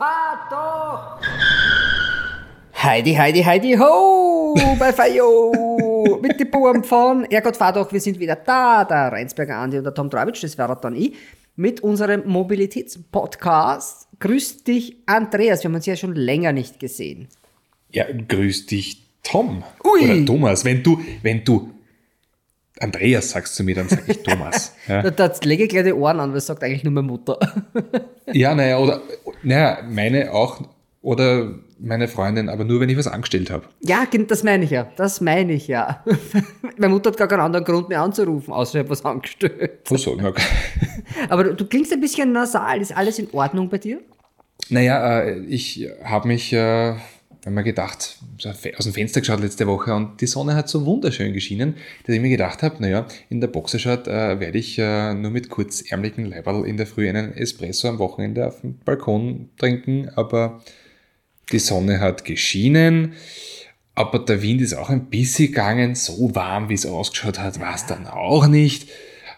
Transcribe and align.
fahr 0.00 0.48
doch! 0.50 1.20
Heidi, 2.82 3.14
Heidi, 3.14 3.42
Heidi, 3.42 3.76
ho! 3.76 4.54
Bei 4.78 4.92
Fayo! 4.94 6.18
Mit 6.22 6.40
den 6.40 6.50
Buben 6.50 6.82
von 6.82 7.26
Ergott, 7.26 7.58
fahr 7.58 7.74
doch, 7.74 7.92
wir 7.92 8.00
sind 8.00 8.18
wieder 8.18 8.36
da. 8.36 8.86
Der 8.86 9.12
Reinsberger 9.12 9.58
Andi 9.58 9.76
und 9.76 9.84
der 9.84 9.92
Tom 9.92 10.08
Dravitsch, 10.08 10.42
das 10.42 10.56
wäre 10.56 10.78
dann 10.80 10.96
ich, 10.96 11.12
mit 11.56 11.82
unserem 11.82 12.22
Mobilitätspodcast. 12.26 14.08
Grüß 14.20 14.64
dich, 14.64 14.96
Andreas. 15.04 15.62
Wir 15.62 15.68
haben 15.68 15.74
uns 15.74 15.84
ja 15.84 15.96
schon 15.96 16.14
länger 16.14 16.52
nicht 16.52 16.80
gesehen. 16.80 17.28
Ja, 17.90 18.06
grüß 18.10 18.66
dich, 18.66 19.02
Tom. 19.22 19.62
Ui. 19.84 20.04
Oder 20.04 20.24
Thomas. 20.24 20.64
Wenn 20.64 20.82
du, 20.82 20.98
wenn 21.22 21.44
du 21.44 21.70
Andreas 22.80 23.30
sagst 23.30 23.54
zu 23.54 23.62
mir, 23.62 23.74
dann 23.74 23.88
sag 23.88 24.08
ich 24.08 24.22
Thomas. 24.22 24.74
Ja, 24.88 25.02
Da, 25.02 25.10
da 25.10 25.34
lege 25.44 25.64
ich 25.64 25.68
gleich 25.68 25.84
die 25.84 25.92
Ohren 25.92 26.18
an, 26.18 26.30
weil 26.30 26.38
es 26.38 26.46
sagt 26.46 26.64
eigentlich 26.64 26.82
nur 26.82 26.92
meine 26.92 27.06
Mutter. 27.06 27.38
ja 28.32 28.54
naja, 28.54 28.78
oder, 28.78 29.02
naja, 29.42 29.78
meine 29.88 30.32
auch, 30.32 30.62
oder 31.02 31.54
meine 31.78 32.08
Freundin, 32.08 32.48
aber 32.50 32.64
nur, 32.64 32.80
wenn 32.80 32.88
ich 32.90 32.96
was 32.98 33.06
angestellt 33.06 33.50
habe. 33.50 33.64
Ja, 33.80 34.06
das 34.28 34.42
meine 34.42 34.64
ich 34.64 34.70
ja. 34.70 34.88
Das 34.96 35.20
meine 35.20 35.54
ich 35.54 35.66
ja. 35.66 36.04
meine 36.76 36.92
Mutter 36.92 37.10
hat 37.10 37.16
gar 37.16 37.28
keinen 37.28 37.40
anderen 37.40 37.64
Grund 37.64 37.88
mehr 37.88 38.02
anzurufen, 38.02 38.52
außer 38.52 38.74
ich 38.74 38.78
habe 38.80 38.90
was 38.90 39.04
angestellt. 39.04 39.80
Oh, 39.90 39.96
so, 39.96 40.14
na, 40.14 40.32
Aber 41.30 41.44
du, 41.44 41.54
du 41.54 41.64
klingst 41.64 41.92
ein 41.92 42.00
bisschen 42.00 42.32
nasal. 42.32 42.80
Ist 42.80 42.94
alles 42.94 43.18
in 43.18 43.28
Ordnung 43.32 43.68
bei 43.68 43.78
dir? 43.78 44.00
naja, 44.68 45.20
äh, 45.22 45.38
ich 45.46 45.88
habe 46.04 46.28
mich, 46.28 46.52
äh, 47.42 47.46
hab 47.46 47.52
mir 47.52 47.62
gedacht, 47.62 48.18
aus 48.44 48.84
dem 48.84 48.92
Fenster 48.92 49.20
geschaut 49.20 49.40
letzte 49.40 49.66
Woche 49.66 49.94
und 49.94 50.20
die 50.20 50.26
Sonne 50.26 50.54
hat 50.54 50.68
so 50.68 50.84
wunderschön 50.84 51.32
geschienen, 51.32 51.74
dass 52.04 52.14
ich 52.14 52.20
mir 52.20 52.30
gedacht 52.30 52.62
habe, 52.62 52.76
naja, 52.80 53.06
in 53.28 53.40
der 53.40 53.48
Boxershot 53.48 54.06
äh, 54.08 54.40
werde 54.40 54.58
ich 54.58 54.78
äh, 54.78 55.14
nur 55.14 55.30
mit 55.30 55.48
kurzärmeligen 55.48 56.26
Leiberl 56.26 56.66
in 56.66 56.76
der 56.76 56.86
Früh 56.86 57.08
einen 57.08 57.32
Espresso 57.32 57.88
am 57.88 57.98
Wochenende 57.98 58.46
auf 58.46 58.60
dem 58.60 58.78
Balkon 58.78 59.50
trinken, 59.58 60.08
aber 60.16 60.62
die 61.52 61.58
Sonne 61.58 62.00
hat 62.00 62.24
geschienen, 62.24 63.14
aber 63.94 64.20
der 64.20 64.40
Wind 64.40 64.62
ist 64.62 64.74
auch 64.74 64.88
ein 64.88 65.06
bisschen 65.06 65.48
gegangen, 65.48 65.94
so 65.94 66.34
warm, 66.34 66.68
wie 66.68 66.74
es 66.74 66.86
ausgeschaut 66.86 67.38
hat, 67.38 67.60
war 67.60 67.74
es 67.74 67.86
dann 67.86 68.06
auch 68.06 68.46
nicht. 68.46 68.88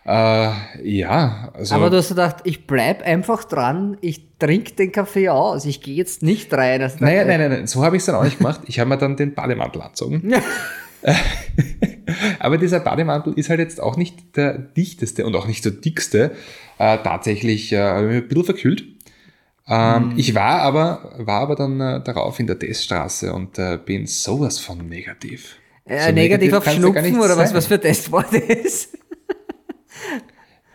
Äh, 0.04 0.50
ja, 0.82 1.50
also... 1.54 1.74
Aber 1.76 1.90
du 1.90 1.96
hast 1.98 2.08
gedacht, 2.08 2.36
ich 2.44 2.66
bleib 2.66 3.02
einfach 3.02 3.44
dran, 3.44 3.96
ich 4.00 4.22
trinke 4.38 4.72
den 4.72 4.90
Kaffee 4.90 5.28
aus, 5.28 5.64
ich 5.64 5.80
gehe 5.80 5.94
jetzt 5.94 6.22
nicht 6.22 6.52
rein. 6.52 6.82
Also 6.82 6.96
Naja, 7.00 7.24
nein, 7.24 7.40
nein, 7.40 7.50
nein, 7.50 7.66
so 7.66 7.84
habe 7.84 7.96
ich 7.96 8.02
es 8.02 8.06
dann 8.06 8.16
auch 8.16 8.24
nicht 8.24 8.38
gemacht. 8.38 8.62
Ich 8.66 8.80
habe 8.80 8.88
mir 8.88 8.98
dann 8.98 9.16
den 9.16 9.34
Bademantel 9.34 9.80
angezogen. 9.82 10.32
Aber 12.38 12.58
dieser 12.58 12.80
Bademantel 12.80 13.32
ist 13.34 13.48
halt 13.48 13.60
jetzt 13.60 13.80
auch 13.80 13.96
nicht 13.96 14.36
der 14.36 14.58
dichteste 14.58 15.24
und 15.26 15.34
auch 15.36 15.46
nicht 15.46 15.64
der 15.64 15.72
dickste. 15.72 16.32
Äh, 16.78 16.98
tatsächlich 16.98 17.72
äh, 17.72 17.80
ein 17.80 18.28
bisschen 18.28 18.44
verkühlt. 18.44 18.84
Ähm, 19.68 20.14
Ich 20.16 20.34
war 20.34 20.60
aber, 20.62 21.12
war 21.18 21.40
aber 21.40 21.54
dann 21.54 21.80
äh, 21.80 22.02
darauf 22.02 22.40
in 22.40 22.46
der 22.46 22.58
Teststraße 22.58 23.32
und 23.32 23.58
äh, 23.58 23.78
bin 23.84 24.06
sowas 24.06 24.58
von 24.58 24.88
negativ. 24.88 25.56
Äh, 25.84 26.06
So 26.06 26.12
negativ 26.12 26.52
auf 26.52 26.66
ja 26.66 26.72
gar 26.72 26.80
Schnupfen 26.80 27.20
oder 27.20 27.36
was, 27.36 27.54
was 27.54 27.66
für 27.66 27.80
Testwort 27.80 28.32
ist. 28.64 28.98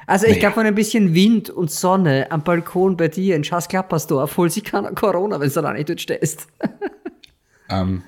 Also 0.06 0.26
ich 0.26 0.32
Naja. 0.34 0.40
glaube, 0.42 0.54
von 0.56 0.66
ein 0.66 0.76
bisschen 0.76 1.14
Wind 1.14 1.50
und 1.50 1.70
Sonne 1.70 2.32
am 2.32 2.42
Balkon 2.44 2.96
bei 2.96 3.10
dir 3.10 3.36
in 3.36 3.44
Schaas-Klappersdorf 3.44 4.38
holt 4.38 4.54
sich 4.54 4.64
keiner 4.64 4.94
Corona, 4.94 5.40
wenn 5.40 5.50
du 5.50 5.62
da 5.62 5.74
nicht 5.74 5.90
dort 5.90 6.02
stehst. 6.02 6.48
Ähm, 7.70 8.02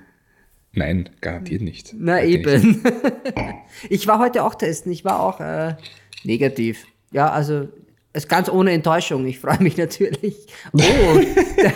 nein, 0.72 1.10
garantiert 1.20 1.62
nicht. 1.62 1.94
Na 1.98 2.14
Garantiert 2.22 2.64
nicht. 2.64 2.86
eben. 2.86 2.94
ich 3.90 4.08
war 4.08 4.20
heute 4.20 4.46
auch 4.46 4.56
testen, 4.56 4.90
ich 4.90 5.04
war 5.04 5.20
auch 5.20 5.42
äh, 5.42 5.76
negativ. 6.24 6.86
Ja, 7.12 7.30
also 7.30 7.68
es 8.14 8.30
ganz 8.30 8.48
ohne 8.48 8.72
Enttäuschung. 8.72 9.26
Ich 9.28 9.40
freue 9.40 9.62
mich 9.62 9.76
natürlich. 9.78 10.48
Oh, 10.72 10.80
der, 10.80 11.74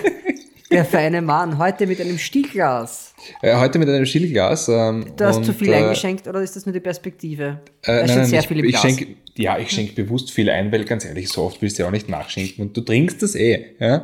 der 0.73 0.85
feine 0.85 1.21
Mann, 1.21 1.57
heute 1.57 1.87
mit 1.87 2.01
einem 2.01 2.17
Stielglas. 2.17 3.13
Äh, 3.41 3.55
heute 3.55 3.79
mit 3.79 3.87
einem 3.89 4.05
Schildglas. 4.05 4.67
Ähm, 4.67 5.05
Du 5.15 5.25
hast 5.25 5.37
und, 5.37 5.43
zu 5.45 5.53
viel 5.53 5.71
äh, 5.71 5.75
eingeschenkt 5.75 6.27
oder 6.27 6.41
ist 6.41 6.55
das 6.55 6.65
nur 6.65 6.73
die 6.73 6.79
Perspektive? 6.79 7.61
Äh, 7.83 8.01
da 8.01 8.05
nein, 8.07 8.15
nein, 8.17 8.25
sehr 8.25 8.39
ich, 8.41 8.47
viel 8.47 8.59
im 8.59 8.65
ich 8.65 8.71
Glas. 8.71 8.81
schenk, 8.81 9.07
ja, 9.37 9.57
ich 9.59 9.69
schenke 9.71 9.93
bewusst 9.93 10.31
viel 10.31 10.49
ein, 10.49 10.71
weil 10.71 10.83
ganz 10.85 11.05
ehrlich, 11.05 11.29
so 11.29 11.43
oft 11.43 11.61
willst 11.61 11.77
du 11.77 11.83
ja 11.83 11.87
auch 11.87 11.91
nicht 11.93 12.09
nachschenken 12.09 12.65
und 12.65 12.75
du 12.75 12.81
trinkst 12.81 13.21
das 13.21 13.35
eh. 13.35 13.75
Ja? 13.79 14.03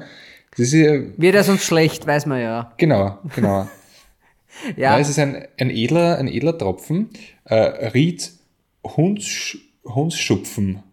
Das 0.52 0.60
ist 0.68 0.74
ja, 0.74 1.02
Wird 1.18 1.36
er 1.36 1.44
sonst 1.44 1.64
schlecht, 1.66 2.06
weiß 2.08 2.26
man 2.28 2.40
ja. 2.42 2.72
genau, 2.78 3.20
genau. 3.36 3.68
Ja, 4.76 4.94
Ja, 4.96 5.00
es 5.00 5.10
ist 5.10 5.20
ein, 5.20 5.46
ein, 5.60 5.70
edler, 5.70 6.18
ein 6.18 6.28
edler 6.28 6.58
Tropfen. 6.58 7.10
Äh, 7.46 7.56
Ried 7.90 8.30
Hunds, 8.84 9.58
Hundsschupfen. 9.86 10.84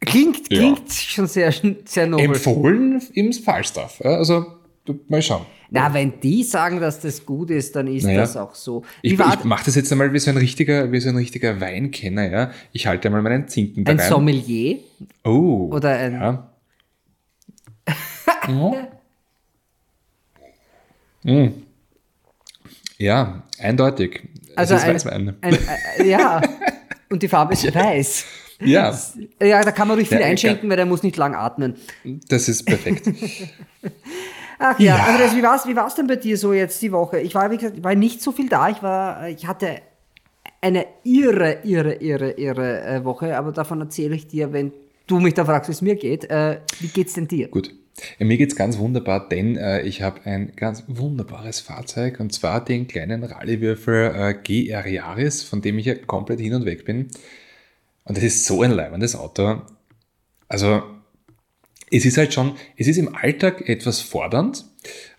klingt, 0.00 0.52
Ja. 0.52 0.58
klingt 0.58 0.92
schon 0.92 1.26
sehr, 1.26 1.52
sehr 1.84 2.06
nobel. 2.06 2.26
Empfohlen 2.26 3.02
im 3.14 3.32
Falstaff. 3.32 4.00
Also, 4.02 4.46
mal 5.08 5.22
schauen. 5.22 5.46
Na, 5.70 5.92
wenn 5.94 6.20
die 6.20 6.42
sagen, 6.42 6.80
dass 6.80 6.98
das 7.00 7.24
gut 7.24 7.50
ist, 7.50 7.76
dann 7.76 7.86
ist 7.86 8.04
Naja. 8.04 8.20
das 8.20 8.36
auch 8.36 8.54
so. 8.56 8.82
Ich, 9.02 9.16
Wie 9.18 9.22
ich 9.22 9.44
mache 9.44 9.64
das 9.66 9.76
jetzt 9.76 9.92
einmal 9.92 10.12
wie 10.12 10.18
so 10.18 10.30
ein 10.30 10.36
richtiger, 10.36 10.90
wie 10.90 10.98
so 11.00 11.08
ein 11.10 11.16
richtiger 11.16 11.60
Weinkenner, 11.60 12.28
ja. 12.28 12.50
Ich 12.72 12.86
halte 12.88 13.06
einmal 13.08 13.22
meinen 13.22 13.46
Zinken 13.46 13.84
da 13.84 13.92
ein 13.92 14.00
rein. 14.00 14.08
Sommelier? 14.08 14.78
Oh. 15.24 15.68
Oder 15.72 15.90
ein- 15.90 16.12
Ja. 16.14 16.50
Mm. 21.22 21.48
Ja, 22.98 23.42
eindeutig. 23.58 24.28
Also 24.56 24.74
es 24.74 24.80
ist 24.82 24.86
ein, 24.88 24.94
Weißwein. 24.94 25.36
ein, 25.42 25.58
äh, 25.98 26.08
ja, 26.08 26.40
und 27.10 27.22
die 27.22 27.28
Farbe 27.28 27.52
ist 27.52 27.62
weiß. 27.74 28.24
Ja, 28.62 28.94
Ja, 29.42 29.62
da 29.62 29.70
kann 29.72 29.88
man 29.88 29.96
ruhig 29.98 30.08
viel 30.08 30.20
Ja, 30.20 30.26
einschenken, 30.26 30.68
weil 30.68 30.76
der 30.76 30.86
muss 30.86 31.02
nicht 31.02 31.16
lang 31.16 31.34
atmen. 31.34 31.76
das 32.28 32.48
ist 32.48 32.64
perfekt. 32.64 33.06
Ach 34.60 34.78
ja, 34.78 34.96
Ja. 34.96 35.04
Andreas, 35.06 35.34
wie 35.34 35.42
war's, 35.42 35.66
wie 35.66 35.74
war's 35.74 35.94
denn 35.94 36.06
bei 36.06 36.16
dir 36.16 36.36
so 36.36 36.52
jetzt 36.52 36.80
die 36.82 36.92
Woche? 36.92 37.18
Ich 37.20 37.34
war, 37.34 37.50
wie 37.50 37.56
gesagt, 37.56 37.82
war 37.82 37.94
nicht 37.94 38.22
so 38.22 38.30
viel 38.30 38.48
da. 38.48 38.68
Ich 38.68 38.82
war, 38.82 39.28
ich 39.28 39.46
hatte 39.46 39.80
eine 40.60 40.86
irre, 41.02 41.60
irre, 41.64 41.94
irre, 41.94 42.32
irre 42.32 42.82
äh, 42.82 43.04
Woche, 43.04 43.36
aber 43.36 43.52
davon 43.52 43.80
erzähle 43.80 44.14
ich 44.14 44.28
dir, 44.28 44.52
wenn 44.52 44.72
du 45.06 45.18
mich 45.18 45.34
da 45.34 45.46
fragst, 45.46 45.68
wie 45.68 45.72
es 45.72 45.82
mir 45.82 45.96
geht. 45.96 46.28
Äh, 46.30 46.60
wie 46.78 46.88
geht's 46.88 47.14
denn 47.14 47.26
dir? 47.26 47.48
Gut. 47.48 47.74
Ja, 48.18 48.26
mir 48.26 48.36
geht's 48.36 48.56
ganz 48.56 48.78
wunderbar, 48.78 49.28
denn 49.28 49.56
äh, 49.56 49.82
ich 49.82 50.02
habe 50.02 50.20
ein 50.24 50.52
ganz 50.56 50.84
wunderbares 50.86 51.60
Fahrzeug 51.60 52.20
und 52.20 52.32
zwar 52.32 52.64
den 52.64 52.86
kleinen 52.86 53.24
Rallye-Würfel 53.24 54.14
äh, 54.14 54.34
GR 54.34 54.86
Yaris, 54.86 55.42
von 55.42 55.60
dem 55.62 55.78
ich 55.78 55.86
ja 55.86 55.94
komplett 55.94 56.40
hin 56.40 56.54
und 56.54 56.64
weg 56.66 56.84
bin. 56.84 57.08
Und 58.04 58.16
das 58.16 58.24
ist 58.24 58.44
so 58.44 58.62
ein 58.62 58.70
leibendes 58.70 59.16
Auto. 59.16 59.62
Also, 60.48 60.82
es 61.90 62.04
ist 62.04 62.16
halt 62.16 62.32
schon, 62.32 62.56
es 62.76 62.86
ist 62.86 62.96
im 62.96 63.14
Alltag 63.14 63.68
etwas 63.68 64.00
fordernd, 64.00 64.64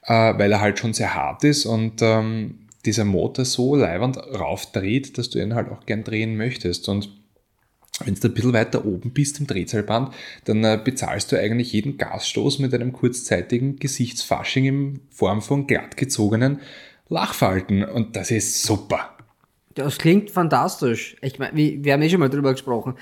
äh, 0.03 0.13
weil 0.13 0.51
er 0.51 0.61
halt 0.61 0.79
schon 0.79 0.93
sehr 0.93 1.13
hart 1.13 1.43
ist 1.43 1.65
und 1.65 2.01
ähm, 2.01 2.59
dieser 2.85 3.05
Motor 3.05 3.45
so 3.45 3.75
leibend 3.75 4.17
raufdreht, 4.17 5.17
dass 5.17 5.29
du 5.29 5.39
ihn 5.39 5.53
halt 5.53 5.69
auch 5.69 5.85
gern 5.85 6.03
drehen 6.03 6.35
möchtest. 6.35 6.89
Und 6.89 7.09
wenn 8.05 8.15
du 8.15 8.27
ein 8.27 8.33
bisschen 8.33 8.53
weiter 8.53 8.85
oben 8.85 9.11
bist 9.11 9.39
im 9.39 9.47
Drehzahlband, 9.47 10.13
dann 10.45 10.63
äh, 10.63 10.79
bezahlst 10.83 11.31
du 11.31 11.39
eigentlich 11.39 11.73
jeden 11.73 11.97
Gasstoß 11.97 12.59
mit 12.59 12.73
einem 12.73 12.93
kurzzeitigen 12.93 13.75
Gesichtsfasching 13.75 14.65
in 14.65 14.99
Form 15.11 15.41
von 15.41 15.67
glatt 15.67 15.97
gezogenen 15.97 16.61
Lachfalten. 17.09 17.83
Und 17.83 18.15
das 18.15 18.31
ist 18.31 18.63
super. 18.63 19.17
Das 19.75 19.97
klingt 19.97 20.31
fantastisch. 20.31 21.15
Ich 21.21 21.39
meine, 21.39 21.55
wir 21.83 21.93
haben 21.93 22.01
eh 22.01 22.09
schon 22.09 22.19
mal 22.19 22.29
drüber 22.29 22.51
gesprochen. 22.51 22.95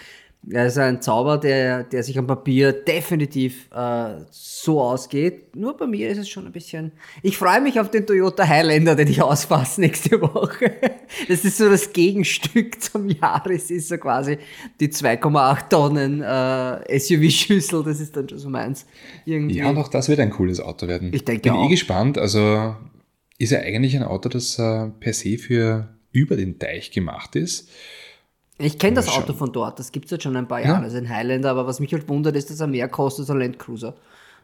Er 0.52 0.68
ist 0.68 0.78
ein 0.78 1.02
Zauber, 1.02 1.38
der, 1.38 1.84
der 1.84 2.02
sich 2.02 2.18
am 2.18 2.26
Papier 2.26 2.72
definitiv 2.72 3.68
äh, 3.74 4.22
so 4.32 4.82
ausgeht. 4.82 5.56
Nur 5.56 5.76
bei 5.76 5.86
mir 5.86 6.10
ist 6.10 6.18
es 6.18 6.30
schon 6.30 6.46
ein 6.46 6.54
bisschen. 6.54 6.94
Ich 7.22 7.38
freue 7.38 7.60
mich 7.60 7.80
auf 7.80 7.92
den 7.92 8.08
Toyota 8.08 8.48
Highlander, 8.48 8.96
den 8.96 9.10
ich 9.10 9.22
ausfasse 9.22 9.82
nächste 9.82 10.22
Woche. 10.22 10.72
Das 11.28 11.44
ist 11.44 11.58
so 11.58 11.68
das 11.70 11.92
Gegenstück 11.92 12.82
zum 12.84 13.10
Jahres, 13.10 13.72
ist 13.72 13.90
so 13.90 13.98
quasi 13.98 14.38
die 14.80 14.90
2,8 14.90 15.70
Tonnen 15.70 16.22
äh, 16.22 17.00
SUV-Schüssel. 17.00 17.84
Das 17.84 18.00
ist 18.00 18.16
dann 18.16 18.30
schon 18.30 18.38
so 18.38 18.50
meins. 18.50 18.86
Irgendwie. 19.26 19.58
Ja, 19.58 19.70
und 19.70 19.78
auch 19.78 19.88
das 19.88 20.08
wird 20.08 20.20
ein 20.20 20.30
cooles 20.30 20.60
Auto 20.60 20.88
werden. 20.88 21.12
Ich 21.14 21.26
denke 21.26 21.42
Bin 21.42 21.54
auch. 21.54 21.66
eh 21.66 21.70
gespannt. 21.70 22.18
Also 22.20 22.76
ist 23.40 23.52
ja 23.52 23.60
eigentlich 23.60 23.96
ein 23.96 24.04
Auto, 24.04 24.30
das 24.30 24.60
äh, 24.60 24.88
per 25.00 25.14
se 25.14 25.38
für 25.40 25.90
über 26.12 26.36
den 26.36 26.60
Teich 26.60 26.92
gemacht 26.92 27.36
ist. 27.36 27.70
Ich 28.62 28.78
kenne 28.78 28.96
das 28.96 29.08
Auto 29.08 29.34
von 29.34 29.54
dort, 29.54 29.80
das 29.80 29.92
gibt 29.94 30.06
es 30.06 30.12
jetzt 30.12 30.24
schon 30.24 30.36
ein 30.36 30.48
paar 30.48 30.60
Jahre, 30.60 30.84
das 30.84 30.94
ist 30.94 31.00
ein 31.00 31.10
Highlander, 31.10 31.50
aber 31.52 31.66
was 31.66 31.80
mich 31.80 31.94
halt 31.94 32.10
wundert, 32.10 32.36
ist, 32.36 32.50
dass 32.50 32.60
er 32.60 32.68
mehr 32.68 32.90
kostet 32.90 33.24
als 33.24 33.30
ein 33.30 33.40
Land 33.40 33.58
Cruiser. 33.58 33.96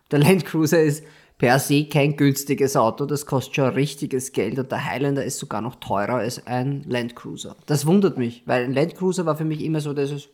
Der 0.10 0.20
Land 0.20 0.46
Cruiser 0.46 0.82
ist 0.82 1.04
per 1.38 1.60
se 1.60 1.86
kein 1.90 2.16
günstiges 2.16 2.78
Auto, 2.78 3.06
das 3.06 3.26
kostet 3.26 3.56
schon 3.56 3.70
richtiges 3.74 4.32
Geld 4.32 4.58
und 4.58 4.72
der 4.72 4.86
Highlander 4.86 5.26
ist 5.26 5.38
sogar 5.38 5.62
noch 5.62 5.76
teurer 5.76 6.16
als 6.16 6.48
ein 6.48 6.86
Land 6.88 7.18
Cruiser. 7.18 7.58
Das 7.66 7.86
wundert 7.86 8.18
mich, 8.18 8.44
weil 8.46 8.64
ein 8.64 8.74
Land 8.74 8.96
Cruiser 8.96 9.26
war 9.26 9.36
für 9.36 9.44
mich 9.44 9.62
immer 9.62 9.82
so, 9.82 9.94
dass 9.94 10.12
es, 10.12 10.30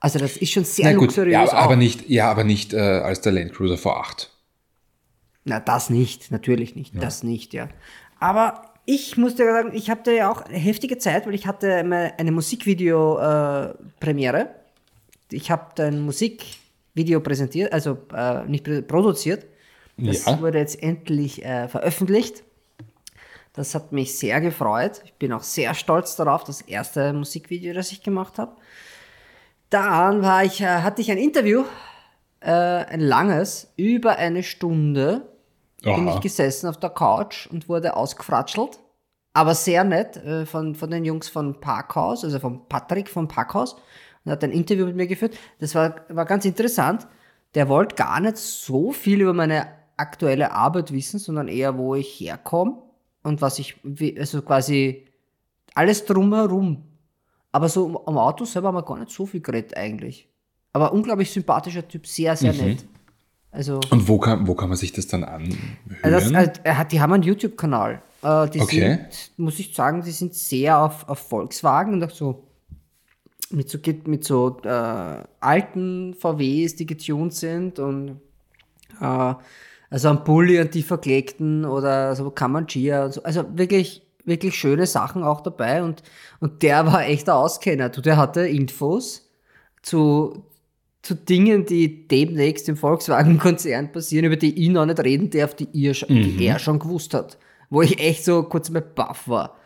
also 0.00 0.18
das 0.18 0.36
ist 0.36 0.52
schon 0.52 0.64
sehr 0.64 0.92
gut, 0.92 1.04
luxuriös. 1.04 1.32
ja, 1.32 1.52
aber 1.52 1.74
auch. 1.74 1.78
nicht, 1.78 2.10
ja, 2.10 2.30
aber 2.30 2.44
nicht 2.44 2.74
äh, 2.74 2.78
als 2.78 3.22
der 3.22 3.32
Land 3.32 3.54
Cruiser 3.54 3.76
V8. 3.76 4.26
Na, 5.44 5.60
das 5.60 5.88
nicht, 5.88 6.30
natürlich 6.30 6.76
nicht, 6.76 6.92
das 7.02 7.22
nicht, 7.22 7.54
ja. 7.54 7.70
Aber 8.20 8.67
ich 8.90 9.18
musste 9.18 9.44
sagen, 9.44 9.72
ich 9.74 9.90
hatte 9.90 10.12
ja 10.14 10.30
auch 10.30 10.40
eine 10.40 10.56
heftige 10.56 10.96
Zeit, 10.96 11.26
weil 11.26 11.34
ich 11.34 11.46
hatte 11.46 11.74
eine 11.74 12.32
Musikvideo-Premiere. 12.32 14.48
ich 15.30 15.50
habe 15.50 15.82
ein 15.82 16.00
Musikvideo 16.00 17.20
präsentiert, 17.20 17.70
also 17.70 17.98
äh, 18.14 18.46
nicht 18.46 18.64
produziert. 18.88 19.44
Das 19.98 20.24
Ja. 20.24 20.40
wurde 20.40 20.56
jetzt 20.58 20.82
endlich 20.82 21.44
äh, 21.44 21.68
veröffentlicht. 21.68 22.44
Das 23.52 23.74
hat 23.74 23.92
mich 23.92 24.18
sehr 24.18 24.40
gefreut. 24.40 25.02
Ich 25.04 25.12
bin 25.14 25.34
auch 25.34 25.42
sehr 25.42 25.74
stolz 25.74 26.16
darauf, 26.16 26.44
das 26.44 26.62
erste 26.62 27.12
Musikvideo, 27.12 27.74
das 27.74 27.92
ich 27.92 28.02
gemacht 28.02 28.38
habe. 28.38 28.56
Dann 29.68 30.22
war 30.22 30.44
ich, 30.44 30.62
äh, 30.62 30.66
hatte 30.66 31.02
ich 31.02 31.10
ein 31.10 31.18
Interview, 31.18 31.64
äh, 32.40 32.50
ein 32.52 33.00
langes, 33.00 33.70
über 33.76 34.16
eine 34.16 34.42
Stunde 34.42 35.28
bin 35.82 36.08
Aha. 36.08 36.16
ich 36.16 36.20
gesessen 36.20 36.68
auf 36.68 36.78
der 36.78 36.90
Couch 36.90 37.46
und 37.46 37.68
wurde 37.68 37.96
ausgefratschelt. 37.96 38.78
Aber 39.32 39.54
sehr 39.54 39.84
nett 39.84 40.16
äh, 40.16 40.46
von, 40.46 40.74
von 40.74 40.90
den 40.90 41.04
Jungs 41.04 41.28
von 41.28 41.60
Parkhaus, 41.60 42.24
also 42.24 42.40
von 42.40 42.68
Patrick 42.68 43.08
vom 43.08 43.28
Parkhaus. 43.28 43.76
Und 44.24 44.32
hat 44.32 44.42
ein 44.42 44.50
Interview 44.50 44.86
mit 44.86 44.96
mir 44.96 45.06
geführt. 45.06 45.36
Das 45.60 45.74
war, 45.74 45.96
war 46.08 46.24
ganz 46.24 46.44
interessant. 46.44 47.06
Der 47.54 47.68
wollte 47.68 47.94
gar 47.94 48.20
nicht 48.20 48.36
so 48.36 48.92
viel 48.92 49.20
über 49.20 49.32
meine 49.32 49.68
aktuelle 49.96 50.52
Arbeit 50.52 50.92
wissen, 50.92 51.18
sondern 51.18 51.48
eher, 51.48 51.78
wo 51.78 51.94
ich 51.94 52.20
herkomme 52.20 52.82
und 53.22 53.40
was 53.40 53.58
ich, 53.58 53.76
also 54.18 54.42
quasi 54.42 55.06
alles 55.74 56.04
drumherum. 56.04 56.82
Aber 57.52 57.68
so 57.68 58.04
am 58.06 58.18
Auto 58.18 58.44
selber 58.44 58.68
haben 58.68 58.76
wir 58.76 58.82
gar 58.82 58.98
nicht 58.98 59.10
so 59.10 59.26
viel 59.26 59.40
geredet 59.40 59.76
eigentlich. 59.76 60.28
Aber 60.72 60.92
unglaublich 60.92 61.30
sympathischer 61.30 61.86
Typ, 61.86 62.06
sehr, 62.06 62.36
sehr 62.36 62.52
nett. 62.52 62.84
Also. 63.58 63.80
Und 63.90 64.06
wo 64.06 64.18
kann, 64.18 64.46
wo 64.46 64.54
kann 64.54 64.68
man 64.68 64.78
sich 64.78 64.92
das 64.92 65.08
dann 65.08 65.24
anhören? 65.24 65.58
Also 66.02 66.30
das, 66.32 66.60
hat, 66.64 66.92
die 66.92 67.00
haben 67.00 67.12
einen 67.12 67.24
YouTube-Kanal. 67.24 68.00
Äh, 68.22 68.48
die 68.50 68.60
Okay. 68.60 68.98
sind, 69.10 69.32
muss 69.36 69.58
ich 69.58 69.74
sagen, 69.74 70.02
die 70.02 70.12
sind 70.12 70.32
sehr 70.32 70.78
auf, 70.78 71.08
auf 71.08 71.18
Volkswagen 71.18 71.94
und 71.94 72.04
auch 72.04 72.10
so 72.10 72.44
mit 73.50 73.68
so, 73.68 73.78
mit 74.04 74.22
so 74.22 74.60
äh, 74.62 75.24
alten 75.40 76.14
VWs, 76.14 76.76
die 76.76 76.86
getuned 76.86 77.34
sind 77.34 77.80
und 77.80 78.20
äh, 79.00 79.34
also 79.90 80.08
am 80.08 80.22
Bulli 80.22 80.60
und 80.60 80.72
die 80.74 80.84
verklegten 80.84 81.64
oder 81.64 82.14
so 82.14 82.30
Kamanchia 82.30 83.06
und 83.06 83.14
so. 83.14 83.24
Also 83.24 83.44
wirklich, 83.58 84.06
wirklich 84.24 84.54
schöne 84.54 84.86
Sachen 84.86 85.24
auch 85.24 85.40
dabei 85.40 85.82
und, 85.82 86.04
und 86.38 86.62
der 86.62 86.86
war 86.86 87.04
echt 87.06 87.26
der 87.26 87.34
Auskenner. 87.34 87.88
Du, 87.88 88.02
der 88.02 88.18
hatte 88.18 88.46
Infos 88.46 89.28
zu, 89.82 90.44
zu 91.02 91.14
Dingen, 91.14 91.64
die 91.64 92.06
demnächst 92.08 92.68
im 92.68 92.76
Volkswagen-Konzern 92.76 93.92
passieren, 93.92 94.26
über 94.26 94.36
die 94.36 94.62
ich 94.62 94.68
noch 94.70 94.84
nicht 94.86 95.00
reden 95.00 95.30
darf, 95.30 95.54
die, 95.54 95.68
ihr, 95.72 95.94
schon- 95.94 96.08
die 96.08 96.44
er 96.46 96.58
schon 96.58 96.78
gewusst 96.78 97.14
hat. 97.14 97.38
Wo 97.70 97.82
ich 97.82 97.98
echt 98.00 98.24
so 98.24 98.42
kurz 98.44 98.70
mal 98.70 98.80
baff 98.82 99.28
war. 99.28 99.56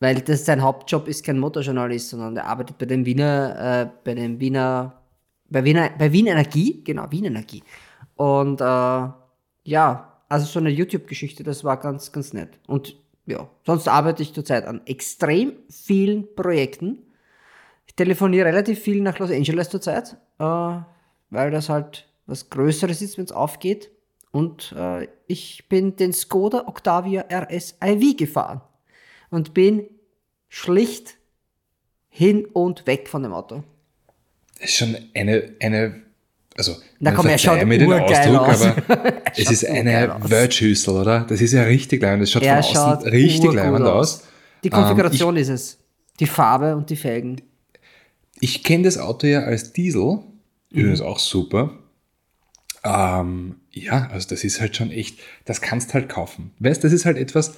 Weil 0.00 0.16
das 0.16 0.44
sein 0.44 0.60
Hauptjob 0.62 1.08
ist 1.08 1.24
kein 1.24 1.38
Motorjournalist, 1.38 2.10
sondern 2.10 2.36
er 2.36 2.46
arbeitet 2.46 2.78
bei 2.78 2.86
dem 2.86 3.06
Wiener, 3.06 3.82
äh, 3.82 3.90
bei 4.04 4.14
dem 4.14 4.40
Wiener, 4.40 5.00
bei 5.48 5.64
Wiener, 5.64 5.90
bei 5.96 6.12
Wien 6.12 6.26
Energie, 6.26 6.82
genau, 6.84 7.06
Wien 7.10 7.24
Energie. 7.26 7.62
Und 8.16 8.60
äh, 8.60 8.64
ja, 8.64 10.12
also 10.28 10.46
so 10.46 10.58
eine 10.58 10.70
YouTube-Geschichte, 10.70 11.44
das 11.44 11.64
war 11.64 11.78
ganz, 11.78 12.12
ganz 12.12 12.32
nett. 12.32 12.58
Und 12.66 12.96
ja, 13.26 13.48
sonst 13.64 13.88
arbeite 13.88 14.22
ich 14.22 14.34
zurzeit 14.34 14.66
an 14.66 14.82
extrem 14.84 15.52
vielen 15.70 16.34
Projekten. 16.34 16.98
Ich 17.86 17.94
telefoniere 17.94 18.46
relativ 18.46 18.80
viel 18.80 19.00
nach 19.02 19.18
Los 19.18 19.30
Angeles 19.30 19.68
zurzeit, 19.70 20.16
äh, 20.38 20.44
weil 21.30 21.50
das 21.50 21.68
halt 21.68 22.08
was 22.26 22.50
Größeres 22.50 23.02
ist, 23.02 23.18
wenn 23.18 23.24
es 23.24 23.32
aufgeht. 23.32 23.90
Und 24.30 24.74
äh, 24.76 25.08
ich 25.26 25.68
bin 25.68 25.96
den 25.96 26.12
Skoda 26.12 26.64
Octavia 26.66 27.24
RS 27.30 27.76
iV 27.84 28.16
gefahren 28.16 28.62
und 29.30 29.54
bin 29.54 29.88
schlicht 30.48 31.18
hin 32.08 32.46
und 32.46 32.86
weg 32.86 33.08
von 33.08 33.22
dem 33.22 33.32
Auto. 33.32 33.62
Das 34.60 34.70
ist 34.70 34.76
schon 34.76 34.96
eine, 35.14 35.54
eine 35.60 36.02
also, 36.56 36.76
Na 37.00 37.10
komm, 37.10 37.26
er 37.26 37.38
schaut 37.38 37.64
mir 37.64 37.78
den 37.78 37.92
Ausdruck, 37.92 38.48
aus. 38.48 38.62
aber 38.62 38.76
Er 38.88 39.32
es 39.36 39.42
schaut 39.44 39.52
ist 39.52 39.66
eine 39.66 40.14
aus. 40.14 40.30
Wordschüssel, 40.30 40.94
oder? 40.96 41.20
Das 41.28 41.40
ist 41.40 41.52
ja 41.52 41.64
richtig 41.64 42.00
leibend. 42.00 42.22
Das 42.22 42.30
schaut 42.30 42.42
Er 42.44 42.62
von 42.62 42.74
schaut 42.74 42.98
außen 42.98 43.10
richtig 43.10 43.40
urgut 43.40 43.56
leibend 43.56 43.86
aus. 43.86 44.24
Die 44.62 44.70
Konfiguration 44.70 45.36
ist 45.36 45.48
es. 45.48 45.78
Die 46.20 46.26
Farbe 46.26 46.76
und 46.76 46.88
die 46.90 46.96
Felgen. 46.96 47.40
Ich 48.40 48.62
kenne 48.64 48.84
das 48.84 48.98
Auto 48.98 49.26
ja 49.26 49.40
als 49.40 49.72
Diesel, 49.72 50.18
Mhm. 50.70 50.80
übrigens 50.80 51.00
auch 51.00 51.18
super. 51.18 51.78
Ähm, 52.82 53.56
ja, 53.70 54.08
also 54.12 54.28
das 54.28 54.44
ist 54.44 54.60
halt 54.60 54.76
schon 54.76 54.90
echt, 54.90 55.18
das 55.44 55.60
kannst 55.60 55.94
halt 55.94 56.08
kaufen. 56.08 56.52
Weißt, 56.58 56.84
das 56.84 56.92
ist 56.92 57.06
halt 57.06 57.16
etwas, 57.16 57.54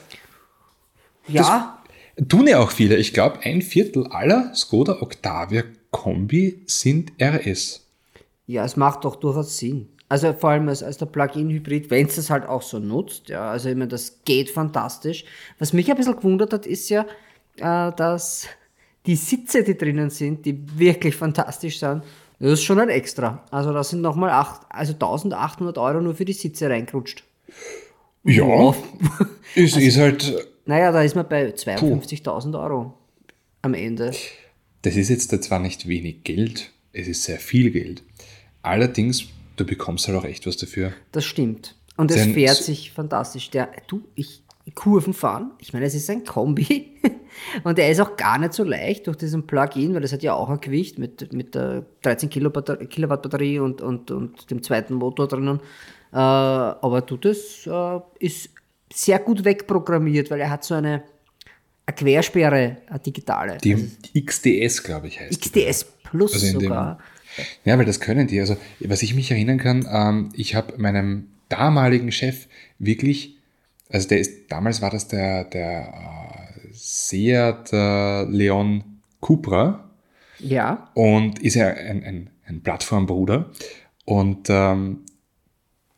Ja, 1.28 1.82
tun 2.28 2.46
ja 2.46 2.60
auch 2.60 2.70
viele. 2.70 2.96
Ich 2.96 3.12
glaube, 3.12 3.40
ein 3.40 3.60
Viertel 3.62 4.06
aller 4.06 4.54
Skoda 4.54 5.02
Octavia 5.02 5.64
Kombi 5.90 6.62
sind 6.66 7.12
RS. 7.20 7.84
Ja, 8.46 8.64
es 8.64 8.76
macht 8.76 9.04
doch 9.04 9.16
durchaus 9.16 9.58
Sinn. 9.58 9.88
Also 10.08 10.32
vor 10.34 10.50
allem 10.50 10.68
als, 10.68 10.84
als 10.84 10.98
der 10.98 11.06
Plug-in-Hybrid, 11.06 11.90
wenn 11.90 12.06
es 12.06 12.14
das 12.14 12.30
halt 12.30 12.46
auch 12.46 12.62
so 12.62 12.78
nutzt, 12.78 13.28
ja, 13.28 13.50
also 13.50 13.68
ich 13.68 13.74
meine, 13.74 13.88
das 13.88 14.20
geht 14.24 14.50
fantastisch. 14.50 15.24
Was 15.58 15.72
mich 15.72 15.90
ein 15.90 15.96
bisschen 15.96 16.14
gewundert 16.14 16.52
hat, 16.52 16.64
ist 16.64 16.88
ja, 16.90 17.06
äh, 17.56 17.90
dass 17.96 18.46
die 19.06 19.16
Sitze, 19.16 19.62
die 19.62 19.76
drinnen 19.76 20.10
sind, 20.10 20.44
die 20.44 20.58
wirklich 20.78 21.14
fantastisch 21.14 21.78
sind, 21.78 22.02
das 22.38 22.52
ist 22.52 22.64
schon 22.64 22.78
ein 22.80 22.88
Extra. 22.90 23.44
Also 23.50 23.72
da 23.72 23.82
sind 23.82 24.02
nochmal 24.02 24.30
acht, 24.30 24.62
also 24.68 24.92
1800 24.92 25.78
Euro 25.78 26.00
nur 26.00 26.14
für 26.14 26.24
die 26.24 26.32
Sitze 26.34 26.68
reingerutscht. 26.68 27.24
Ja, 28.24 28.74
es 29.54 29.74
Also 29.74 29.80
ist 29.80 29.96
halt, 29.98 30.48
Naja, 30.66 30.92
da 30.92 31.02
ist 31.02 31.14
man 31.14 31.28
bei 31.28 31.48
52.000 31.50 32.60
Euro 32.62 32.94
am 33.62 33.74
Ende. 33.74 34.12
das 34.82 34.96
ist 34.96 35.08
jetzt 35.08 35.30
zwar 35.44 35.60
nicht 35.60 35.88
wenig 35.88 36.24
Geld, 36.24 36.72
es 36.92 37.08
ist 37.08 37.24
sehr 37.24 37.38
viel 37.38 37.70
Geld. 37.70 38.02
Allerdings, 38.62 39.24
du 39.56 39.64
bekommst 39.64 40.08
halt 40.08 40.18
auch 40.18 40.24
echt 40.24 40.46
was 40.46 40.56
dafür. 40.56 40.92
Das 41.12 41.24
stimmt. 41.24 41.74
Und 41.96 42.10
es 42.10 42.24
fährt 42.26 42.56
sich 42.56 42.90
fantastisch. 42.92 43.48
Der, 43.50 43.70
du, 43.86 44.02
ich, 44.14 44.42
Kurven 44.74 45.14
fahren, 45.14 45.52
ich 45.58 45.72
meine, 45.72 45.86
es 45.86 45.94
ist 45.94 46.10
ein 46.10 46.24
Kombi 46.24 46.98
und 47.64 47.78
er 47.78 47.90
ist 47.90 48.00
auch 48.00 48.16
gar 48.16 48.38
nicht 48.38 48.52
so 48.52 48.64
leicht 48.64 49.06
durch 49.06 49.16
diesen 49.16 49.46
Plug-in, 49.46 49.94
weil 49.94 50.00
das 50.02 50.12
hat 50.12 50.22
ja 50.22 50.34
auch 50.34 50.50
ein 50.50 50.60
Gewicht 50.60 50.98
mit, 50.98 51.32
mit 51.32 51.54
der 51.54 51.84
13 52.02 52.28
Kilowatt 52.30 53.22
Batterie 53.22 53.60
und, 53.60 53.80
und, 53.80 54.10
und 54.10 54.50
dem 54.50 54.62
zweiten 54.62 54.94
Motor 54.94 55.28
drinnen. 55.28 55.60
Äh, 56.12 56.16
aber 56.16 57.00
du, 57.02 57.16
das 57.16 57.66
äh, 57.66 58.00
ist 58.18 58.50
sehr 58.92 59.18
gut 59.20 59.44
wegprogrammiert, 59.44 60.30
weil 60.30 60.40
er 60.40 60.50
hat 60.50 60.64
so 60.64 60.74
eine, 60.74 61.02
eine 61.86 61.96
Quersperre, 61.96 62.78
eine 62.88 62.98
digitale. 62.98 63.58
Die, 63.58 63.74
die 64.14 64.24
XDS, 64.24 64.82
glaube 64.82 65.08
ich, 65.08 65.20
heißt 65.20 65.32
die. 65.32 65.48
XDS 65.64 65.84
Plus 66.04 66.34
Also 66.34 66.46
in 66.46 66.52
dem- 66.54 66.62
sogar. 66.62 66.98
Ja, 67.64 67.76
weil 67.76 67.84
das 67.84 68.00
können 68.00 68.26
die. 68.26 68.40
Also, 68.40 68.56
was 68.80 69.02
ich 69.02 69.14
mich 69.14 69.30
erinnern 69.30 69.58
kann, 69.58 69.86
ähm, 69.90 70.30
ich 70.34 70.54
habe 70.54 70.74
meinem 70.78 71.28
damaligen 71.50 72.10
Chef 72.10 72.46
wirklich, 72.78 73.35
also 73.90 74.08
der 74.08 74.18
ist, 74.18 74.50
damals 74.50 74.82
war 74.82 74.90
das 74.90 75.08
der, 75.08 75.44
der 75.44 75.88
äh, 75.88 76.68
Seat 76.72 77.72
äh, 77.72 78.24
Leon 78.24 78.84
Cupra 79.20 79.90
Ja, 80.38 80.90
und 80.94 81.38
ist 81.40 81.54
ja 81.54 81.68
ein, 81.68 82.04
ein, 82.04 82.30
ein 82.46 82.62
Plattformbruder. 82.62 83.50
Und 84.04 84.48
ähm, 84.50 85.00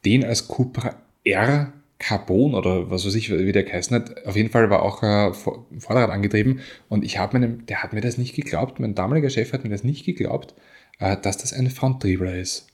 den 0.04 0.24
als 0.24 0.48
Cupra 0.48 0.94
R 1.24 1.72
Carbon 1.98 2.54
oder 2.54 2.90
was 2.90 3.04
weiß 3.04 3.16
ich, 3.16 3.28
wie 3.28 3.50
der 3.50 3.64
geheißen 3.64 3.94
hat, 3.96 4.24
auf 4.24 4.36
jeden 4.36 4.50
Fall 4.50 4.70
war 4.70 4.82
auch 4.82 5.02
äh, 5.02 5.32
Vor- 5.34 5.66
Vorderrad 5.78 6.10
angetrieben. 6.10 6.60
Und 6.88 7.04
ich 7.04 7.18
habe 7.18 7.38
meinem, 7.38 7.66
der 7.66 7.82
hat 7.82 7.92
mir 7.92 8.00
das 8.00 8.18
nicht 8.18 8.36
geglaubt, 8.36 8.78
mein 8.78 8.94
damaliger 8.94 9.30
Chef 9.30 9.52
hat 9.52 9.64
mir 9.64 9.70
das 9.70 9.82
nicht 9.82 10.06
geglaubt, 10.06 10.54
äh, 11.00 11.16
dass 11.16 11.38
das 11.38 11.52
ein 11.52 11.68
Fronttriebler 11.68 12.36
ist. 12.36 12.67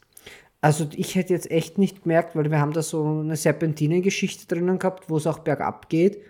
Also 0.64 0.86
ich 0.96 1.14
hätte 1.14 1.34
jetzt 1.34 1.50
echt 1.50 1.76
nicht 1.76 2.04
gemerkt, 2.04 2.34
weil 2.34 2.50
wir 2.50 2.58
haben 2.58 2.72
da 2.72 2.80
so 2.80 3.20
eine 3.22 3.36
Serpentinengeschichte 3.36 4.46
drinnen 4.46 4.78
gehabt, 4.78 5.10
wo 5.10 5.18
es 5.18 5.26
auch 5.26 5.40
bergab 5.40 5.90
geht, 5.90 6.22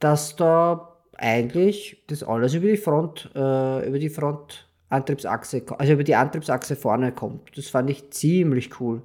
dass 0.00 0.36
da 0.36 0.96
eigentlich 1.16 1.96
das 2.06 2.22
alles 2.22 2.52
über 2.52 2.66
die 2.66 2.76
Front, 2.76 3.30
äh, 3.34 3.88
über 3.88 3.98
die 3.98 4.10
Frontantriebsachse, 4.10 5.62
also 5.78 5.94
über 5.94 6.04
die 6.04 6.14
Antriebsachse 6.14 6.76
vorne 6.76 7.10
kommt. 7.10 7.56
Das 7.56 7.68
fand 7.68 7.88
ich 7.88 8.10
ziemlich 8.10 8.78
cool. 8.80 9.00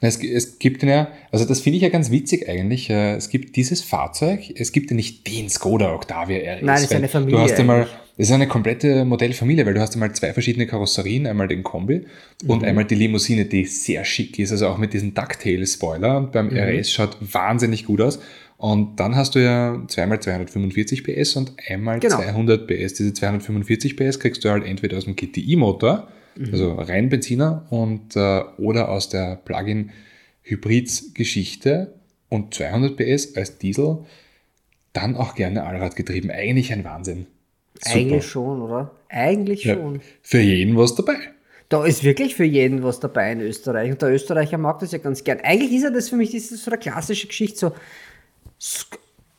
Es, 0.00 0.22
es 0.22 0.60
gibt 0.60 0.84
ja, 0.84 1.08
also 1.32 1.44
das 1.44 1.58
finde 1.58 1.78
ich 1.78 1.82
ja 1.82 1.88
ganz 1.88 2.12
witzig 2.12 2.48
eigentlich. 2.48 2.88
äh, 2.90 3.16
Es 3.16 3.30
gibt 3.30 3.56
dieses 3.56 3.82
Fahrzeug, 3.82 4.48
es 4.54 4.70
gibt 4.70 4.90
ja 4.92 4.96
nicht 4.96 5.26
den 5.26 5.50
Skoda 5.50 5.92
Octavia 5.92 6.38
RS. 6.38 6.62
Nein, 6.62 6.76
es 6.76 6.82
ist 6.84 6.92
eine 6.94 7.08
Familie 7.08 7.36
Du 7.36 7.42
hast 7.42 7.58
ja 7.58 7.64
mal. 7.64 7.88
Das 8.16 8.28
ist 8.28 8.32
eine 8.32 8.46
komplette 8.46 9.04
Modellfamilie, 9.04 9.66
weil 9.66 9.74
du 9.74 9.80
hast 9.80 9.94
ja 9.94 10.00
mal 10.00 10.14
zwei 10.14 10.32
verschiedene 10.32 10.66
Karosserien, 10.66 11.26
einmal 11.26 11.48
den 11.48 11.62
Kombi 11.62 12.06
und 12.46 12.62
Mhm. 12.62 12.68
einmal 12.68 12.84
die 12.84 12.94
Limousine, 12.94 13.44
die 13.46 13.64
sehr 13.64 14.04
schick 14.04 14.38
ist, 14.38 14.52
also 14.52 14.68
auch 14.68 14.78
mit 14.78 14.92
diesem 14.92 15.14
Ducktail-Spoiler. 15.14 16.18
Und 16.18 16.32
beim 16.32 16.48
Mhm. 16.48 16.56
RS 16.58 16.92
schaut 16.92 17.16
wahnsinnig 17.20 17.86
gut 17.86 18.00
aus. 18.00 18.20
Und 18.56 19.00
dann 19.00 19.16
hast 19.16 19.34
du 19.34 19.40
ja 19.42 19.82
zweimal 19.88 20.20
245 20.20 21.02
PS 21.02 21.34
und 21.36 21.52
einmal 21.68 21.98
Genau. 21.98 22.16
200 22.16 22.68
PS. 22.68 22.94
Diese 22.94 23.12
245 23.12 23.96
PS 23.96 24.20
kriegst 24.20 24.44
du 24.44 24.48
halt 24.50 24.64
entweder 24.64 24.96
aus 24.96 25.04
dem 25.06 25.16
GTI-Motor, 25.16 26.08
also 26.52 26.72
rein 26.74 27.08
Benziner, 27.08 27.66
und, 27.70 28.14
äh, 28.16 28.42
oder 28.58 28.88
aus 28.90 29.08
der 29.08 29.36
Plug-in-Hybrids-Geschichte 29.44 31.94
und 32.28 32.54
200 32.54 32.96
PS 32.96 33.36
als 33.36 33.58
Diesel, 33.58 33.98
dann 34.92 35.16
auch 35.16 35.34
gerne 35.34 35.64
Allradgetrieben. 35.64 36.30
Eigentlich 36.30 36.72
ein 36.72 36.84
Wahnsinn. 36.84 37.26
Super. 37.82 37.96
Eigentlich 37.96 38.26
schon, 38.26 38.62
oder? 38.62 38.90
Eigentlich 39.08 39.64
Ja, 39.64 39.74
schon. 39.74 40.00
für 40.22 40.40
jeden 40.40 40.76
was 40.76 40.94
dabei. 40.94 41.16
Da 41.68 41.84
ist 41.84 42.04
wirklich 42.04 42.34
für 42.34 42.44
jeden 42.44 42.82
was 42.82 43.00
dabei 43.00 43.32
in 43.32 43.40
Österreich. 43.40 43.90
Und 43.90 44.00
der 44.02 44.10
Österreicher 44.10 44.58
mag 44.58 44.78
das 44.80 44.92
ja 44.92 44.98
ganz 44.98 45.24
gern. 45.24 45.40
Eigentlich 45.42 45.72
ist 45.72 45.82
ja 45.82 45.90
das 45.90 46.08
für 46.08 46.16
mich 46.16 46.32
das 46.32 46.50
ist 46.50 46.64
so 46.64 46.70
eine 46.70 46.78
klassische 46.78 47.26
Geschichte. 47.26 47.58
So, 47.58 47.72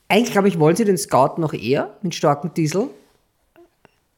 eigentlich 0.07 0.31
glaube 0.31 0.47
ich, 0.47 0.59
wollen 0.59 0.75
sie 0.75 0.85
den 0.85 0.97
Scout 0.97 1.39
noch 1.39 1.53
eher 1.53 1.95
mit 2.01 2.13
starkem 2.15 2.53
Diesel. 2.53 2.89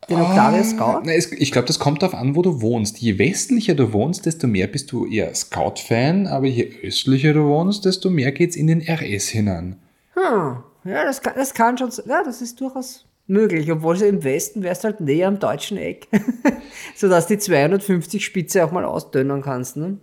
Den 0.10 0.22
Octavia 0.22 0.64
Scout. 0.64 1.02
Na, 1.04 1.12
es, 1.14 1.32
ich 1.34 1.52
glaube, 1.52 1.68
das 1.68 1.80
kommt 1.80 2.02
darauf 2.02 2.16
an, 2.16 2.36
wo 2.36 2.42
du 2.42 2.62
wohnst. 2.62 2.98
Je 3.00 3.18
westlicher 3.20 3.76
du 3.76 3.92
wohnst, 3.92 4.26
desto 4.26 4.48
mehr 4.48 4.68
bist 4.68 4.92
du 4.92 5.06
eher 5.06 5.34
Scout-Fan, 5.36 6.28
aber 6.28 6.46
je 6.48 6.72
östlicher 6.84 7.34
du 7.34 7.44
wohnst, 7.44 7.84
desto 7.84 8.10
mehr 8.10 8.32
geht's 8.32 8.56
in 8.56 8.68
den 8.68 8.82
RS 8.82 9.28
hinein. 9.30 9.76
Hm, 10.14 10.58
ja, 10.86 11.04
das 11.04 11.22
kann, 11.22 11.34
das 11.36 11.54
kann 11.54 11.78
schon, 11.78 11.92
ja, 12.06 12.24
das 12.24 12.42
ist 12.42 12.60
durchaus 12.62 13.04
möglich. 13.28 13.72
Obwohl 13.72 13.98
sie 13.98 14.08
im 14.08 14.24
Westen 14.24 14.64
wärst 14.64 14.84
halt 14.84 15.00
näher 15.00 15.28
am 15.28 15.40
deutschen 15.40 15.78
Eck. 15.78 16.08
Sodass 16.96 17.28
die 17.28 17.38
250 17.38 18.24
Spitze 18.24 18.66
auch 18.66 18.72
mal 18.72 18.86
ausdünnen 18.86 19.42
kannst, 19.42 19.78
ne? 19.78 19.98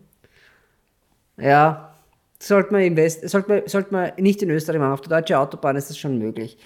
Ja, 1.36 1.94
sollte 2.38 2.72
man 2.72 2.82
im 2.82 2.96
Westen, 2.96 3.26
sollte 3.26 3.48
man, 3.48 3.62
sollte 3.66 3.92
man 3.92 4.12
nicht 4.18 4.42
in 4.42 4.50
Österreich 4.50 4.78
machen. 4.78 4.92
Auf 4.92 5.00
der 5.00 5.20
deutschen 5.20 5.36
Autobahn 5.36 5.76
ist 5.76 5.90
das 5.90 5.98
schon 5.98 6.18
möglich. 6.18 6.58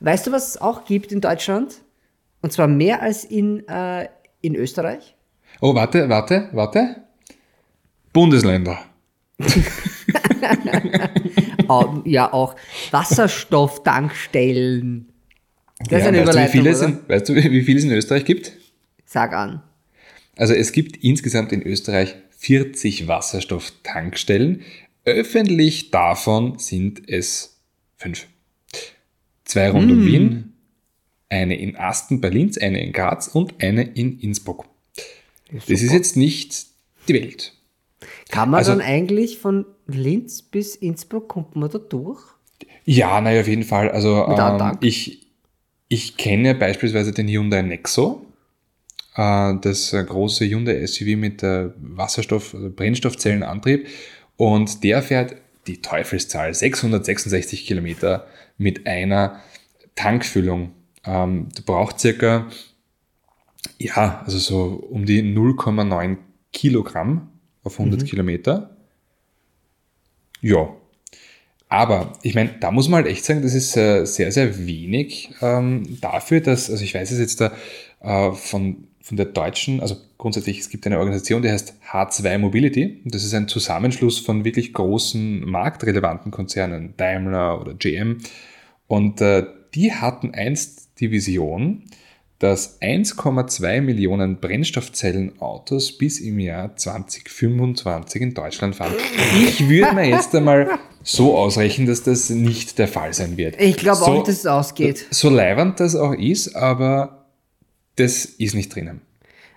Weißt 0.00 0.26
du, 0.26 0.32
was 0.32 0.48
es 0.48 0.60
auch 0.60 0.84
gibt 0.84 1.12
in 1.12 1.20
Deutschland? 1.20 1.82
Und 2.40 2.52
zwar 2.52 2.68
mehr 2.68 3.02
als 3.02 3.24
in, 3.24 3.66
äh, 3.68 4.08
in 4.40 4.54
Österreich? 4.54 5.16
Oh, 5.60 5.74
warte, 5.74 6.08
warte, 6.08 6.48
warte. 6.52 7.02
Bundesländer. 8.12 8.78
Ja, 12.04 12.32
auch 12.32 12.54
Wasserstofftankstellen. 12.90 15.12
Das 15.80 15.86
ist 15.86 15.92
Ja, 15.92 16.08
eine 16.08 16.08
weißt, 16.08 16.12
du, 16.14 16.18
wie 16.18 16.20
Überleitung, 16.22 16.52
viele 16.52 16.76
oder? 16.76 16.86
in, 16.86 17.08
weißt 17.08 17.28
du, 17.28 17.34
wie 17.36 17.62
viel 17.62 17.76
es 17.76 17.84
in 17.84 17.92
Österreich 17.92 18.24
gibt? 18.24 18.52
Sag 19.04 19.32
an. 19.32 19.62
Also 20.36 20.54
es 20.54 20.72
gibt 20.72 20.96
insgesamt 20.98 21.52
in 21.52 21.62
Österreich 21.62 22.14
40 22.38 23.08
Wasserstofftankstellen. 23.08 24.62
Öffentlich 25.04 25.90
davon 25.90 26.58
sind 26.58 27.08
es 27.08 27.60
fünf. 27.96 28.26
Zwei 29.44 29.70
rund 29.70 29.90
um 29.90 30.04
Wien, 30.04 30.52
eine 31.30 31.58
in 31.58 31.76
Asten 31.76 32.20
bei 32.20 32.28
Linz, 32.28 32.58
eine 32.58 32.82
in 32.84 32.92
Graz 32.92 33.28
und 33.28 33.62
eine 33.62 33.82
in 33.82 34.18
Innsbruck. 34.20 34.66
Das 35.52 35.68
ist 35.70 35.92
jetzt 35.92 36.16
nicht 36.16 36.66
die 37.08 37.14
Welt. 37.14 37.54
Kann 38.30 38.50
man 38.50 38.58
Also- 38.58 38.72
dann 38.72 38.82
eigentlich 38.82 39.38
von 39.38 39.64
Linz 39.86 40.42
bis 40.42 40.76
Innsbruck, 40.76 41.28
kommt 41.28 41.56
man 41.56 41.70
da 41.70 41.78
durch? 41.78 42.20
Ja, 42.84 43.20
naja, 43.22 43.40
auf 43.40 43.48
jeden 43.48 43.62
Fall. 43.64 43.90
Also 43.90 44.26
ähm, 44.26 44.76
ich, 44.82 45.27
ich 45.88 46.16
kenne 46.16 46.54
beispielsweise 46.54 47.12
den 47.12 47.28
Hyundai 47.28 47.62
Nexo, 47.62 48.26
äh, 49.16 49.54
das 49.60 49.92
äh, 49.92 50.04
große 50.04 50.44
Hyundai 50.44 50.86
SUV 50.86 51.16
mit 51.16 51.42
äh, 51.42 51.70
Wasserstoff, 51.76 52.54
also 52.54 52.70
Brennstoffzellenantrieb. 52.70 53.88
Und 54.36 54.84
der 54.84 55.02
fährt 55.02 55.36
die 55.66 55.82
Teufelszahl 55.82 56.54
666 56.54 57.66
Kilometer 57.66 58.26
mit 58.56 58.86
einer 58.86 59.40
Tankfüllung. 59.94 60.72
Ähm, 61.04 61.48
du 61.54 61.62
brauchst 61.62 62.00
circa, 62.00 62.48
ja, 63.78 64.22
also 64.24 64.38
so 64.38 64.64
um 64.90 65.06
die 65.06 65.22
0,9 65.22 66.18
Kilogramm 66.52 67.30
auf 67.64 67.78
100 67.78 68.06
Kilometer. 68.06 68.76
Ja, 70.40 70.74
aber 71.68 72.14
ich 72.22 72.34
meine, 72.34 72.50
da 72.60 72.70
muss 72.70 72.88
man 72.88 73.02
halt 73.02 73.12
echt 73.12 73.24
sagen, 73.24 73.42
das 73.42 73.54
ist 73.54 73.76
äh, 73.76 74.04
sehr, 74.04 74.32
sehr 74.32 74.66
wenig 74.66 75.30
ähm, 75.42 75.98
dafür, 76.00 76.40
dass, 76.40 76.70
also 76.70 76.82
ich 76.82 76.94
weiß 76.94 77.10
es 77.10 77.18
jetzt 77.18 77.40
da 77.40 77.52
äh, 78.00 78.32
von, 78.32 78.88
von 79.02 79.16
der 79.16 79.26
deutschen, 79.26 79.80
also 79.80 79.96
grundsätzlich, 80.16 80.60
es 80.60 80.70
gibt 80.70 80.86
eine 80.86 80.98
Organisation, 80.98 81.42
die 81.42 81.50
heißt 81.50 81.74
H2 81.90 82.38
Mobility. 82.38 83.00
Und 83.04 83.14
das 83.14 83.22
ist 83.22 83.34
ein 83.34 83.48
Zusammenschluss 83.48 84.18
von 84.18 84.44
wirklich 84.44 84.72
großen 84.72 85.48
marktrelevanten 85.48 86.32
Konzernen, 86.32 86.94
Daimler 86.96 87.60
oder 87.60 87.74
GM. 87.74 88.18
Und 88.86 89.20
äh, 89.20 89.44
die 89.74 89.92
hatten 89.92 90.32
einst 90.34 90.98
die 91.00 91.10
Vision, 91.10 91.84
dass 92.38 92.80
1,2 92.80 93.80
Millionen 93.80 94.40
Brennstoffzellenautos 94.40 95.98
bis 95.98 96.20
im 96.20 96.38
Jahr 96.38 96.76
2025 96.76 98.22
in 98.22 98.34
Deutschland 98.34 98.76
fahren. 98.76 98.94
Ich 99.34 99.68
würde 99.68 99.94
mir 99.94 100.08
jetzt 100.08 100.34
einmal 100.34 100.78
so 101.02 101.36
ausrechnen, 101.36 101.86
dass 101.86 102.02
das 102.02 102.30
nicht 102.30 102.78
der 102.78 102.88
Fall 102.88 103.12
sein 103.14 103.36
wird. 103.36 103.60
Ich 103.60 103.76
glaube 103.76 103.98
so, 103.98 104.04
auch, 104.06 104.22
dass 104.24 104.36
es 104.38 104.46
ausgeht. 104.46 105.06
So 105.10 105.30
leiwand 105.30 105.80
das 105.80 105.96
auch 105.96 106.12
ist, 106.14 106.54
aber 106.54 107.26
das 107.96 108.24
ist 108.24 108.54
nicht 108.54 108.74
drinnen. 108.74 109.00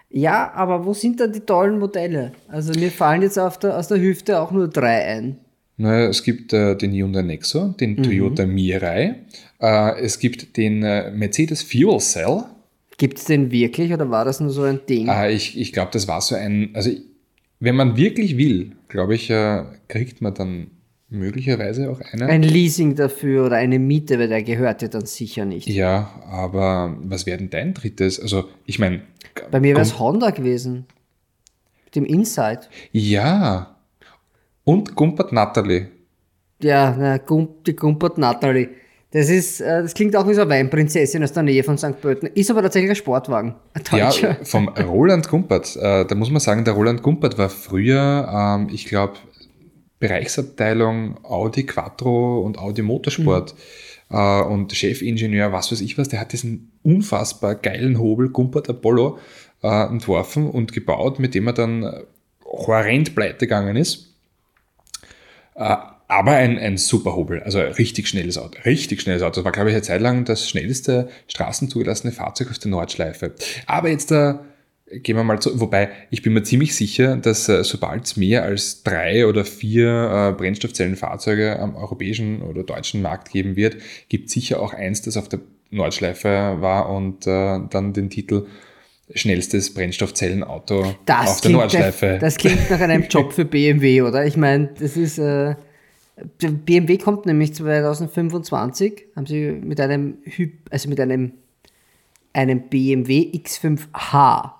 Ja, 0.09 0.51
aber 0.53 0.85
wo 0.85 0.93
sind 0.93 1.19
dann 1.19 1.31
die 1.31 1.39
tollen 1.41 1.79
Modelle? 1.79 2.33
Also 2.49 2.77
mir 2.77 2.91
fallen 2.91 3.21
jetzt 3.21 3.39
auf 3.39 3.57
der, 3.59 3.77
aus 3.77 3.87
der 3.87 3.99
Hüfte 3.99 4.39
auch 4.41 4.51
nur 4.51 4.67
drei 4.67 5.05
ein. 5.05 5.37
Naja, 5.77 6.07
es 6.09 6.23
gibt 6.23 6.51
äh, 6.53 6.75
den 6.75 6.91
Hyundai 6.93 7.21
Nexo, 7.21 7.69
den 7.79 7.91
Mhm. 7.93 8.03
Toyota 8.03 8.45
Mirai, 8.45 9.15
äh, 9.61 9.99
es 10.01 10.19
gibt 10.19 10.57
den 10.57 10.83
äh, 10.83 11.11
Mercedes 11.11 11.63
Fuel 11.63 11.99
Cell. 11.99 12.43
Gibt 12.97 13.17
es 13.17 13.25
den 13.25 13.51
wirklich 13.51 13.91
oder 13.93 14.09
war 14.11 14.25
das 14.25 14.39
nur 14.41 14.51
so 14.51 14.63
ein 14.63 14.81
Ding? 14.87 15.07
Äh, 15.07 15.31
ich 15.31 15.57
ich 15.59 15.71
glaube, 15.73 15.91
das 15.93 16.07
war 16.07 16.21
so 16.21 16.35
ein, 16.35 16.69
also 16.73 16.91
wenn 17.59 17.75
man 17.75 17.95
wirklich 17.95 18.37
will, 18.37 18.73
glaube 18.89 19.15
ich, 19.15 19.29
äh, 19.29 19.63
kriegt 19.87 20.21
man 20.21 20.33
dann 20.33 20.67
möglicherweise 21.11 21.91
auch 21.91 22.01
eine. 22.11 22.25
Ein 22.25 22.41
Leasing 22.41 22.95
dafür 22.95 23.45
oder 23.45 23.57
eine 23.57 23.77
Miete, 23.77 24.17
weil 24.17 24.29
der 24.29 24.41
gehört 24.41 24.81
ja 24.81 24.87
dann 24.87 25.05
sicher 25.05 25.45
nicht. 25.45 25.67
ja, 25.67 26.09
aber 26.29 26.95
was 27.03 27.25
wäre 27.25 27.37
denn 27.37 27.49
dein 27.49 27.73
drittes? 27.73 28.19
Also, 28.19 28.45
ich 28.65 28.79
meine, 28.79 29.01
Bei 29.51 29.59
mir 29.59 29.75
wäre 29.75 29.81
es 29.81 29.99
Honda 29.99 30.31
gewesen. 30.31 30.85
Mit 31.85 31.95
dem 31.95 32.05
Insight. 32.05 32.69
ja. 32.91 33.75
Und 34.63 34.95
Gumpert 34.95 35.31
Natalie. 35.33 35.87
Ja, 36.61 36.95
na, 36.97 37.17
Gump, 37.17 37.63
die 37.65 37.75
Gumpert 37.75 38.19
Natalie. 38.19 38.69
Das 39.09 39.27
ist, 39.29 39.59
äh, 39.59 39.81
das 39.81 39.95
klingt 39.95 40.15
auch 40.15 40.27
wie 40.29 40.35
so 40.35 40.41
eine 40.41 40.51
Weinprinzessin 40.51 41.23
aus 41.23 41.33
der 41.33 41.41
Nähe 41.43 41.63
von 41.63 41.79
St. 41.79 41.99
Pölten. 41.99 42.29
Ist 42.33 42.51
aber 42.51 42.61
tatsächlich 42.61 42.91
ein 42.91 42.95
Sportwagen. 42.95 43.55
Ein 43.73 43.97
Ja, 43.97 44.11
vom 44.43 44.69
Roland 44.69 45.27
Gumpert. 45.27 45.75
Äh, 45.75 46.05
da 46.05 46.15
muss 46.15 46.29
man 46.29 46.39
sagen, 46.39 46.63
der 46.63 46.75
Roland 46.75 47.01
Gumpert 47.01 47.39
war 47.39 47.49
früher, 47.49 48.29
ähm, 48.31 48.69
ich 48.71 48.85
glaube, 48.85 49.13
Bereichsabteilung 50.01 51.23
Audi 51.23 51.65
Quattro 51.65 52.41
und 52.41 52.57
Audi 52.57 52.81
Motorsport 52.81 53.55
äh, 54.09 54.41
und 54.41 54.73
Chefingenieur, 54.73 55.53
was 55.53 55.71
weiß 55.71 55.79
ich 55.79 55.97
was, 55.97 56.09
der 56.09 56.19
hat 56.19 56.33
diesen 56.33 56.71
unfassbar 56.83 57.55
geilen 57.55 57.99
Hobel 57.99 58.29
Gumpert 58.29 58.69
Apollo 58.69 59.19
äh, 59.63 59.85
entworfen 59.87 60.49
und 60.49 60.73
gebaut, 60.73 61.19
mit 61.19 61.35
dem 61.35 61.47
er 61.47 61.53
dann 61.53 61.83
äh, 61.83 62.03
horrend 62.43 63.15
pleite 63.15 63.37
gegangen 63.45 63.77
ist. 63.77 64.15
Äh, 65.55 65.77
aber 66.07 66.31
ein, 66.31 66.57
ein 66.57 66.77
super 66.77 67.15
Hobel, 67.15 67.41
also 67.43 67.59
ein 67.59 67.71
richtig 67.71 68.09
schnelles 68.09 68.37
Auto, 68.37 68.59
richtig 68.65 69.01
schnelles 69.01 69.21
Auto. 69.21 69.35
Das 69.35 69.45
war, 69.45 69.53
glaube 69.53 69.69
ich, 69.69 69.75
eine 69.75 69.83
Zeit 69.83 70.01
lang 70.01 70.25
das 70.25 70.49
schnellste 70.49 71.09
straßenzugelassene 71.27 72.11
Fahrzeug 72.11 72.49
auf 72.49 72.59
der 72.59 72.71
Nordschleife. 72.71 73.33
Aber 73.65 73.87
jetzt 73.87 74.11
da 74.11 74.43
gehen 74.91 75.15
wir 75.15 75.23
mal 75.23 75.39
zu, 75.39 75.59
wobei 75.59 75.89
ich 76.09 76.21
bin 76.21 76.33
mir 76.33 76.43
ziemlich 76.43 76.75
sicher, 76.75 77.17
dass 77.17 77.47
äh, 77.49 77.63
sobald 77.63 78.05
es 78.05 78.17
mehr 78.17 78.43
als 78.43 78.83
drei 78.83 79.25
oder 79.25 79.45
vier 79.45 80.31
äh, 80.33 80.37
Brennstoffzellenfahrzeuge 80.37 81.59
am 81.59 81.75
europäischen 81.75 82.41
oder 82.41 82.63
deutschen 82.63 83.01
Markt 83.01 83.31
geben 83.31 83.55
wird, 83.55 83.77
gibt 84.09 84.29
sicher 84.29 84.61
auch 84.61 84.73
eins, 84.73 85.01
das 85.01 85.17
auf 85.17 85.29
der 85.29 85.39
Nordschleife 85.69 86.57
war 86.59 86.89
und 86.89 87.25
äh, 87.27 87.59
dann 87.69 87.93
den 87.93 88.09
Titel 88.09 88.45
schnellstes 89.13 89.73
Brennstoffzellenauto 89.73 90.95
Das 91.05 91.29
auf 91.29 91.41
der 91.41 91.51
Nordschleife. 91.51 92.17
das 92.19 92.37
klingt 92.37 92.69
nach 92.69 92.79
einem 92.79 93.03
Job 93.03 93.33
für 93.33 93.45
BMW, 93.45 94.01
oder? 94.01 94.25
Ich 94.25 94.37
meine, 94.37 94.69
das 94.79 94.97
ist. 94.97 95.17
Äh, 95.17 95.55
BMW 96.39 96.97
kommt 96.97 97.25
nämlich 97.25 97.55
2025, 97.55 99.05
haben 99.15 99.25
sie 99.25 99.51
mit 99.51 99.79
einem 99.79 100.17
Hyp, 100.25 100.53
also 100.69 100.87
mit 100.89 100.99
einem, 100.99 101.31
einem 102.33 102.69
BMW 102.69 103.31
X5H, 103.33 104.51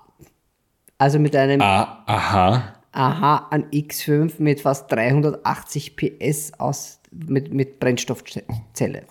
also 1.02 1.18
mit 1.18 1.34
einem 1.34 1.60
ah, 1.60 2.02
aha. 2.06 2.74
Aha 2.92 3.48
an 3.50 3.64
X5 3.72 4.34
mit 4.38 4.60
fast 4.60 4.90
380 4.92 5.96
PS 5.96 6.52
aus, 6.58 7.00
mit, 7.10 7.52
mit 7.52 7.80
Brennstoffzelle. 7.80 9.02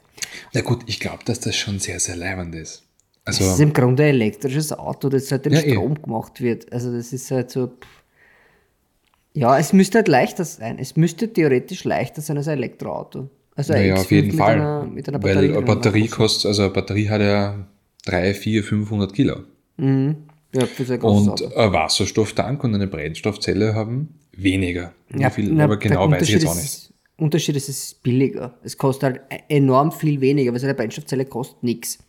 Na 0.53 0.62
gut, 0.62 0.83
ich 0.86 1.00
glaube, 1.00 1.24
dass 1.25 1.39
das 1.41 1.55
schon 1.55 1.79
sehr, 1.79 2.00
sehr 2.00 2.15
leibend 2.15 2.55
ist. 2.55 2.83
Das 3.25 3.39
ist 3.41 3.50
Also, 3.50 3.63
im 3.63 3.74
Grunde 3.74 4.03
ein 4.03 4.10
elektrisches 4.10 4.71
Auto, 4.71 5.10
das 5.10 5.31
halt 5.31 5.45
den 5.45 5.53
Ja, 5.53 5.60
eh. 5.62 5.71
Strom 5.71 6.01
gemacht 6.01 6.39
wird. 6.41 6.71
Also 6.71 6.95
das 6.95 7.12
ist 7.12 7.29
halt 7.31 7.51
so. 7.51 7.67
pff. 7.67 8.03
Ja, 9.33 9.57
es 9.57 9.74
müsste 9.74 9.98
halt 10.00 10.07
leichter 10.07 10.45
sein. 10.45 10.77
Es 10.79 10.95
müsste 10.95 11.31
theoretisch 11.31 11.83
leichter 11.83 12.21
sein 12.21 12.38
als 12.38 12.48
ein 12.48 12.57
Elektroauto. 12.57 13.29
Also 13.55 13.74
ein 13.74 13.81
naja, 13.81 13.95
X5 13.95 14.00
auf 14.01 14.12
jeden 14.12 14.27
mit 14.27 14.38
Fall. 14.38 14.53
Einer, 14.55 14.83
mit 14.86 15.07
einer 15.10 15.21
weil 15.24 15.36
Batterie. 15.36 15.57
eine 15.57 15.65
Batterie 15.65 16.07
kostet, 16.07 16.45
also 16.48 16.63
eine 16.63 16.71
Batterie 16.71 17.10
hat 17.10 17.21
ja 17.21 17.67
3, 18.05 18.33
4, 18.33 18.63
500 18.63 19.13
Kilo. 19.13 19.38
Ja, 20.53 20.67
Und 21.01 21.55
ein 21.55 21.74
Wasserstofftank 21.74 22.63
und 22.63 22.75
eine 22.75 22.88
Brennstoffzelle 22.88 23.74
haben 23.74 24.15
weniger. 24.34 24.93
Ja, 25.15 25.29
viel, 25.29 25.51
na, 25.53 25.63
aber 25.65 25.77
genau 25.77 26.10
weiß 26.12 26.24
ich 26.24 26.29
jetzt 26.29 26.46
auch 26.48 26.55
nicht. 26.55 26.65
ist- 26.65 26.93
Unterschied 27.17 27.55
ist, 27.55 27.70
es 27.70 27.84
ist 27.84 28.03
billiger. 28.03 28.55
Es 28.63 28.77
kostet 28.77 29.03
halt 29.03 29.22
e- 29.29 29.55
enorm 29.58 29.91
viel 29.91 30.20
weniger, 30.22 30.51
weil 30.51 30.60
so 30.60 30.65
eine 30.65 30.74
Brennstoffzelle 30.74 31.25
kostet 31.25 31.62
nichts. 31.63 32.00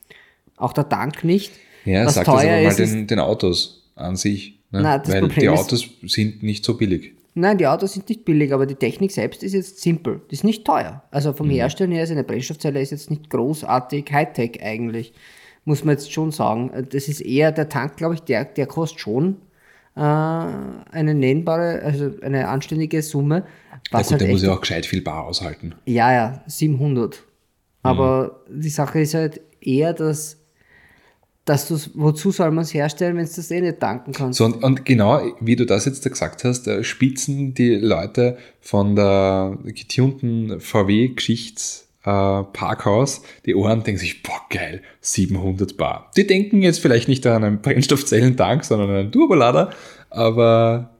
Auch 0.56 0.72
der 0.72 0.88
Tank 0.88 1.22
nicht. 1.22 1.52
Ja, 1.84 2.06
Was 2.06 2.14
sag 2.14 2.24
das 2.24 2.34
teuer 2.34 2.52
aber 2.54 2.62
mal 2.62 2.68
ist, 2.70 2.78
ist 2.78 2.92
den, 2.94 3.06
den 3.06 3.18
Autos 3.18 3.90
an 3.94 4.16
sich. 4.16 4.58
Ne? 4.70 4.80
Nein, 4.82 5.00
das 5.04 5.12
Weil 5.12 5.20
Problem 5.20 5.40
die 5.52 5.54
ist- 5.54 5.60
Autos 5.60 5.88
sind 6.06 6.42
nicht 6.42 6.64
so 6.64 6.76
billig. 6.78 7.12
Nein, 7.34 7.58
die 7.58 7.66
Autos 7.66 7.92
sind 7.94 8.08
nicht 8.08 8.24
billig, 8.24 8.52
aber 8.52 8.66
die 8.66 8.74
Technik 8.74 9.10
selbst 9.12 9.42
ist 9.42 9.52
jetzt 9.54 9.80
simpel. 9.80 10.20
Die 10.30 10.34
ist 10.34 10.44
nicht 10.44 10.64
teuer. 10.64 11.02
Also 11.10 11.32
vom 11.32 11.48
Herstellen 11.50 11.90
her 11.92 12.04
ist 12.04 12.10
eine 12.10 12.24
Brennstoffzelle 12.24 12.80
ist 12.80 12.90
jetzt 12.90 13.10
nicht 13.10 13.28
großartig 13.30 14.06
Hightech 14.12 14.62
eigentlich. 14.62 15.12
Muss 15.64 15.84
man 15.84 15.94
jetzt 15.94 16.12
schon 16.12 16.32
sagen. 16.32 16.70
Das 16.90 17.08
ist 17.08 17.20
eher 17.20 17.52
der 17.52 17.68
Tank, 17.68 17.96
glaube 17.96 18.14
ich, 18.14 18.22
der, 18.22 18.44
der 18.44 18.66
kostet 18.66 19.00
schon 19.00 19.36
äh, 19.94 20.00
eine 20.00 21.14
nennbare, 21.14 21.82
also 21.82 22.10
eine 22.22 22.48
anständige 22.48 23.02
Summe. 23.02 23.44
Ja 23.70 23.78
Was 23.92 24.06
gut, 24.06 24.12
halt 24.12 24.20
der 24.22 24.28
muss 24.28 24.42
ja 24.42 24.52
auch 24.52 24.60
gescheit 24.60 24.86
viel 24.86 25.02
Bar 25.02 25.24
aushalten. 25.24 25.74
ja, 25.86 26.12
ja, 26.12 26.42
700. 26.46 27.22
Aber 27.84 28.42
die 28.48 28.68
Sache 28.70 29.00
ist 29.00 29.14
halt 29.14 29.40
eher, 29.60 29.92
dass, 29.92 30.38
dass 31.44 31.66
du 31.66 31.76
wozu 31.94 32.30
soll 32.30 32.52
man 32.52 32.62
es 32.62 32.72
herstellen, 32.72 33.16
wenn 33.16 33.26
du 33.26 33.32
das 33.34 33.50
eh 33.50 33.60
nicht 33.60 33.80
tanken 33.80 34.12
kannst? 34.12 34.38
So, 34.38 34.44
und, 34.44 34.62
und 34.62 34.84
genau, 34.84 35.20
wie 35.40 35.56
du 35.56 35.66
das 35.66 35.84
jetzt 35.84 36.06
da 36.06 36.10
gesagt 36.10 36.44
hast, 36.44 36.68
äh, 36.68 36.84
spitzen 36.84 37.54
die 37.54 37.74
Leute 37.74 38.38
von 38.60 38.94
der 38.94 39.58
getunten 39.64 40.60
VW-Geschichts 40.60 41.88
äh, 42.04 42.42
Parkhaus 42.52 43.22
die 43.46 43.54
Ohren 43.54 43.82
denken 43.82 44.00
sich, 44.00 44.22
boah, 44.22 44.40
geil, 44.50 44.82
700 45.00 45.76
Bar. 45.76 46.10
Die 46.16 46.26
denken 46.26 46.62
jetzt 46.62 46.80
vielleicht 46.80 47.08
nicht 47.08 47.26
an 47.26 47.44
einen 47.44 47.62
Brennstoffzellentank, 47.62 48.64
sondern 48.64 48.90
an 48.90 48.96
einen 48.96 49.12
Turbolader, 49.12 49.70
aber 50.10 50.90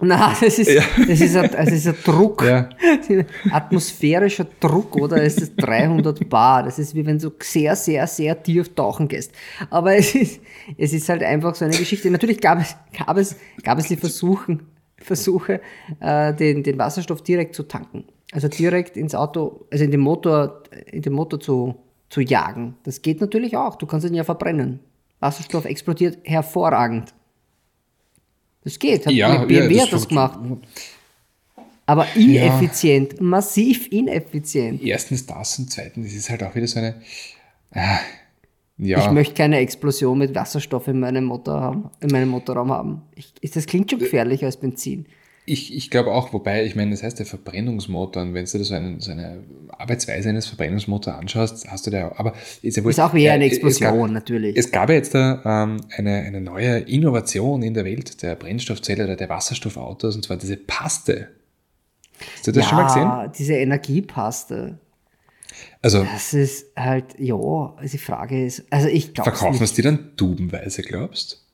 Na, 0.00 0.34
das 0.40 0.58
ist, 0.58 0.76
das 0.76 1.20
ist, 1.20 1.36
ein, 1.36 1.50
das 1.50 1.72
ist 1.72 1.86
ein 1.86 1.96
Druck. 2.04 2.44
Ja. 2.44 2.68
Atmosphärischer 3.50 4.46
Druck, 4.60 4.96
oder? 4.96 5.22
Es 5.22 5.38
ist 5.38 5.54
300 5.56 6.28
Bar. 6.28 6.64
Das 6.64 6.78
ist 6.78 6.94
wie 6.94 7.06
wenn 7.06 7.18
du 7.18 7.30
sehr, 7.40 7.74
sehr, 7.76 8.06
sehr 8.06 8.42
tief 8.42 8.74
tauchen 8.74 9.08
gehst. 9.08 9.32
Aber 9.70 9.96
es 9.96 10.14
ist, 10.14 10.40
es 10.76 10.92
ist 10.92 11.08
halt 11.08 11.22
einfach 11.22 11.54
so 11.54 11.64
eine 11.64 11.76
Geschichte. 11.76 12.10
Natürlich 12.10 12.40
gab 12.40 12.60
es, 12.60 12.76
gab 12.96 13.16
es, 13.16 13.36
gab 13.62 13.78
es 13.78 13.88
die 13.88 13.96
Versuchen, 13.96 14.66
Versuche, 14.98 15.60
äh, 16.00 16.34
den, 16.34 16.62
den 16.62 16.78
Wasserstoff 16.78 17.22
direkt 17.22 17.54
zu 17.54 17.62
tanken. 17.62 18.04
Also 18.32 18.48
direkt 18.48 18.96
ins 18.96 19.14
Auto, 19.14 19.66
also 19.70 19.84
in 19.84 19.90
den 19.90 20.00
Motor, 20.00 20.62
in 20.90 21.02
den 21.02 21.12
Motor 21.12 21.38
zu, 21.40 21.76
zu 22.08 22.20
jagen. 22.20 22.74
Das 22.82 23.00
geht 23.02 23.20
natürlich 23.20 23.56
auch. 23.56 23.76
Du 23.76 23.86
kannst 23.86 24.06
ihn 24.06 24.14
ja 24.14 24.24
verbrennen. 24.24 24.80
Wasserstoff 25.20 25.64
explodiert 25.64 26.18
hervorragend. 26.24 27.14
Das 28.64 28.78
geht. 28.78 29.06
Hat 29.06 29.12
Ja, 29.12 29.44
BMW 29.44 29.74
ja, 29.76 29.86
das 29.86 30.06
funkt- 30.06 30.08
gemacht. 30.08 30.38
Aber 31.88 32.04
ineffizient, 32.16 33.20
massiv 33.20 33.86
ineffizient. 33.92 34.82
erstens 34.82 35.24
das 35.24 35.56
und 35.60 35.70
zweitens, 35.70 36.06
das 36.06 36.14
ist 36.16 36.30
halt 36.30 36.42
auch 36.42 36.52
wieder 36.56 36.66
so 36.66 36.80
eine, 36.80 37.00
ah, 37.72 37.98
ja, 38.76 38.98
Ich 39.06 39.10
möchte 39.12 39.34
keine 39.34 39.58
Explosion 39.58 40.18
mit 40.18 40.34
Wasserstoff 40.34 40.88
in 40.88 40.98
meinem 40.98 41.24
Motor 41.24 41.60
haben, 41.60 41.90
in 42.00 42.10
meinem 42.10 42.28
Motorraum 42.28 42.72
haben. 42.72 43.02
Ich, 43.14 43.32
ich- 43.40 43.52
das 43.52 43.66
klingt 43.66 43.88
schon 43.88 44.00
gefährlicher 44.00 44.46
als 44.46 44.56
Benzin. 44.56 45.06
Ich, 45.48 45.72
ich 45.72 45.90
glaube 45.90 46.10
auch, 46.10 46.32
wobei, 46.32 46.64
ich 46.64 46.74
meine, 46.74 46.90
das 46.90 47.04
heißt, 47.04 47.20
der 47.20 47.26
Verbrennungsmotor, 47.26 48.20
und 48.22 48.34
wenn 48.34 48.44
du 48.44 48.58
dir 48.58 48.64
so, 48.64 48.74
einen, 48.74 48.98
so 49.00 49.12
eine 49.12 49.44
Arbeitsweise 49.68 50.28
eines 50.28 50.46
Verbrennungsmotors 50.46 51.14
anschaust, 51.16 51.70
hast 51.70 51.86
du 51.86 51.90
da, 51.92 52.12
aber 52.16 52.32
ist 52.62 52.76
ja 52.76 52.82
wohl. 52.82 52.90
Ist 52.90 52.98
auch 52.98 53.14
eher 53.14 53.32
eine 53.34 53.46
es 53.46 53.60
gab- 53.60 53.68
Explosion, 53.68 54.12
natürlich. 54.12 54.56
Es 54.56 54.72
gab 54.72 54.88
ja 54.88 54.96
jetzt 54.96 55.14
da, 55.14 55.40
ähm, 55.44 55.76
eine, 55.96 56.16
eine 56.22 56.40
neue 56.40 56.78
Innovation 56.80 57.62
in 57.62 57.74
der 57.74 57.84
Welt 57.84 58.22
der 58.22 58.34
Brennstoffzelle 58.34 59.04
oder 59.04 59.14
der 59.14 59.28
Wasserstoffautos, 59.28 60.16
und 60.16 60.24
zwar 60.24 60.36
diese 60.36 60.56
Paste. 60.56 61.28
Hast 62.34 62.46
du 62.48 62.50
das 62.52 62.66
schon 62.66 62.78
mal 62.78 62.86
gesehen? 62.86 63.32
diese 63.38 63.54
Energiepaste. 63.54 64.78
Also 65.80 66.02
Das 66.02 66.34
ist 66.34 66.66
halt, 66.76 67.18
ja, 67.18 67.36
also 67.36 67.92
die 67.92 67.98
Frage 67.98 68.44
ist, 68.44 68.64
also 68.70 68.88
ich 68.88 69.14
glaube 69.14 69.30
verkaufen 69.30 69.62
es 69.62 69.74
die 69.74 69.82
dann 69.82 70.16
tubenweise, 70.16 70.82
glaubst 70.82 71.44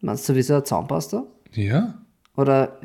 Meinst 0.00 0.28
du 0.28 0.34
sowieso 0.34 0.54
eine 0.54 0.64
Zahnpasta? 0.64 1.24
Ja. 1.52 1.98
Oder 2.36 2.80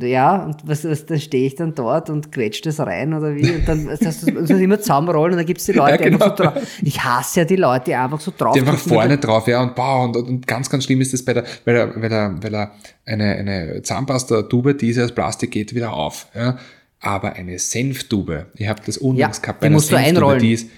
ja, 0.00 0.44
und 0.44 0.56
was, 0.66 0.84
was 0.84 1.06
dann 1.06 1.20
stehe 1.20 1.46
ich 1.46 1.54
dann 1.54 1.74
dort 1.74 2.10
und 2.10 2.32
quetsche 2.32 2.62
das 2.62 2.80
rein 2.80 3.14
oder 3.14 3.36
wie? 3.36 3.48
Und 3.52 3.68
dann 3.68 3.86
das 3.86 4.00
heißt, 4.00 4.26
das 4.28 4.50
immer 4.50 4.80
zusammenrollen 4.80 5.34
und 5.34 5.36
dann 5.38 5.46
gibt 5.46 5.60
es 5.60 5.66
die 5.66 5.72
Leute 5.74 6.02
Ja, 6.02 6.08
genau. 6.10 6.24
einfach 6.24 6.36
so 6.36 6.42
drauf. 6.44 6.80
Ich 6.82 7.04
hasse 7.04 7.40
ja 7.40 7.44
die 7.46 7.54
Leute, 7.56 7.84
die 7.86 7.94
einfach 7.94 8.20
so 8.20 8.32
drauf 8.36 8.54
Die 8.54 8.60
einfach 8.60 8.76
vorne 8.78 9.18
drauf, 9.18 9.46
ja, 9.46 9.62
und, 9.62 9.76
boah, 9.76 10.02
und, 10.04 10.16
und 10.16 10.46
ganz, 10.48 10.68
ganz 10.68 10.84
schlimm 10.84 11.00
ist 11.00 11.12
das 11.12 11.24
bei 11.24 11.34
der, 11.34 11.44
weil 11.64 11.76
er, 11.76 12.02
weil 12.02 12.12
er, 12.12 12.42
weil 12.42 12.54
er 12.54 12.72
eine, 13.06 13.36
eine 13.36 13.82
Zahnpasta-Tube, 13.82 14.76
die 14.78 14.90
ist 14.90 14.96
ja 14.96 15.04
aus 15.04 15.12
Plastik, 15.12 15.52
geht 15.52 15.74
wieder 15.74 15.92
auf, 15.92 16.26
ja. 16.34 16.58
Aber 17.00 17.34
eine 17.34 17.58
Senftube, 17.58 18.46
ich 18.56 18.66
habe 18.66 18.80
das 18.84 18.96
unlängst 18.98 19.40
Ja, 19.40 19.42
gehabt 19.42 19.62
die 19.62 19.70
musst 19.70 19.92
du 19.92 19.96
einrollen. 19.96 20.40
die 20.40 20.54
ist, 20.54 20.70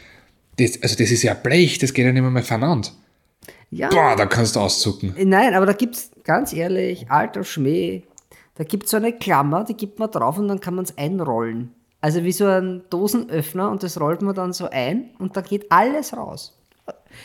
das, 0.59 0.83
also 0.83 0.97
das 0.97 1.11
ist 1.11 1.23
ja 1.23 1.33
Blech, 1.35 1.79
das 1.79 1.95
geht 1.95 2.05
ja 2.05 2.13
nicht 2.13 2.21
mehr, 2.21 2.31
mehr 2.31 2.43
voneinander. 2.43 2.89
Ja, 3.71 3.89
Boah, 3.89 4.15
da 4.17 4.27
kannst 4.27 4.57
du 4.57 4.61
auszucken. 4.61 5.15
Nein, 5.25 5.55
aber 5.55 5.67
da 5.67 5.73
gibt 5.73 5.97
es, 5.97 6.11
ganz 6.25 6.53
ehrlich, 6.53 7.11
alter 7.11 7.45
Schmäh, 7.45 8.03
da 8.57 8.65
gibt 8.65 8.85
es 8.85 8.91
so 8.91 8.97
eine 8.97 9.13
Klammer, 9.13 9.65
die 9.65 9.77
gibt 9.77 9.99
man 9.99 10.11
drauf 10.11 10.39
und 10.39 10.49
dann 10.49 10.61
kann 10.61 10.75
man 10.75 10.85
es 10.85 10.97
einrollen. 10.99 11.73
Also 12.01 12.25
wie 12.25 12.33
so 12.33 12.47
ein 12.47 12.83
Dosenöffner 12.91 13.71
und 13.71 13.83
das 13.83 14.01
rollt 14.01 14.23
man 14.23 14.35
dann 14.35 14.53
so 14.53 14.69
ein 14.71 15.11
und 15.19 15.37
da 15.37 15.41
geht 15.41 15.71
alles 15.71 16.17
raus. 16.17 16.53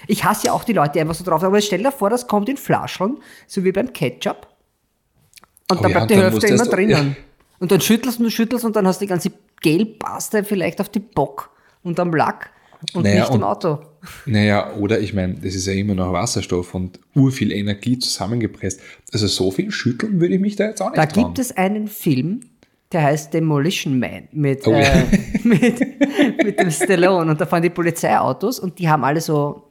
Ich 0.07 0.23
hasse 0.23 0.47
ja 0.47 0.53
auch 0.53 0.63
die 0.63 0.73
Leute, 0.73 0.93
die 0.93 1.01
einfach 1.01 1.13
so 1.15 1.23
drauf 1.23 1.43
aber 1.43 1.61
stell 1.61 1.83
dir 1.83 1.91
vor, 1.91 2.09
das 2.09 2.27
kommt 2.27 2.49
in 2.49 2.57
Flascheln, 2.57 3.17
so 3.47 3.63
wie 3.63 3.71
beim 3.71 3.91
Ketchup. 3.93 4.47
Und 5.69 5.79
Oh 5.79 5.83
dann 5.83 5.91
ja, 5.91 5.97
bleibt 5.99 6.11
und 6.11 6.17
die 6.17 6.23
Hälfte 6.23 6.47
immer 6.47 6.65
drinnen. 6.65 7.15
Und 7.59 7.71
dann 7.71 7.79
schüttelst 7.81 8.19
du, 8.19 8.29
schüttelst 8.29 8.65
und 8.65 8.75
dann 8.75 8.87
hast 8.87 8.99
du 9.01 9.05
die 9.05 9.09
ganze 9.09 9.31
Gelpaste 9.61 10.43
vielleicht 10.43 10.81
auf 10.81 10.89
die 10.89 10.99
Bock 10.99 11.51
und 11.83 11.99
am 11.99 12.13
Lack 12.13 12.49
und 12.93 13.03
Naja, 13.03 13.19
nicht 13.21 13.29
im 13.29 13.35
und- 13.35 13.43
Auto. 13.43 13.79
Naja, 14.25 14.73
oder 14.75 14.99
ich 14.99 15.13
meine, 15.13 15.35
das 15.35 15.55
ist 15.55 15.67
ja 15.67 15.73
immer 15.73 15.93
noch 15.95 16.11
Wasserstoff 16.13 16.73
und 16.73 16.99
urviel 17.15 17.51
Energie 17.51 17.99
zusammengepresst. 17.99 18.79
Also 19.13 19.27
so 19.27 19.51
viel 19.51 19.71
schütteln 19.71 20.19
würde 20.19 20.33
ich 20.35 20.41
mich 20.41 20.55
da 20.55 20.65
jetzt 20.65 20.81
auch 20.81 20.87
nicht 20.89 20.97
Da 20.97 21.05
trauen. 21.05 21.25
gibt 21.25 21.39
es 21.39 21.55
einen 21.55 21.87
Film, 21.87 22.41
der 22.91 23.03
heißt 23.03 23.33
Demolition 23.33 23.99
Man 23.99 24.27
mit, 24.31 24.65
Oh 24.67 24.71
ja. 24.71 24.79
äh, 24.79 25.05
mit, 25.43 25.79
mit 26.43 26.59
dem 26.59 26.71
Stallone. 26.71 27.31
Und 27.31 27.39
da 27.39 27.45
fahren 27.45 27.61
die 27.63 27.69
Polizeiautos 27.69 28.59
und 28.59 28.79
die 28.79 28.89
haben 28.89 29.03
alle 29.03 29.21
so, 29.21 29.63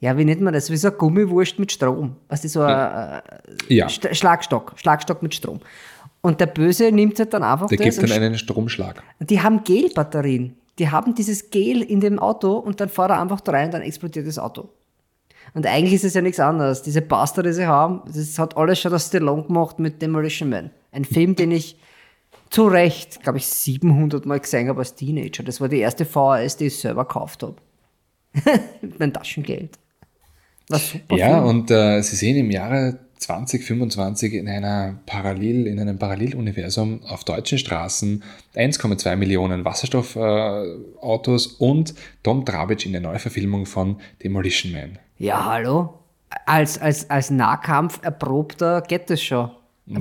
ja, 0.00 0.16
wie 0.16 0.24
nennt 0.24 0.40
man 0.42 0.52
das? 0.54 0.70
Wie 0.70 0.76
so 0.76 0.88
ein 0.88 0.94
Gummiwurst 0.98 1.58
mit 1.58 1.72
Strom. 1.72 2.14
Weißt 2.28 2.44
du, 2.44 2.48
so 2.48 2.60
ein 2.62 3.20
äh, 3.68 3.74
ja, 3.74 3.86
St- 3.86 4.14
Schlagstock, 4.14 4.74
Schlagstock 4.76 5.22
mit 5.22 5.34
Strom. 5.34 5.60
Und 6.20 6.40
der 6.40 6.46
Böse 6.46 6.90
nimmt 6.92 7.18
halt 7.18 7.32
dann 7.32 7.42
einfach 7.42 7.68
der 7.68 7.78
das 7.78 7.96
gibt 7.98 8.10
dann 8.10 8.22
einen 8.22 8.36
Stromschlag. 8.38 9.02
die 9.20 9.40
haben 9.40 9.62
Gelbatterien. 9.64 10.54
Die 10.78 10.90
haben 10.90 11.14
dieses 11.14 11.50
Gel 11.50 11.82
in 11.82 12.00
dem 12.00 12.18
Auto 12.18 12.56
und 12.58 12.80
dann 12.80 12.88
fährt 12.88 13.10
er 13.10 13.20
einfach 13.20 13.40
da 13.40 13.52
rein 13.52 13.66
und 13.66 13.74
dann 13.74 13.82
explodiert 13.82 14.26
das 14.26 14.38
Auto. 14.38 14.68
Und 15.54 15.66
eigentlich 15.66 15.94
ist 15.94 16.04
es 16.04 16.14
ja 16.14 16.20
nichts 16.20 16.40
anderes. 16.40 16.82
Diese 16.82 17.00
Pasta, 17.00 17.42
die 17.42 17.52
sie 17.52 17.66
haben, 17.66 18.02
das 18.06 18.38
hat 18.38 18.56
alles 18.56 18.80
schon 18.80 18.92
das 18.92 19.06
Stallone 19.06 19.44
gemacht 19.44 19.78
mit 19.78 20.00
Demolition 20.02 20.50
Man. 20.50 20.70
Ein 20.92 21.04
Film, 21.04 21.36
den 21.36 21.50
ich 21.50 21.78
zu 22.50 22.66
Recht, 22.66 23.22
glaube 23.22 23.38
ich, 23.38 23.46
700 23.46 24.26
Mal 24.26 24.40
gesehen 24.40 24.68
habe 24.68 24.80
als 24.80 24.94
Teenager. 24.94 25.42
Das 25.42 25.60
war 25.60 25.68
die 25.68 25.78
erste 25.78 26.04
VHS, 26.04 26.56
die 26.56 26.66
ich 26.66 26.78
selber 26.78 27.04
gekauft 27.04 27.42
habe. 27.42 27.56
mit 28.80 28.98
meinem 28.98 29.12
Taschengeld. 29.12 29.78
Ja, 31.10 31.38
Film. 31.38 31.44
und 31.44 31.70
äh, 31.70 32.02
Sie 32.02 32.16
sehen 32.16 32.36
im 32.36 32.50
Jahre 32.50 32.98
2025 33.18 34.34
in 34.34 34.48
einer 34.48 34.98
Parallel, 35.06 35.66
in 35.66 35.78
einem 35.80 35.98
Paralleluniversum 35.98 37.00
auf 37.08 37.24
deutschen 37.24 37.58
Straßen 37.58 38.22
1,2 38.54 39.16
Millionen 39.16 39.64
Wasserstoffautos 39.64 41.46
äh, 41.46 41.64
und 41.64 41.94
Tom 42.22 42.44
Drabic 42.44 42.86
in 42.86 42.92
der 42.92 43.00
Neuverfilmung 43.00 43.66
von 43.66 44.00
Demolition 44.22 44.72
Man. 44.72 44.98
Ja, 45.18 45.44
hallo? 45.44 45.94
Als, 46.46 46.78
als, 46.80 47.08
als 47.10 47.30
Nahkampf 47.30 48.00
erprobter 48.02 48.82
geht 48.82 49.10
das 49.10 49.22
schon. 49.22 49.50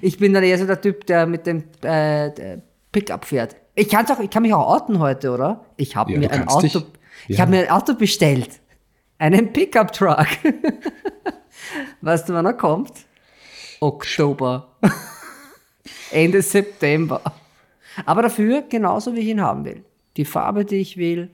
ich 0.00 0.18
bin 0.18 0.32
dann 0.32 0.42
eher 0.42 0.58
so 0.58 0.66
der 0.66 0.80
Typ, 0.80 1.04
der 1.06 1.26
mit 1.26 1.46
dem 1.46 1.64
äh, 1.82 2.58
Pickup 2.92 3.24
fährt. 3.26 3.54
Ich, 3.74 3.88
kann's 3.88 4.10
auch, 4.10 4.20
ich 4.20 4.30
kann 4.30 4.42
mich 4.42 4.54
auch 4.54 4.66
outen 4.74 4.98
heute, 4.98 5.30
oder? 5.30 5.66
Ich 5.76 5.96
habe 5.96 6.12
Ja, 6.12 6.18
mir 6.18 6.30
ein 6.32 6.48
Auto, 6.48 6.62
dich. 6.62 6.76
ich 7.28 7.36
Ja. 7.36 7.42
habe 7.42 7.50
mir 7.52 7.60
ein 7.64 7.70
Auto 7.70 7.94
bestellt. 7.94 8.48
Einen 9.18 9.52
Pickup-Truck. 9.52 10.26
weißt 12.00 12.28
du, 12.28 12.34
wann 12.34 12.46
er 12.46 12.54
kommt? 12.54 12.92
Oktober. 13.80 14.68
Ende 16.10 16.42
September. 16.42 17.20
Aber 18.04 18.22
dafür 18.22 18.62
genauso, 18.62 19.14
wie 19.14 19.20
ich 19.20 19.28
ihn 19.28 19.40
haben 19.40 19.64
will. 19.64 19.84
Die 20.16 20.24
Farbe, 20.24 20.64
die 20.64 20.76
ich 20.76 20.96
will, 20.96 21.30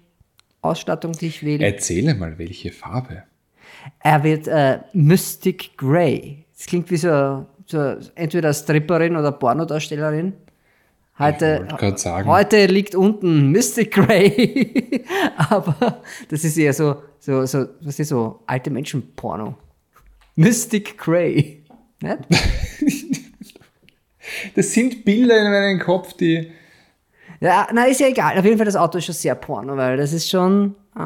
Ausstattung, 0.63 1.13
die 1.13 1.27
ich 1.27 1.43
will. 1.43 1.63
Erzähle 1.63 2.15
mal, 2.15 2.39
welche 2.39 2.73
Farbe. 2.73 3.25
Er 4.01 4.23
wird 4.25 4.49
äh, 4.49 4.81
Mystic 4.93 5.77
Grey. 5.77 6.45
Das 6.57 6.67
klingt 6.67 6.91
wie 6.91 6.97
so, 6.97 7.47
so 7.67 7.97
entweder 8.15 8.53
Stripperin 8.53 9.17
oder 9.17 9.33
Pornodarstellerin. 9.33 10.35
Heute, 11.19 11.67
heute 12.27 12.67
liegt 12.67 12.95
unten 12.95 13.51
Mystic 13.51 13.93
Grey. 13.93 15.03
Aber 15.37 16.03
das 16.29 16.45
ist 16.45 16.59
eher 16.59 16.75
so, 16.75 17.03
so, 17.19 17.47
so, 17.47 17.67
was 17.81 17.99
ist 17.99 18.09
so, 18.09 18.41
alte 18.47 18.71
Menschen-Porno. 18.71 19.55
Mystic 20.37 20.97
Grey. 20.99 21.65
Das 24.55 24.73
sind 24.73 25.05
Bilder 25.05 25.39
in 25.39 25.51
meinem 25.51 25.79
Kopf, 25.79 26.15
die. 26.15 26.51
Ja, 27.41 27.69
na, 27.73 27.85
ist 27.85 28.01
ja 28.01 28.09
egal. 28.09 28.39
Auf 28.39 28.45
jeden 28.45 28.57
Fall, 28.57 28.67
das 28.67 28.77
Auto 28.77 28.99
ist 28.99 29.05
schon 29.05 29.15
sehr 29.15 29.35
porno, 29.35 29.77
weil 29.77 29.97
das 29.97 30.13
ist 30.13 30.29
schon. 30.29 30.75
Äh, 30.97 30.99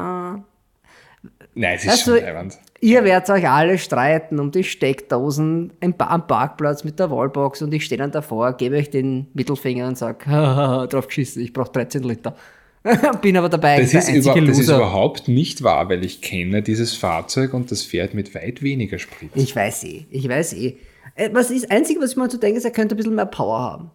Nein, 1.53 1.75
es 1.75 1.83
ist 1.83 1.91
Weißt 1.91 2.03
schon 2.05 2.15
leibend. 2.15 2.57
Ihr 2.79 3.03
werdet 3.03 3.29
euch 3.29 3.47
alle 3.47 3.77
streiten 3.77 4.39
um 4.39 4.51
die 4.51 4.63
Steckdosen 4.63 5.73
am 5.81 6.27
Parkplatz 6.27 6.83
mit 6.83 6.97
der 6.97 7.11
Wallbox 7.11 7.61
und 7.61 7.73
ich 7.73 7.85
stehe 7.85 7.99
dann 7.99 8.11
davor, 8.11 8.53
gebe 8.53 8.77
euch 8.77 8.89
den 8.89 9.27
Mittelfinger 9.33 9.87
und 9.87 9.97
sage, 9.97 10.25
drauf 10.89 11.07
geschissen, 11.07 11.43
ich 11.43 11.53
brauche 11.53 11.71
13 11.71 12.01
Liter. 12.01 12.35
Bin 13.21 13.37
aber 13.37 13.49
dabei 13.49 13.79
Das 13.79 13.93
ist, 13.93 14.09
über, 14.09 14.39
das 14.41 14.57
ist 14.57 14.69
überhaupt 14.69 15.27
nicht 15.27 15.61
wahr, 15.61 15.89
weil 15.89 16.03
ich 16.03 16.21
kenne 16.21 16.63
dieses 16.63 16.95
Fahrzeug 16.95 17.53
und 17.53 17.71
das 17.71 17.83
fährt 17.83 18.13
mit 18.13 18.33
weit 18.33 18.63
weniger 18.63 18.97
Sprit. 18.97 19.29
Ich 19.35 19.55
weiß 19.55 19.83
eh, 19.83 20.05
ich 20.09 20.27
weiß 20.27 20.53
eh. 20.53 20.77
Äh, 21.15 21.29
Was 21.33 21.51
ist 21.51 21.63
das 21.65 21.71
Einzige, 21.71 22.01
was 22.01 22.11
ich 22.11 22.17
mir 22.17 22.29
zu 22.29 22.37
denken 22.37 22.57
ist, 22.57 22.65
er 22.65 22.71
könnte 22.71 22.95
ein 22.95 22.97
bisschen 22.97 23.15
mehr 23.15 23.25
Power 23.27 23.59
haben. 23.59 23.91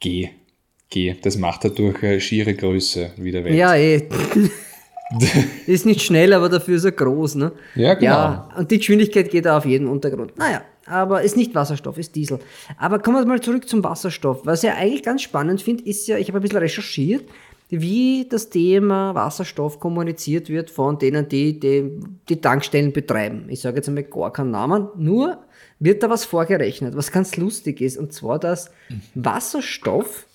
Geh. 0.00 0.30
Geh. 0.90 1.16
Das 1.22 1.38
macht 1.38 1.64
er 1.64 1.70
durch 1.70 2.02
äh, 2.02 2.20
schiere 2.20 2.54
Größe 2.54 3.12
wieder 3.16 3.42
weg. 3.44 3.54
Ja, 3.54 3.74
eh. 3.74 4.02
ist 5.66 5.86
nicht 5.86 6.02
schnell, 6.02 6.32
aber 6.32 6.48
dafür 6.48 6.76
ist 6.76 6.84
er 6.84 6.92
groß, 6.92 7.36
ne? 7.36 7.52
Ja, 7.74 7.94
genau. 7.94 8.10
Ja, 8.10 8.48
und 8.56 8.70
die 8.70 8.78
Geschwindigkeit 8.78 9.30
geht 9.30 9.46
da 9.46 9.56
auf 9.56 9.64
jeden 9.64 9.86
Untergrund. 9.88 10.36
Naja, 10.36 10.62
aber 10.86 11.22
ist 11.22 11.36
nicht 11.36 11.54
Wasserstoff, 11.54 11.98
ist 11.98 12.14
Diesel. 12.14 12.40
Aber 12.78 12.98
kommen 12.98 13.18
wir 13.18 13.26
mal 13.26 13.40
zurück 13.40 13.68
zum 13.68 13.82
Wasserstoff. 13.82 14.40
Was 14.44 14.62
ich 14.64 14.70
eigentlich 14.70 15.02
ganz 15.02 15.22
spannend 15.22 15.62
finde, 15.62 15.84
ist 15.84 16.06
ja, 16.08 16.18
ich 16.18 16.28
habe 16.28 16.38
ein 16.38 16.42
bisschen 16.42 16.58
recherchiert, 16.58 17.24
wie 17.68 18.28
das 18.28 18.48
Thema 18.48 19.14
Wasserstoff 19.14 19.80
kommuniziert 19.80 20.48
wird 20.48 20.70
von 20.70 20.98
denen, 20.98 21.28
die 21.28 21.58
die, 21.58 21.90
die 22.28 22.40
Tankstellen 22.40 22.92
betreiben. 22.92 23.46
Ich 23.48 23.60
sage 23.60 23.76
jetzt 23.76 23.88
einmal 23.88 24.04
gar 24.04 24.32
keinen 24.32 24.52
Namen, 24.52 24.88
nur 24.96 25.44
wird 25.78 26.02
da 26.02 26.10
was 26.10 26.24
vorgerechnet, 26.24 26.96
was 26.96 27.10
ganz 27.10 27.36
lustig 27.36 27.80
ist. 27.80 27.96
Und 27.96 28.12
zwar, 28.12 28.38
dass 28.38 28.70
Wasserstoff 29.14 30.26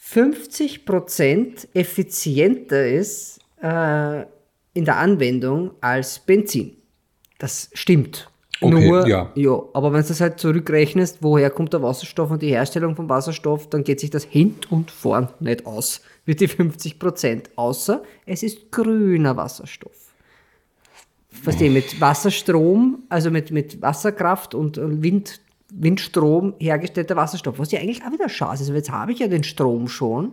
50% 0.00 1.68
effizienter 1.74 2.86
ist 2.86 3.40
äh, 3.60 4.22
in 4.74 4.84
der 4.84 4.96
Anwendung 4.96 5.72
als 5.80 6.20
Benzin. 6.20 6.76
Das 7.38 7.70
stimmt. 7.72 8.30
Okay, 8.60 8.88
Nur, 8.88 9.06
ja. 9.06 9.30
aber 9.74 9.92
wenn 9.92 10.02
du 10.02 10.08
das 10.08 10.20
halt 10.20 10.38
zurückrechnest, 10.38 11.18
woher 11.20 11.50
kommt 11.50 11.72
der 11.72 11.82
Wasserstoff 11.82 12.30
und 12.30 12.40
die 12.40 12.50
Herstellung 12.50 12.94
von 12.94 13.08
Wasserstoff, 13.08 13.68
dann 13.68 13.84
geht 13.84 14.00
sich 14.00 14.10
das 14.10 14.24
hint 14.24 14.70
und 14.70 14.90
vorn 14.90 15.28
nicht 15.40 15.66
aus 15.66 16.00
mit 16.24 16.40
die 16.40 16.48
50%. 16.48 17.44
Außer 17.56 18.02
es 18.26 18.42
ist 18.42 18.70
grüner 18.70 19.36
Wasserstoff. 19.36 20.14
Verstehe, 21.28 21.70
mit 21.70 22.00
Wasserstrom, 22.00 23.02
also 23.08 23.30
mit, 23.30 23.50
mit 23.50 23.82
Wasserkraft 23.82 24.54
und 24.54 24.78
Wind, 24.80 25.40
Windstrom 25.72 26.54
hergestellter 26.58 27.16
Wasserstoff, 27.16 27.58
was 27.58 27.72
ja 27.72 27.80
eigentlich 27.80 28.02
auch 28.04 28.12
wieder 28.12 28.28
schade 28.28 28.54
ist. 28.54 28.60
Also 28.60 28.74
jetzt 28.74 28.90
habe 28.90 29.12
ich 29.12 29.18
ja 29.18 29.26
den 29.26 29.44
Strom 29.44 29.88
schon. 29.88 30.32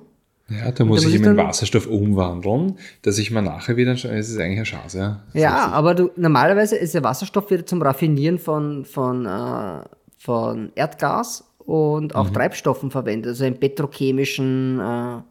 Ja, 0.52 0.72
da 0.72 0.84
muss 0.84 1.02
da 1.02 1.08
ich 1.08 1.14
muss 1.14 1.22
ich 1.22 1.28
in 1.28 1.38
Wasserstoff 1.38 1.88
umwandeln, 1.88 2.78
dass 3.02 3.18
ich 3.18 3.32
mir 3.32 3.42
nachher 3.42 3.78
wieder, 3.78 3.92
es 3.94 4.04
ist 4.04 4.38
eigentlich 4.40 4.58
eine 4.58 4.64
Chance, 4.64 4.98
ja. 4.98 5.24
Ja, 5.34 5.68
aber 5.68 5.96
du, 5.96 6.12
normalerweise 6.16 6.76
ist 6.76 6.94
der 6.94 7.04
Wasserstoff 7.04 7.50
wieder 7.52 7.66
zum 7.66 7.82
Raffinieren 7.82 8.38
von, 8.38 8.86
von, 8.86 9.26
äh, 9.26 9.84
von 10.18 10.72
Erdgas 10.76 11.46
und 11.60 12.16
auch 12.16 12.30
Treibstoffen 12.30 12.92
verwendet, 12.92 13.30
also 13.30 13.46
im 13.46 13.60
petrochemischen 13.60 14.80
äh, 14.80 15.22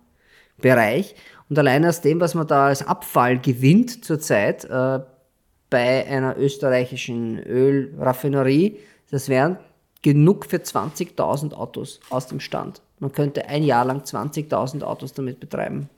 Bereich. 0.60 1.14
Und 1.48 1.58
allein 1.58 1.84
aus 1.84 2.00
dem, 2.00 2.20
was 2.20 2.34
man 2.34 2.46
da 2.46 2.66
als 2.66 2.86
Abfall 2.86 3.38
gewinnt 3.38 4.04
zurzeit 4.04 4.64
äh, 4.64 5.00
bei 5.68 6.06
einer 6.06 6.36
österreichischen 6.38 7.38
Ölraffinerie, 7.38 8.78
das 9.10 9.28
wären 9.28 9.58
genug 10.02 10.46
für 10.46 10.58
20.000 10.58 11.52
Autos 11.52 12.00
aus 12.10 12.26
dem 12.26 12.40
Stand. 12.40 12.80
Man 13.00 13.12
könnte 13.12 13.46
ein 13.48 13.62
Jahr 13.62 13.84
lang 13.84 14.02
20.000 14.02 14.82
Autos 14.82 15.12
damit 15.12 15.40
betreiben. 15.40 15.88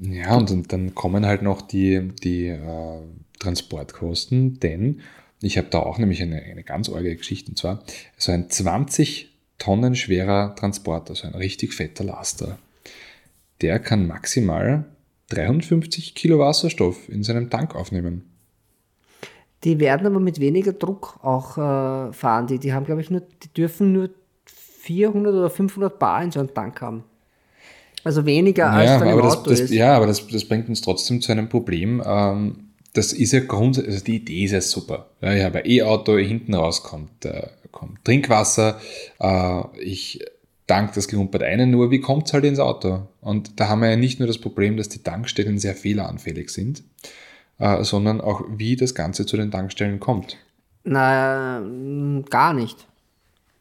Ja, 0.00 0.36
und, 0.36 0.72
dann 0.72 0.94
kommen 0.94 1.26
halt 1.26 1.42
noch 1.42 1.62
die, 1.62 2.12
die 2.22 2.48
äh, 2.48 3.00
Transportkosten, 3.40 4.60
denn 4.60 5.00
ich 5.40 5.56
habe 5.58 5.68
da 5.68 5.80
auch 5.80 5.98
nämlich 5.98 6.22
eine, 6.22 6.42
eine 6.42 6.62
ganz 6.62 6.88
arge 6.88 7.16
Geschichte, 7.16 7.50
und 7.50 7.56
zwar 7.56 7.82
so 8.16 8.32
ein 8.32 8.50
20 8.50 9.34
Tonnen 9.58 9.96
schwerer 9.96 10.54
Transporter, 10.54 11.14
so 11.14 11.26
ein 11.26 11.34
richtig 11.34 11.74
fetter 11.74 12.04
Laster, 12.04 12.58
der 13.60 13.80
kann 13.80 14.06
maximal 14.06 14.84
350 15.30 16.14
Kilo 16.14 16.38
Wasserstoff 16.38 17.08
in 17.08 17.22
seinem 17.22 17.50
Tank 17.50 17.74
aufnehmen. 17.74 18.24
Die 19.64 19.80
werden 19.80 20.06
aber 20.06 20.20
mit 20.20 20.38
weniger 20.38 20.72
Druck 20.72 21.18
auch 21.22 21.58
äh, 21.58 22.12
fahren. 22.12 22.46
Die, 22.46 22.58
die 22.58 22.72
haben, 22.72 22.86
glaube 22.86 23.00
ich, 23.00 23.10
nur, 23.10 23.22
die 23.42 23.48
dürfen 23.48 23.92
nur 23.92 24.10
400 24.88 25.34
oder 25.34 25.50
500 25.50 25.98
Bar 25.98 26.24
in 26.24 26.30
so 26.30 26.40
einem 26.40 26.54
Tank 26.54 26.80
haben. 26.80 27.04
Also 28.04 28.24
weniger 28.24 28.70
als 28.70 28.88
Ja, 28.88 28.98
dann 28.98 29.08
im 29.08 29.12
aber, 29.14 29.22
das, 29.22 29.36
Auto 29.36 29.50
das, 29.50 29.60
ist. 29.60 29.70
ja, 29.70 29.94
aber 29.94 30.06
das, 30.06 30.26
das 30.26 30.46
bringt 30.46 30.66
uns 30.70 30.80
trotzdem 30.80 31.20
zu 31.20 31.30
einem 31.30 31.50
Problem. 31.50 32.02
Ähm, 32.04 32.70
das 32.94 33.12
ist 33.12 33.32
ja 33.32 33.40
grundsätzlich, 33.40 33.92
also 33.92 34.04
die 34.06 34.16
Idee 34.16 34.44
ist 34.44 34.52
ja 34.52 34.62
super. 34.62 35.10
Ja, 35.20 35.34
ich 35.34 35.44
habe 35.44 35.58
ein 35.58 35.70
E-Auto, 35.70 36.16
hinten 36.16 36.54
raus 36.54 36.82
kommt, 36.82 37.26
äh, 37.26 37.48
kommt 37.70 38.02
Trinkwasser, 38.06 38.80
äh, 39.20 39.60
ich 39.78 40.24
tank 40.66 40.94
das 40.94 41.06
gehumpert 41.06 41.42
ein, 41.42 41.70
nur 41.70 41.90
wie 41.90 42.00
kommt 42.00 42.26
es 42.28 42.32
halt 42.32 42.44
ins 42.44 42.58
Auto? 42.58 43.08
Und 43.20 43.60
da 43.60 43.68
haben 43.68 43.82
wir 43.82 43.90
ja 43.90 43.96
nicht 43.96 44.20
nur 44.20 44.26
das 44.26 44.38
Problem, 44.38 44.78
dass 44.78 44.88
die 44.88 45.02
Tankstellen 45.02 45.58
sehr 45.58 45.74
fehleranfällig 45.74 46.48
sind, 46.48 46.82
äh, 47.58 47.84
sondern 47.84 48.22
auch, 48.22 48.42
wie 48.56 48.76
das 48.76 48.94
Ganze 48.94 49.26
zu 49.26 49.36
den 49.36 49.50
Tankstellen 49.50 50.00
kommt. 50.00 50.38
Na, 50.84 51.62
gar 52.30 52.54
nicht. 52.54 52.87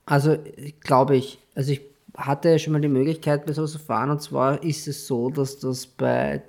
Also, 0.07 0.37
glaube 0.79 1.17
ich, 1.17 1.37
also 1.53 1.71
ich 1.73 1.81
hatte 2.15 2.57
schon 2.59 2.73
mal 2.73 2.81
die 2.81 2.87
Möglichkeit, 2.87 3.45
bei 3.45 3.51
sowas 3.53 3.73
zu 3.73 3.79
fahren, 3.79 4.09
und 4.09 4.21
zwar 4.21 4.63
ist 4.63 4.87
es 4.87 5.05
so, 5.05 5.29
dass 5.29 5.59
das 5.59 5.85
bei, 5.85 6.41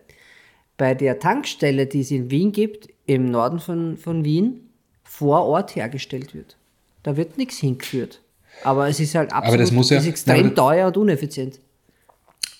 bei 0.76 0.94
der 0.94 1.18
Tankstelle, 1.18 1.86
die 1.86 2.00
es 2.00 2.10
in 2.10 2.30
Wien 2.30 2.52
gibt, 2.52 2.88
im 3.06 3.30
Norden 3.30 3.58
von, 3.58 3.96
von 3.96 4.24
Wien, 4.24 4.70
vor 5.02 5.42
Ort 5.44 5.74
hergestellt 5.74 6.34
wird. 6.34 6.56
Da 7.02 7.16
wird 7.16 7.36
nichts 7.36 7.58
hingeführt. 7.58 8.20
Aber 8.64 8.88
es 8.88 9.00
ist 9.00 9.14
halt 9.14 9.32
absolut 9.32 9.60
das 9.60 9.72
muss 9.72 9.90
ja- 9.90 10.02
extrem 10.02 10.36
Ja, 10.36 10.44
aber- 10.46 10.54
teuer 10.54 10.86
und 10.88 10.96
uneffizient. 10.96 11.58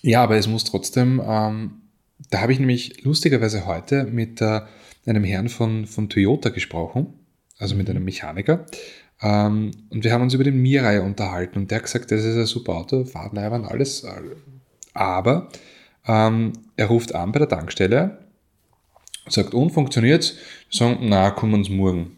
Ja, 0.01 0.21
aber 0.23 0.37
es 0.37 0.47
muss 0.47 0.63
trotzdem, 0.65 1.21
ähm, 1.25 1.81
da 2.29 2.41
habe 2.41 2.51
ich 2.53 2.59
nämlich 2.59 3.03
lustigerweise 3.03 3.65
heute 3.65 4.03
mit 4.03 4.41
äh, 4.41 4.61
einem 5.05 5.23
Herrn 5.23 5.49
von, 5.49 5.85
von 5.87 6.09
Toyota 6.09 6.49
gesprochen, 6.49 7.13
also 7.57 7.75
mit 7.75 7.89
einem 7.89 8.03
Mechaniker. 8.05 8.65
Ähm, 9.21 9.71
und 9.89 10.03
wir 10.03 10.13
haben 10.13 10.21
uns 10.21 10.33
über 10.33 10.43
den 10.43 10.61
Mirai 10.61 11.01
unterhalten 11.01 11.59
und 11.59 11.71
der 11.71 11.77
hat 11.79 11.85
gesagt, 11.85 12.11
das 12.11 12.23
ist 12.23 12.35
ein 12.35 12.45
super 12.45 12.75
Auto, 12.75 13.03
Fahrtleibern, 13.03 13.65
alles. 13.65 14.03
äh, 14.03 14.09
Aber 14.93 15.49
ähm, 16.07 16.53
er 16.77 16.87
ruft 16.87 17.13
an 17.13 17.31
bei 17.31 17.39
der 17.39 17.49
Tankstelle, 17.49 18.19
sagt, 19.27 19.53
und 19.53 19.71
funktioniert's? 19.71 20.35
Sagen, 20.71 20.99
na, 21.01 21.31
kommen 21.31 21.53
wir 21.53 21.57
uns 21.57 21.69
morgen. 21.69 22.15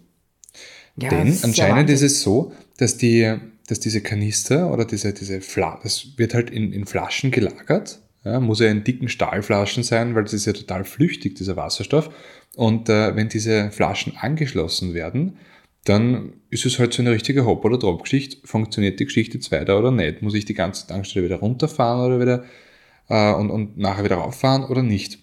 Ja, 0.98 1.10
Denn 1.10 1.36
anscheinend 1.42 1.90
ist 1.90 2.02
es 2.02 2.22
so, 2.22 2.54
dass, 2.78 2.98
die, 2.98 3.36
dass 3.68 3.80
diese 3.80 4.02
Kanister 4.02 4.72
oder 4.72 4.86
diese, 4.86 5.14
diese 5.14 5.42
Fla 5.42 5.80
das 5.82 6.18
wird 6.18 6.34
halt 6.34 6.50
in, 6.50 6.74
in 6.74 6.86
Flaschen 6.86 7.32
gelagert. 7.32 8.00
Ja, 8.24 8.40
muss 8.40 8.60
ja 8.60 8.68
in 8.68 8.84
dicken 8.84 9.10
Stahlflaschen 9.10 9.82
sein, 9.82 10.14
weil 10.14 10.24
das 10.24 10.34
ist 10.34 10.46
ja 10.46 10.54
total 10.54 10.84
flüchtig, 10.84 11.36
dieser 11.36 11.56
Wasserstoff. 11.56 12.12
Und 12.56 12.88
äh, 12.88 13.16
wenn 13.16 13.30
diese 13.30 13.72
Flaschen 13.72 14.16
angeschlossen 14.16 14.94
werden, 14.94 15.38
dann 15.86 16.34
ist 16.50 16.66
es 16.66 16.78
halt 16.80 16.94
so 16.94 17.02
eine 17.02 17.12
richtige 17.12 17.46
Hop- 17.46 17.66
oder 17.66 17.78
Drop-Geschichte. 17.78 18.38
Funktioniert 18.48 19.00
die 19.00 19.06
Geschichte 19.06 19.38
jetzt 19.38 19.52
weiter 19.52 19.80
oder 19.80 19.92
nicht? 19.92 20.22
Muss 20.22 20.34
ich 20.36 20.46
die 20.46 20.54
ganze 20.54 20.88
Tankstelle 20.88 21.26
wieder 21.26 21.38
runterfahren 21.38 22.06
oder 22.06 22.20
wieder 22.22 22.44
äh, 23.10 23.34
und, 23.34 23.50
und 23.50 23.78
nachher 23.78 24.04
wieder 24.04 24.18
rauffahren 24.18 24.64
oder 24.66 24.84
nicht? 24.84 25.20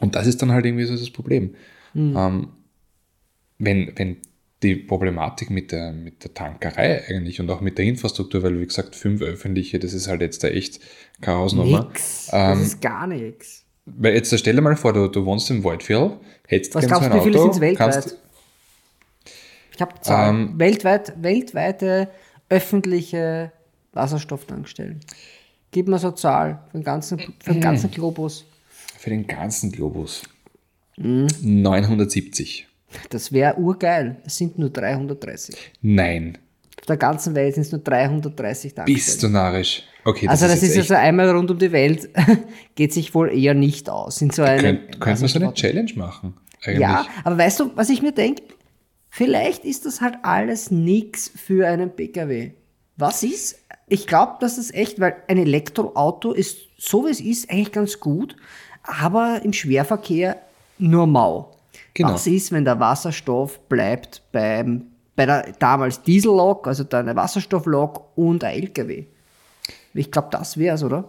Und 0.00 0.16
das 0.16 0.26
ist 0.26 0.42
dann 0.42 0.50
halt 0.50 0.66
irgendwie 0.66 0.84
so 0.84 0.96
das 0.96 1.10
Problem. 1.10 1.54
Ähm, 1.94 2.48
wenn, 3.58 3.92
wenn 3.96 4.16
die 4.64 4.74
Problematik 4.76 5.50
mit 5.50 5.70
der, 5.70 5.92
mit 5.92 6.24
der 6.24 6.34
Tankerei 6.34 7.04
eigentlich 7.08 7.38
und 7.40 7.48
auch 7.50 7.60
mit 7.60 7.78
der 7.78 7.84
Infrastruktur, 7.84 8.42
weil 8.42 8.60
wie 8.60 8.66
gesagt, 8.66 8.96
fünf 8.96 9.22
öffentliche, 9.22 9.78
das 9.78 9.92
ist 9.92 10.08
halt 10.08 10.20
jetzt 10.20 10.42
da 10.42 10.48
echt 10.48 10.80
Hausnummer. 11.24 11.84
Nix. 11.84 12.28
Ähm, 12.32 12.58
das 12.58 12.62
ist 12.62 12.80
gar 12.80 13.06
nichts. 13.06 13.64
Weil 13.86 14.14
jetzt 14.14 14.36
stell 14.36 14.56
dir 14.56 14.62
mal 14.62 14.74
vor, 14.76 14.92
du, 14.94 15.06
du 15.08 15.24
wohnst 15.26 15.50
im 15.50 15.62
Waldviertel, 15.62 16.18
hättest 16.48 16.74
Was 16.74 16.80
gern 16.86 16.88
glaubst 17.00 17.10
du, 17.10 17.14
wie 17.14 17.20
viele 17.24 17.38
Auto, 17.38 17.52
sind 17.52 17.54
es 17.54 17.60
weltweit? 17.60 17.92
kannst- 17.92 18.18
Ich 19.74 19.80
habe 19.80 20.00
Zahlen. 20.00 20.36
Ähm, 20.36 20.58
weltweit, 20.58 21.12
weltweite 21.22 22.08
öffentliche 22.48 23.52
Wasserstofftankstellen. 23.92 25.00
Gib 25.70 25.88
mir 25.88 25.98
so 25.98 26.08
eine 26.08 26.16
Zahl 26.16 26.60
für 26.70 26.78
den 26.78 26.84
ganzen, 26.84 27.18
für 27.18 27.52
den 27.52 27.60
ganzen 27.60 27.90
Globus. 27.90 28.44
Für 28.98 29.10
den 29.10 29.26
ganzen 29.26 29.72
Globus. 29.72 30.22
Mhm. 30.96 31.26
970. 31.42 32.68
Das 33.10 33.32
wäre 33.32 33.56
urgeil. 33.56 34.16
Es 34.24 34.36
sind 34.36 34.58
nur 34.58 34.70
330. 34.70 35.56
Nein. 35.82 36.38
Auf 36.78 36.86
der 36.86 36.96
ganzen 36.96 37.34
Welt 37.34 37.54
sind 37.54 37.62
es 37.62 37.72
nur 37.72 37.80
330 37.80 38.74
Tankstellen. 38.74 38.94
Bist 38.94 39.22
du 39.22 39.28
narrisch? 39.28 39.82
Okay, 40.04 40.28
also 40.28 40.46
das 40.46 40.62
ist 40.62 40.76
jetzt 40.76 40.90
also 40.90 41.02
einmal 41.02 41.30
rund 41.30 41.50
um 41.50 41.58
die 41.58 41.72
Welt, 41.72 42.10
geht 42.74 42.92
sich 42.92 43.14
wohl 43.14 43.32
eher 43.32 43.54
nicht 43.54 43.88
aus. 43.88 44.20
In 44.20 44.30
so 44.30 44.42
einem 44.42 44.60
Könnt, 44.60 45.00
könnte 45.00 45.20
man 45.22 45.28
so 45.28 45.38
eine 45.38 45.54
Challenge 45.54 45.92
machen? 45.96 46.34
Eigentlich. 46.62 46.80
Ja, 46.80 47.06
aber 47.24 47.38
weißt 47.38 47.60
du, 47.60 47.70
was 47.74 47.88
ich 47.88 48.02
mir 48.02 48.12
denke? 48.12 48.42
Vielleicht 49.16 49.64
ist 49.64 49.86
das 49.86 50.00
halt 50.00 50.16
alles 50.24 50.72
nix 50.72 51.28
für 51.28 51.68
einen 51.68 51.94
PKW. 51.94 52.50
Was 52.96 53.22
ist? 53.22 53.60
Ich 53.86 54.08
glaube, 54.08 54.38
dass 54.40 54.56
das 54.56 54.72
echt, 54.72 54.98
weil 54.98 55.14
ein 55.28 55.38
Elektroauto 55.38 56.32
ist, 56.32 56.58
so 56.78 57.06
wie 57.06 57.10
es 57.10 57.20
ist, 57.20 57.48
eigentlich 57.48 57.70
ganz 57.70 58.00
gut. 58.00 58.34
aber 58.82 59.40
im 59.44 59.52
Schwerverkehr 59.52 60.42
nur 60.78 61.06
mau. 61.06 61.52
Genau. 61.94 62.14
Was 62.14 62.26
ist, 62.26 62.50
wenn 62.50 62.64
der 62.64 62.80
Wasserstoff 62.80 63.60
bleibt 63.68 64.20
beim, 64.32 64.86
bei 65.14 65.26
der 65.26 65.52
damals 65.60 66.02
Diesellok, 66.02 66.66
also 66.66 66.82
dann 66.82 67.08
eine 67.08 67.16
Wasserstofflok 67.16 68.18
und 68.18 68.42
ein 68.42 68.62
LKW? 68.62 69.04
Ich 69.94 70.10
glaube, 70.10 70.28
das 70.32 70.56
wäre 70.56 70.74
es, 70.74 70.82
oder? 70.82 71.08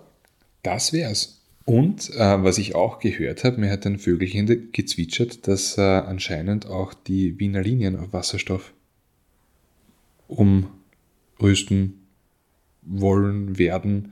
Das 0.61 0.93
wär's. 0.93 1.34
Und 1.65 2.11
äh, 2.11 2.43
was 2.43 2.59
ich 2.59 2.75
auch 2.75 2.99
gehört 2.99 3.43
habe, 3.43 3.59
mir 3.59 3.71
hat 3.71 3.85
ein 3.87 3.97
Vögelchen 3.97 4.71
gezwitschert, 4.71 5.47
dass 5.47 5.77
äh, 5.79 5.81
anscheinend 5.81 6.67
auch 6.67 6.93
die 6.93 7.39
Wiener 7.39 7.61
Linien 7.63 7.97
auf 7.97 8.13
Wasserstoff 8.13 8.71
umrüsten 10.27 12.05
wollen, 12.83 13.57
werden, 13.57 14.11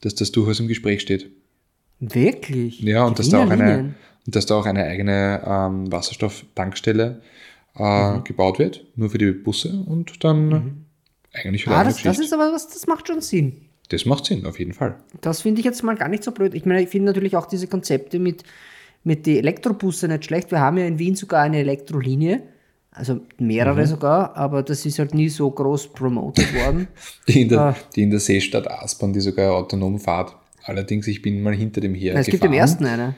dass 0.00 0.14
das 0.14 0.32
durchaus 0.32 0.60
im 0.60 0.68
Gespräch 0.68 1.02
steht. 1.02 1.30
Wirklich? 2.00 2.80
Ja, 2.80 3.04
und 3.04 3.18
dass 3.18 3.28
da, 3.28 3.46
eine, 3.46 3.94
dass 4.26 4.46
da 4.46 4.56
auch 4.56 4.66
eine 4.66 4.84
eigene 4.84 5.42
ähm, 5.46 5.92
Wasserstofftankstelle 5.92 7.20
äh, 7.76 8.12
Mhm. 8.12 8.24
gebaut 8.24 8.58
wird, 8.58 8.86
nur 8.96 9.10
für 9.10 9.18
die 9.18 9.32
Busse 9.32 9.84
und 9.86 10.22
dann 10.24 10.86
eigentlich 11.32 11.66
wieder 11.66 11.76
Ah, 11.76 11.84
das, 11.84 12.02
das 12.02 12.18
ist 12.18 12.32
aber 12.32 12.52
was, 12.52 12.68
das 12.68 12.86
macht 12.86 13.08
schon 13.08 13.20
Sinn. 13.20 13.62
Das 13.94 14.04
macht 14.06 14.26
Sinn, 14.26 14.44
auf 14.46 14.58
jeden 14.58 14.72
Fall. 14.72 14.96
Das 15.20 15.40
finde 15.42 15.60
ich 15.60 15.64
jetzt 15.64 15.82
mal 15.82 15.96
gar 15.96 16.08
nicht 16.08 16.22
so 16.24 16.32
blöd. 16.32 16.54
Ich 16.54 16.64
meine, 16.66 16.82
ich 16.82 16.88
finde 16.88 17.06
natürlich 17.06 17.36
auch 17.36 17.46
diese 17.46 17.66
Konzepte 17.66 18.18
mit, 18.18 18.42
mit 19.02 19.26
den 19.26 19.38
Elektrobusse 19.38 20.08
nicht 20.08 20.24
schlecht. 20.26 20.50
Wir 20.50 20.60
haben 20.60 20.76
ja 20.78 20.86
in 20.86 20.98
Wien 20.98 21.14
sogar 21.16 21.42
eine 21.42 21.58
Elektrolinie, 21.58 22.42
also 22.90 23.20
mehrere 23.38 23.82
Mhm. 23.82 23.86
sogar, 23.86 24.36
aber 24.36 24.62
das 24.62 24.86
ist 24.86 24.98
halt 24.98 25.14
nie 25.14 25.28
so 25.28 25.50
groß 25.50 25.88
promoted 25.92 26.54
worden. 26.54 26.88
Die 27.28 27.42
in 27.42 27.48
der, 27.48 27.60
Ah. 27.60 27.76
die 27.96 28.02
in 28.02 28.10
der 28.10 28.20
Seestadt 28.20 28.70
Aspern, 28.70 29.12
die 29.12 29.20
sogar 29.20 29.52
autonom 29.54 29.98
fahrt. 29.98 30.36
Allerdings, 30.64 31.06
ich 31.08 31.20
bin 31.20 31.42
mal 31.42 31.54
hinter 31.54 31.80
dem 31.80 31.94
her 31.94 32.14
es 32.16 32.26
gibt 32.26 32.44
im 32.44 32.52
ersten 32.52 32.86
eine. 32.86 33.14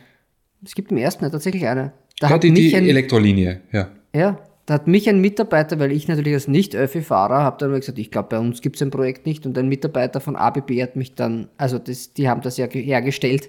Es 0.64 0.74
gibt 0.74 0.90
im 0.90 0.96
ersten 0.96 1.30
tatsächlich 1.30 1.66
eine. 1.66 1.92
Da 2.18 2.28
Ja, 2.28 2.34
hat 2.34 2.42
die, 2.44 2.52
die 2.52 2.72
Elektrolinie, 2.74 3.60
ja. 3.72 3.88
ja, 4.14 4.38
da 4.66 4.74
hat 4.74 4.86
mich 4.88 5.08
ein 5.08 5.20
Mitarbeiter, 5.20 5.78
weil 5.78 5.92
ich 5.92 6.08
natürlich 6.08 6.34
als 6.34 6.48
Nicht-Öffi-Fahrer 6.48 7.38
habe 7.42 7.56
dann 7.58 7.72
gesagt, 7.72 7.98
ich 7.98 8.10
glaube, 8.10 8.28
bei 8.30 8.38
uns 8.38 8.60
gibt 8.60 8.76
es 8.76 8.82
ein 8.82 8.90
Projekt 8.90 9.24
nicht. 9.24 9.46
Und 9.46 9.56
ein 9.58 9.68
Mitarbeiter 9.68 10.20
von 10.20 10.34
ABB 10.36 10.82
hat 10.82 10.96
mich 10.96 11.14
dann, 11.14 11.48
also 11.56 11.78
das, 11.78 12.12
die 12.12 12.28
haben 12.28 12.40
das 12.42 12.56
ja 12.56 12.66
ge- 12.66 12.82
hergestellt 12.82 13.48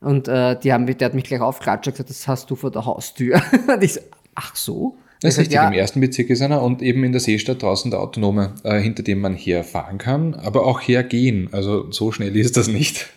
und 0.00 0.28
äh, 0.28 0.58
die 0.58 0.72
haben, 0.72 0.86
der 0.86 1.06
hat 1.06 1.14
mich 1.14 1.24
gleich 1.24 1.40
aufgeklatscht 1.40 1.86
und 1.86 1.92
gesagt, 1.94 2.10
das 2.10 2.26
hast 2.28 2.50
du 2.50 2.56
vor 2.56 2.70
der 2.70 2.84
Haustür. 2.86 3.40
und 3.72 3.82
ich 3.84 3.94
so, 3.94 4.00
ach 4.34 4.54
so? 4.56 4.96
Das 5.20 5.32
ist 5.32 5.38
Ich 5.38 5.40
richtig, 5.42 5.56
sag, 5.58 5.72
im 5.72 5.78
ersten 5.78 6.00
Bezirk 6.00 6.30
ist 6.30 6.42
einer 6.42 6.62
und 6.62 6.80
eben 6.82 7.02
in 7.02 7.10
der 7.12 7.20
Seestadt 7.20 7.62
draußen 7.62 7.90
der 7.90 8.00
Autonome, 8.00 8.54
äh, 8.62 8.78
hinter 8.80 9.02
dem 9.02 9.20
man 9.20 9.34
herfahren 9.34 9.98
kann, 9.98 10.34
aber 10.34 10.64
auch 10.64 10.80
hergehen. 10.80 11.48
Also 11.52 11.90
so 11.90 12.12
schnell 12.12 12.36
ist 12.36 12.56
das 12.56 12.68
nicht. 12.68 13.08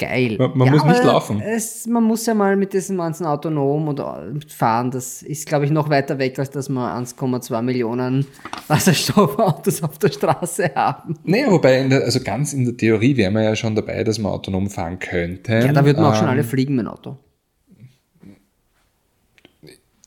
Geil. 0.00 0.36
Man- 0.38 0.56
man 0.56 0.70
muss 0.70 0.84
nicht 0.84 1.04
laufen. 1.04 1.40
Es, 1.42 1.86
man 1.86 2.02
muss 2.02 2.24
ja 2.26 2.32
mal 2.34 2.56
mit 2.56 2.72
diesem 2.72 2.96
ganzen 2.96 3.26
Autonom 3.26 3.94
äh, 3.96 4.40
fahren. 4.48 4.90
Das 4.90 5.22
ist, 5.22 5.46
glaube 5.46 5.66
ich, 5.66 5.70
noch 5.70 5.90
weiter 5.90 6.18
weg, 6.18 6.38
als 6.38 6.50
dass 6.50 6.68
wir 6.70 6.80
1,2 6.80 7.60
Millionen 7.62 8.26
Wasserstoffautos 8.66 9.82
auf 9.82 9.98
der 9.98 10.08
Straße 10.10 10.70
haben. 10.74 11.14
Naja, 11.24 11.50
wobei, 11.50 11.86
der, 11.86 12.02
also 12.04 12.20
ganz 12.20 12.52
in 12.54 12.64
der 12.64 12.76
Theorie 12.76 13.16
wären 13.18 13.34
wir 13.34 13.42
ja 13.42 13.54
schon 13.54 13.74
dabei, 13.74 14.02
dass 14.02 14.18
man 14.18 14.32
autonom 14.32 14.70
fahren 14.70 14.98
könnte. 14.98 15.52
Ja, 15.52 15.72
da 15.72 15.84
würden 15.84 15.98
wir 16.02 16.08
auch 16.08 16.14
schon 16.14 16.24
Ähm, 16.24 16.30
alle 16.30 16.44
fliegen 16.44 16.74
mit 16.76 16.86
dem 16.86 16.92
Auto. 16.92 17.16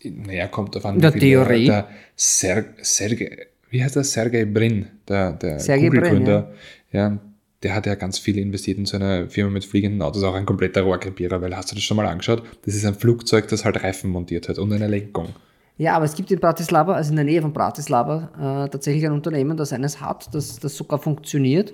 Naja, 0.03 0.47
kommt 0.47 0.75
davon, 0.75 0.95
In 0.95 1.01
der 1.01 1.13
Theorie. 1.13 1.67
Der 1.67 1.88
Ser 2.15 2.65
Sergei, 2.82 3.47
wie 3.69 3.82
heißt 3.84 3.95
der? 3.95 4.03
Sergei 4.03 4.43
Brin, 4.45 4.88
der, 5.08 5.32
der 5.34 5.60
Sergey 5.60 5.89
Brin, 5.89 5.99
Google-Gründer. 6.01 6.51
ja. 6.91 7.17
Der 7.63 7.73
hat 7.73 7.86
ja 7.86 7.95
ganz 7.95 8.19
viel 8.19 8.38
investiert 8.38 8.78
in 8.78 8.86
so 8.86 8.97
eine 8.97 9.30
Firma 9.30 9.52
mit 9.52 9.65
fliegenden 9.65 10.02
Autos, 10.02 10.23
auch 10.23 10.36
ein 10.36 10.45
kompletter 10.45 10.82
Rohrkrepierer, 10.82 11.41
weil 11.41 11.56
hast 11.56 11.71
du 11.71 11.76
das 11.76 11.84
schon 11.84 11.97
mal 11.97 12.06
angeschaut? 12.06 12.43
Das 12.65 12.76
ist 12.76 12.86
ein 12.86 12.95
Flugzeug, 12.95 13.47
das 13.47 13.65
halt 13.65 13.84
Reifen 13.84 14.10
montiert 14.12 14.49
hat 14.49 14.60
und 14.60 14.71
eine 14.73 14.88
Lenkung. 14.88 15.30
Ja, 15.78 15.95
aber 15.95 16.06
es 16.06 16.13
gibt 16.15 16.30
in 16.32 16.39
Bratislava, 16.39 16.93
also 16.93 17.10
in 17.10 17.15
der 17.15 17.26
Nähe 17.26 17.41
von 17.41 17.52
Bratislava, 17.54 18.65
äh, 18.65 18.69
tatsächlich 18.69 19.06
ein 19.06 19.12
Unternehmen, 19.12 19.58
das 19.58 19.73
eines 19.73 19.99
hat, 20.02 20.34
das, 20.36 20.60
das 20.60 20.76
sogar 20.78 20.99
funktioniert. 20.99 21.73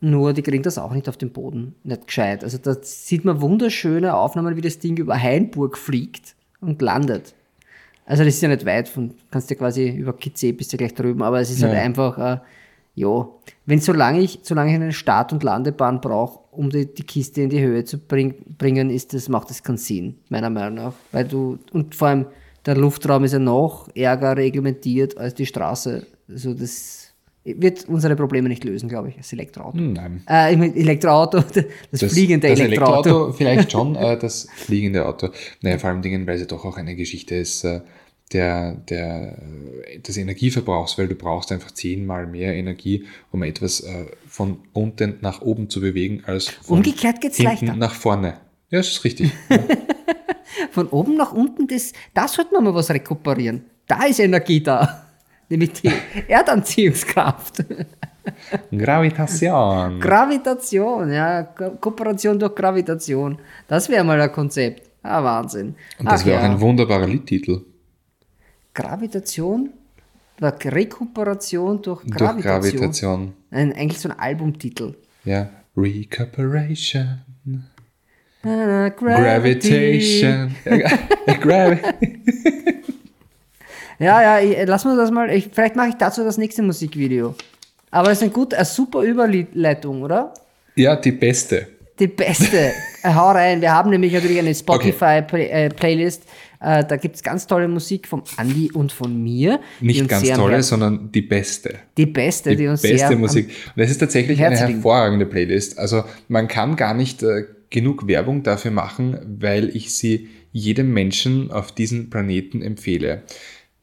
Nur 0.00 0.32
die 0.32 0.42
kriegen 0.42 0.62
das 0.62 0.78
auch 0.78 0.92
nicht 0.92 1.08
auf 1.08 1.16
den 1.16 1.30
Boden, 1.30 1.74
nicht 1.84 2.06
gescheit. 2.06 2.42
Also 2.44 2.58
da 2.58 2.74
sieht 2.80 3.24
man 3.24 3.40
wunderschöne 3.40 4.14
Aufnahmen, 4.14 4.56
wie 4.56 4.60
das 4.60 4.78
Ding 4.78 4.96
über 4.96 5.14
Hainburg 5.20 5.76
fliegt 5.78 6.34
und 6.60 6.80
landet. 6.82 7.34
Also 8.06 8.22
das 8.24 8.34
ist 8.34 8.42
ja 8.42 8.48
nicht 8.48 8.66
weit 8.66 8.88
von, 8.88 9.14
kannst 9.30 9.50
du 9.50 9.54
quasi 9.56 9.88
über 9.88 10.12
Kitzee 10.14 10.52
bist 10.52 10.72
du 10.72 10.76
gleich 10.76 10.94
drüben, 10.94 11.22
aber 11.22 11.40
es 11.40 11.50
ist 11.50 11.62
halt 11.62 11.72
Ja. 11.74 11.80
einfach, 11.80 12.18
äh, 12.18 12.38
ja, 12.94 13.28
wenn 13.66 13.80
solange 13.80 14.20
ich, 14.20 14.40
solange 14.42 14.70
ich 14.70 14.76
eine 14.76 14.92
Start- 14.92 15.32
und 15.32 15.42
Landebahn 15.42 16.00
brauche, 16.00 16.40
um 16.52 16.70
die, 16.70 16.92
die 16.92 17.02
Kiste 17.02 17.42
in 17.42 17.50
die 17.50 17.60
Höhe 17.60 17.84
zu 17.84 17.98
bring, 17.98 18.34
bringen, 18.56 18.90
ist 18.90 19.12
das, 19.14 19.28
macht 19.28 19.50
das 19.50 19.62
keinen 19.62 19.78
Sinn, 19.78 20.16
meiner 20.28 20.50
Meinung 20.50 20.74
nach. 20.74 20.94
Weil 21.10 21.24
du, 21.24 21.58
und 21.72 21.94
vor 21.94 22.08
allem 22.08 22.26
der 22.64 22.76
Luftraum 22.76 23.24
ist 23.24 23.32
ja 23.32 23.38
noch 23.38 23.88
ärger 23.94 24.36
reglementiert 24.36 25.18
als 25.18 25.34
die 25.34 25.46
Straße. 25.46 26.06
Also 26.28 26.54
das 26.54 27.12
wird 27.44 27.86
unsere 27.88 28.16
Probleme 28.16 28.48
nicht 28.48 28.64
lösen, 28.64 28.88
glaube 28.88 29.10
ich, 29.10 29.16
das 29.16 29.32
Elektroauto. 29.32 29.76
Nein. 29.76 30.22
Äh, 30.28 30.52
ich 30.52 30.58
mein 30.58 30.74
Elektroauto, 30.74 31.42
das, 31.90 32.12
fliegende 32.12 32.48
das 32.48 32.58
Elektroauto. 32.58 33.08
Elektroauto 33.08 33.32
vielleicht 33.36 33.72
schon, 33.72 33.96
äh, 33.96 34.18
das 34.18 34.48
fliegende 34.54 35.06
Auto. 35.06 35.28
Naja, 35.60 35.78
vor 35.78 35.90
allem 35.90 36.00
Dingen, 36.00 36.26
weil 36.26 36.36
es 36.36 36.42
ja 36.42 36.46
doch 36.46 36.64
auch 36.64 36.78
eine 36.78 36.96
Geschichte 36.96 37.34
ist, 37.34 37.64
äh, 37.64 37.80
der, 38.32 38.72
der, 38.88 39.38
äh, 39.86 39.98
des 40.00 40.16
Energieverbrauchs, 40.16 40.98
weil 40.98 41.08
du 41.08 41.14
brauchst 41.14 41.52
einfach 41.52 41.70
zehnmal 41.70 42.26
mehr 42.26 42.54
Energie, 42.54 43.04
um 43.30 43.42
etwas 43.42 43.80
äh, 43.80 44.06
von 44.26 44.58
unten 44.72 45.18
nach 45.20 45.42
oben 45.42 45.70
zu 45.70 45.80
bewegen, 45.80 46.22
als 46.26 46.48
von 46.48 46.78
Umgekehrt 46.78 47.20
geht's 47.20 47.36
hinten 47.36 47.66
leichter. 47.66 47.76
nach 47.76 47.94
vorne. 47.94 48.38
Ja, 48.70 48.78
das 48.78 48.88
ist 48.88 49.04
richtig. 49.04 49.32
Ja. 50.56 50.70
Von 50.70 50.88
oben 50.88 51.16
nach 51.16 51.32
unten, 51.32 51.66
das, 51.66 51.92
da 52.12 52.28
sollte 52.28 52.54
man 52.54 52.64
mal 52.64 52.74
was 52.74 52.90
rekuperieren. 52.90 53.64
Da 53.86 54.04
ist 54.04 54.20
Energie 54.20 54.62
da. 54.62 55.06
Nämlich 55.48 55.72
die 55.72 55.90
Erdanziehungskraft. 56.28 57.64
Gravitation. 58.70 60.00
Gravitation, 60.00 61.12
ja. 61.12 61.42
Ko 61.42 61.70
Kooperation 61.80 62.38
durch 62.38 62.54
Gravitation. 62.54 63.38
Das 63.66 63.88
wäre 63.88 64.04
mal 64.04 64.20
ein 64.20 64.32
Konzept. 64.32 64.82
Ah, 65.02 65.22
Wahnsinn. 65.22 65.74
Und 65.98 66.10
das 66.10 66.24
wäre 66.24 66.38
auch 66.38 66.44
ja. 66.44 66.50
ein 66.50 66.60
wunderbarer 66.60 67.06
Liedtitel. 67.06 67.62
Gravitation? 68.74 69.70
Oder 70.38 70.56
Rekuperation 70.64 71.80
durch 71.80 72.02
Durch 72.02 72.16
Gravitation. 72.16 72.60
Gravitation. 72.60 73.32
Ein, 73.50 73.72
eigentlich 73.72 74.00
so 74.00 74.08
ein 74.08 74.18
Albumtitel. 74.18 74.94
Ja. 75.24 75.48
Recuperation. 75.76 77.20
Gravity. 78.42 78.94
Gravitation. 79.00 80.54
Ja, 80.64 81.34
Gravi 81.40 81.78
Ja, 83.98 84.22
ja, 84.22 84.40
ich, 84.40 84.66
lass 84.66 84.84
mal 84.84 84.96
das 84.96 85.10
mal. 85.10 85.30
Ich, 85.30 85.48
vielleicht 85.52 85.76
mache 85.76 85.90
ich 85.90 85.94
dazu 85.94 86.24
das 86.24 86.36
nächste 86.36 86.62
Musikvideo. 86.62 87.34
Aber 87.90 88.10
es 88.10 88.18
ist 88.18 88.24
ein 88.24 88.32
gut, 88.32 88.52
eine 88.52 88.64
super 88.64 89.02
Überleitung, 89.02 90.02
oder? 90.02 90.34
ja, 90.74 90.96
die 90.96 91.12
beste. 91.12 91.68
Die 91.98 92.08
beste. 92.08 92.72
Äh, 93.04 93.12
Hau 93.12 93.32
rein. 93.32 93.60
Wir 93.60 93.70
haben 93.70 93.90
nämlich 93.90 94.14
natürlich 94.14 94.38
eine 94.38 94.54
Spotify-Playlist. 94.54 96.22
Äh, 96.64 96.84
da 96.86 96.96
gibt 96.96 97.16
es 97.16 97.22
ganz 97.22 97.46
tolle 97.46 97.68
Musik 97.68 98.08
vom 98.08 98.22
Andi 98.36 98.70
und 98.72 98.90
von 98.90 99.22
mir. 99.22 99.60
Nicht 99.80 100.08
ganz 100.08 100.28
tolle, 100.30 100.62
sondern 100.62 101.12
die 101.12 101.20
beste. 101.20 101.78
Die 101.96 102.06
beste, 102.06 102.50
die, 102.50 102.56
Die 102.56 102.66
uns 102.68 102.80
beste 102.80 103.08
sehr 103.08 103.16
Musik. 103.16 103.50
Und 103.76 103.82
es 103.82 103.90
ist 103.90 103.98
tatsächlich 103.98 104.42
eine 104.42 104.56
hervorragende 104.56 105.26
Playlist. 105.26 105.78
Also 105.78 106.04
man 106.28 106.48
kann 106.48 106.76
gar 106.76 106.94
nicht 106.94 107.22
äh, 107.22 107.44
genug 107.68 108.06
Werbung 108.06 108.42
dafür 108.42 108.70
machen, 108.70 109.18
weil 109.40 109.76
ich 109.76 109.94
sie 109.94 110.28
jedem 110.52 110.92
Menschen 110.94 111.50
auf 111.50 111.72
diesem 111.72 112.08
Planeten 112.08 112.62
empfehle. 112.62 113.22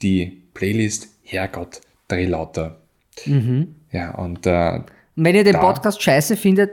Die 0.02 0.42
Playlist 0.56 1.10
Herrgott, 1.24 1.82
dreh 2.08 2.26
lauter. 2.26 2.82
Mhm. 3.26 3.76
Ja, 3.92 4.16
und 4.16 4.48
äh, 4.48 4.80
wenn 5.16 5.36
ihr 5.36 5.44
den. 5.44 5.56
Podcast 5.56 6.02
scheiße 6.02 6.36
findet, 6.36 6.72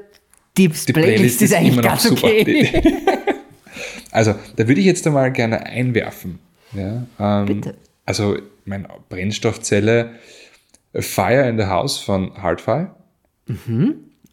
die, 0.57 0.69
die 0.69 0.93
Playlist, 0.93 1.43
ist 1.43 1.53
eigentlich 1.53 1.83
ganz 1.83 2.11
okay. 2.11 2.83
also, 4.11 4.35
da 4.57 4.69
würde 4.69 4.81
ich 4.81 4.87
jetzt 4.87 5.07
einmal 5.07 5.33
gerne 5.33 5.67
einwerfen. 5.67 6.39
Ja, 6.73 7.07
ähm, 7.19 7.47
Bitte. 7.47 7.75
Also, 8.05 8.39
meine 8.65 8.89
Brennstoffzelle 9.09 10.15
Fire 10.95 11.49
in 11.49 11.59
the 11.59 11.67
House 11.67 11.99
von 11.99 12.35
Hardfire. 12.43 12.95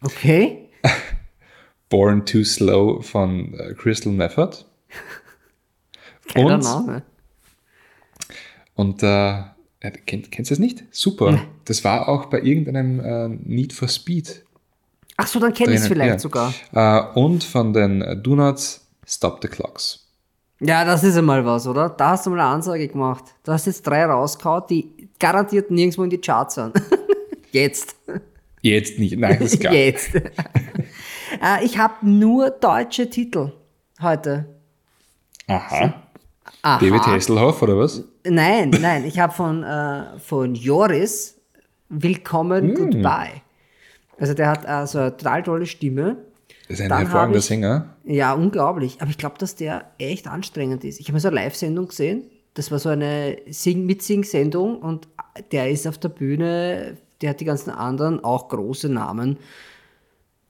Okay. 0.02 0.68
Born 1.88 2.26
Too 2.26 2.44
Slow 2.44 3.02
von 3.02 3.54
äh, 3.54 3.74
Crystal 3.74 4.12
Method. 4.12 4.64
Keiner 6.32 6.54
Und, 6.54 6.64
Name. 6.64 7.02
und 8.74 9.02
äh, 9.02 9.06
ja, 9.06 9.90
kennt, 10.06 10.32
kennst 10.32 10.50
du 10.50 10.54
das 10.54 10.58
nicht? 10.58 10.84
Super. 10.90 11.40
Das 11.64 11.84
war 11.84 12.08
auch 12.08 12.26
bei 12.26 12.40
irgendeinem 12.40 13.00
äh, 13.00 13.28
Need 13.28 13.72
for 13.72 13.88
Speed. 13.88 14.44
Ach 15.16 15.26
so, 15.26 15.38
dann 15.38 15.54
kenne 15.54 15.74
ich 15.74 15.80
es 15.80 15.86
vielleicht 15.86 16.14
ja. 16.14 16.18
sogar. 16.18 16.52
Äh, 16.72 17.18
und 17.18 17.44
von 17.44 17.72
den 17.72 18.22
Do 18.22 18.34
Nots 18.34 18.85
Stop 19.06 19.38
the 19.42 19.48
Clocks. 19.48 20.06
Ja, 20.60 20.84
das 20.84 21.04
ist 21.04 21.16
einmal 21.16 21.44
was, 21.44 21.66
oder? 21.66 21.90
Da 21.90 22.10
hast 22.10 22.26
du 22.26 22.30
mal 22.30 22.40
eine 22.40 22.48
Ansage 22.48 22.88
gemacht. 22.88 23.24
Du 23.44 23.52
hast 23.52 23.66
jetzt 23.66 23.86
drei 23.86 24.04
rausgehauen, 24.04 24.64
die 24.68 25.08
garantiert 25.18 25.70
nirgendwo 25.70 26.02
in 26.02 26.10
die 26.10 26.20
Charts 26.20 26.54
sind. 26.54 26.72
jetzt. 27.52 27.94
Jetzt 28.62 28.98
nicht, 28.98 29.16
nein, 29.18 29.38
das 29.38 29.52
ist 29.52 29.60
klar. 29.60 29.74
Jetzt. 29.74 30.14
äh, 30.14 31.64
ich 31.64 31.78
habe 31.78 31.94
nur 32.08 32.50
deutsche 32.50 33.08
Titel 33.08 33.52
heute. 34.00 34.46
Aha. 35.46 35.94
Aha. 36.62 36.78
David 36.80 37.06
Hasselhoff 37.06 37.62
oder 37.62 37.78
was? 37.78 38.02
Nein, 38.24 38.70
nein, 38.80 39.04
ich 39.04 39.18
habe 39.18 39.32
von, 39.32 39.62
äh, 39.62 40.18
von 40.18 40.54
Joris 40.54 41.34
Willkommen 41.88 42.74
Goodbye. 42.74 43.42
Also 44.18 44.34
der 44.34 44.48
hat 44.48 44.66
also 44.66 44.98
eine 44.98 45.16
total 45.16 45.42
tolle 45.44 45.66
Stimme. 45.66 46.16
Das 46.68 46.78
ist 46.78 46.82
ein 46.84 46.88
Dann 46.88 46.98
hervorragender 46.98 47.38
ich- 47.38 47.44
Sänger. 47.44 47.96
Ja, 48.04 48.32
unglaublich. 48.34 48.98
Aber 49.00 49.10
ich 49.10 49.18
glaube, 49.18 49.36
dass 49.38 49.54
der 49.54 49.84
echt 49.98 50.26
anstrengend 50.28 50.84
ist. 50.84 51.00
Ich 51.00 51.08
habe 51.08 51.20
so 51.20 51.28
eine 51.28 51.36
Live-Sendung 51.36 51.88
gesehen. 51.88 52.24
Das 52.54 52.70
war 52.70 52.78
so 52.78 52.88
eine 52.88 53.36
Sing 53.50 53.84
Mitsing-Sendung 53.86 54.78
und 54.80 55.08
der 55.52 55.70
ist 55.70 55.86
auf 55.86 55.98
der 55.98 56.08
Bühne, 56.08 56.96
der 57.20 57.30
hat 57.30 57.40
die 57.40 57.44
ganzen 57.44 57.70
anderen, 57.70 58.24
auch 58.24 58.48
große 58.48 58.88
Namen, 58.88 59.36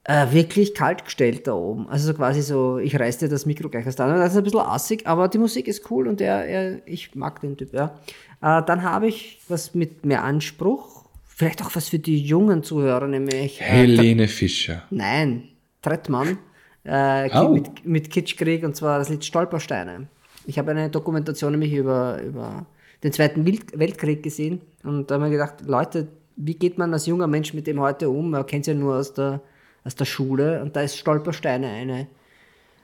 äh, 0.05 0.27
wirklich 0.31 0.73
kalt 0.75 1.05
gestellt 1.05 1.47
da 1.49 1.55
oben. 1.55 1.89
Also 1.89 2.07
so 2.13 2.15
quasi 2.15 2.41
so, 2.43 2.79
ich 2.79 2.99
reiß 2.99 3.19
dir 3.19 3.29
das 3.29 3.45
Mikro 3.45 3.69
gleich 3.69 3.87
aus 3.89 3.97
der 3.97 4.07
Hand. 4.07 4.19
Das 4.19 4.33
ist 4.33 4.39
ein 4.39 4.45
bisschen 4.45 4.61
assig, 4.61 5.05
aber 5.07 5.27
die 5.29 5.39
Musik 5.39 5.67
ist 5.67 5.91
cool 5.91 6.07
und 6.07 6.21
er, 6.21 6.45
er, 6.47 6.79
ich 6.87 7.15
mag 7.17 7.41
den 7.41 7.57
Typ, 7.57 7.73
ja. 7.75 7.99
Äh, 8.41 8.63
dann 8.65 8.83
habe 8.85 9.09
ich 9.09 9.41
was 9.49 9.75
mit 9.75 10.07
mehr 10.07 10.23
Anspruch, 10.23 11.07
vielleicht 11.27 11.61
auch 11.65 11.75
was 11.75 11.89
für 11.89 11.99
die 11.99 12.21
jungen 12.21 12.63
Zuhörer, 12.63 13.09
nämlich 13.09 13.61
äh, 13.61 13.65
Helene 13.65 14.29
Fischer. 14.29 14.85
Nein, 14.91 15.49
Trettmann. 15.87 16.39
Äh, 16.85 17.31
Oh. 17.35 17.49
mit, 17.49 17.85
mit 17.85 18.11
Kitschkrieg 18.11 18.65
und 18.65 18.77
zwar 18.77 18.99
das 18.99 19.09
Lied 19.09 19.25
Stolpersteine. 19.25 20.07
Ich 20.47 20.59
habe 20.59 20.71
eine 20.71 20.89
Dokumentation 20.89 21.53
nämlich 21.53 21.73
über, 21.73 22.21
über 22.23 22.67
den 23.03 23.13
Zweiten 23.13 23.45
Weltkrieg 23.45 24.23
gesehen 24.23 24.61
und 24.85 25.11
da 25.11 25.17
haben 25.17 25.25
wir 25.25 25.31
gedacht, 25.31 25.55
Leute, 25.67 26.07
wie 26.37 26.55
geht 26.55 26.79
man 26.79 26.93
als 26.93 27.07
junger 27.07 27.27
Mensch 27.27 27.55
mit 27.55 27.67
dem 27.67 27.81
heute 27.81 28.09
um? 28.09 28.31
Man 28.31 28.47
kennt 28.47 28.63
es 28.63 28.69
ja 28.69 28.75
nur 28.75 28.97
aus 28.97 29.13
der, 29.15 29.41
aus 29.85 29.97
der 29.97 30.05
Schule 30.05 30.63
und 30.63 30.77
da 30.77 30.83
ist 30.83 30.97
Stolpersteine 30.97 31.69
eine, 31.69 32.07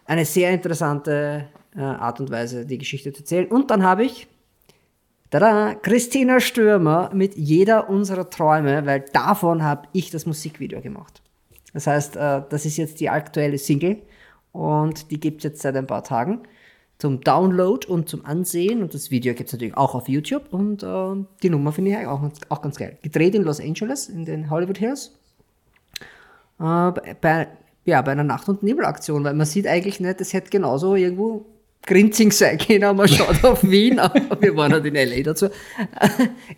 eine 0.04 0.24
sehr 0.24 0.50
interessante 0.50 1.46
äh, 1.76 1.80
Art 1.80 2.18
und 2.18 2.30
Weise, 2.30 2.66
die 2.66 2.78
Geschichte 2.78 3.12
zu 3.12 3.20
erzählen. 3.20 3.46
Und 3.46 3.70
dann 3.70 3.84
habe 3.84 4.04
ich 4.04 4.26
Tada! 5.30 5.74
Christina 5.76 6.40
Stürmer 6.40 7.10
mit 7.14 7.36
jeder 7.36 7.88
unserer 7.88 8.28
Träume, 8.28 8.84
weil 8.84 9.04
davon 9.12 9.62
habe 9.62 9.88
ich 9.92 10.10
das 10.10 10.26
Musikvideo 10.26 10.80
gemacht. 10.80 11.21
Das 11.72 11.86
heißt, 11.86 12.16
äh, 12.16 12.42
das 12.48 12.64
ist 12.66 12.76
jetzt 12.76 13.00
die 13.00 13.08
aktuelle 13.08 13.58
Single 13.58 14.02
und 14.52 15.10
die 15.10 15.20
gibt 15.20 15.38
es 15.38 15.44
jetzt 15.44 15.62
seit 15.62 15.76
ein 15.76 15.86
paar 15.86 16.04
Tagen 16.04 16.42
zum 16.98 17.20
Download 17.20 17.86
und 17.86 18.08
zum 18.08 18.24
Ansehen. 18.24 18.82
Und 18.82 18.94
das 18.94 19.10
Video 19.10 19.34
gibt 19.34 19.48
es 19.48 19.52
natürlich 19.52 19.76
auch 19.76 19.94
auf 19.94 20.08
YouTube 20.08 20.52
und 20.52 20.82
äh, 20.82 21.24
die 21.42 21.50
Nummer 21.50 21.72
finde 21.72 21.90
ich 21.90 22.06
auch, 22.06 22.22
auch 22.48 22.62
ganz 22.62 22.76
geil. 22.76 22.98
Gedreht 23.02 23.34
in 23.34 23.42
Los 23.42 23.60
Angeles, 23.60 24.08
in 24.08 24.24
den 24.24 24.50
Hollywood 24.50 24.78
Hills. 24.78 25.18
Äh, 26.60 26.92
bei, 27.20 27.48
ja, 27.84 28.02
bei 28.02 28.12
einer 28.12 28.24
Nacht- 28.24 28.48
und 28.48 28.62
Nebelaktion, 28.62 29.24
weil 29.24 29.34
man 29.34 29.46
sieht 29.46 29.66
eigentlich 29.66 29.98
nicht, 29.98 30.20
es 30.20 30.32
hätte 30.32 30.50
genauso 30.50 30.94
irgendwo 30.94 31.46
Grinzing 31.86 32.30
sein 32.30 32.58
können, 32.58 32.96
man 32.96 33.08
schaut 33.08 33.42
auf 33.44 33.62
Wien, 33.64 33.98
aber 33.98 34.40
wir 34.40 34.54
waren 34.56 34.72
halt 34.72 34.84
in 34.86 34.94
L.A. 34.94 35.20
dazu. 35.22 35.48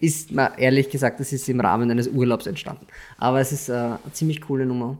Ist, 0.01 0.31
na, 0.33 0.57
ehrlich 0.59 0.91
gesagt, 0.91 1.19
das 1.19 1.33
ist 1.33 1.49
im 1.49 1.61
Rahmen 1.61 1.91
eines 1.91 2.09
Urlaubs 2.09 2.47
entstanden. 2.47 2.87
Aber 3.17 3.41
es 3.41 3.51
ist 3.51 3.71
äh, 3.71 3.73
eine 3.73 3.99
ziemlich 4.13 4.43
coole 4.43 4.67
Nummer. 4.67 4.99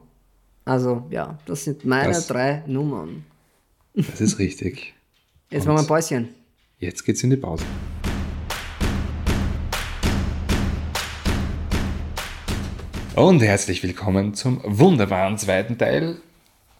Also, 0.65 1.03
ja, 1.11 1.37
das 1.45 1.63
sind 1.63 1.85
meine 1.85 2.09
Das- 2.13 2.25
drei 2.27 2.63
Nummern. 2.65 3.23
Das 3.93 4.19
ist 4.19 4.39
richtig. 4.39 4.93
Jetzt 5.51 5.61
Und- 5.67 5.73
machen 5.75 5.77
wir 5.77 5.81
ein 5.81 5.87
Päuschen. 6.01 6.29
Jetzt 6.79 7.05
geht's 7.05 7.23
in 7.23 7.29
die 7.29 7.37
Pause. 7.37 7.63
Und 13.15 13.41
herzlich 13.41 13.81
willkommen 13.81 14.33
zum 14.33 14.61
wunderbaren 14.65 15.37
zweiten 15.37 15.77
Teil 15.77 16.17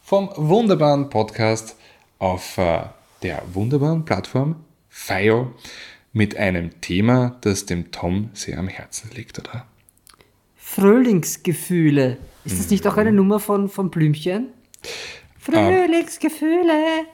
vom 0.02 0.30
wunderbaren 0.36 1.10
Podcast 1.10 1.78
auf 2.20 2.58
äh, 2.58 2.82
der 3.26 3.42
wunderbaren 3.54 4.06
Plattform 4.06 4.56
FIO 4.88 5.52
mit 6.14 6.38
einem 6.38 6.80
Thema, 6.80 7.38
das 7.42 7.66
dem 7.66 7.92
Tom 7.92 8.30
sehr 8.34 8.60
am 8.60 8.68
Herzen 8.68 9.10
liegt, 9.16 9.40
oder? 9.40 9.66
Frühlingsgefühle. 10.56 12.18
Ist 12.46 12.60
das 12.60 12.70
nicht 12.70 12.86
auch 12.86 12.98
eine 12.98 13.12
Nummer 13.12 13.40
von, 13.40 13.68
von 13.68 13.90
Blümchen? 13.90 14.50
Frühlingsgefühle. 15.40 17.06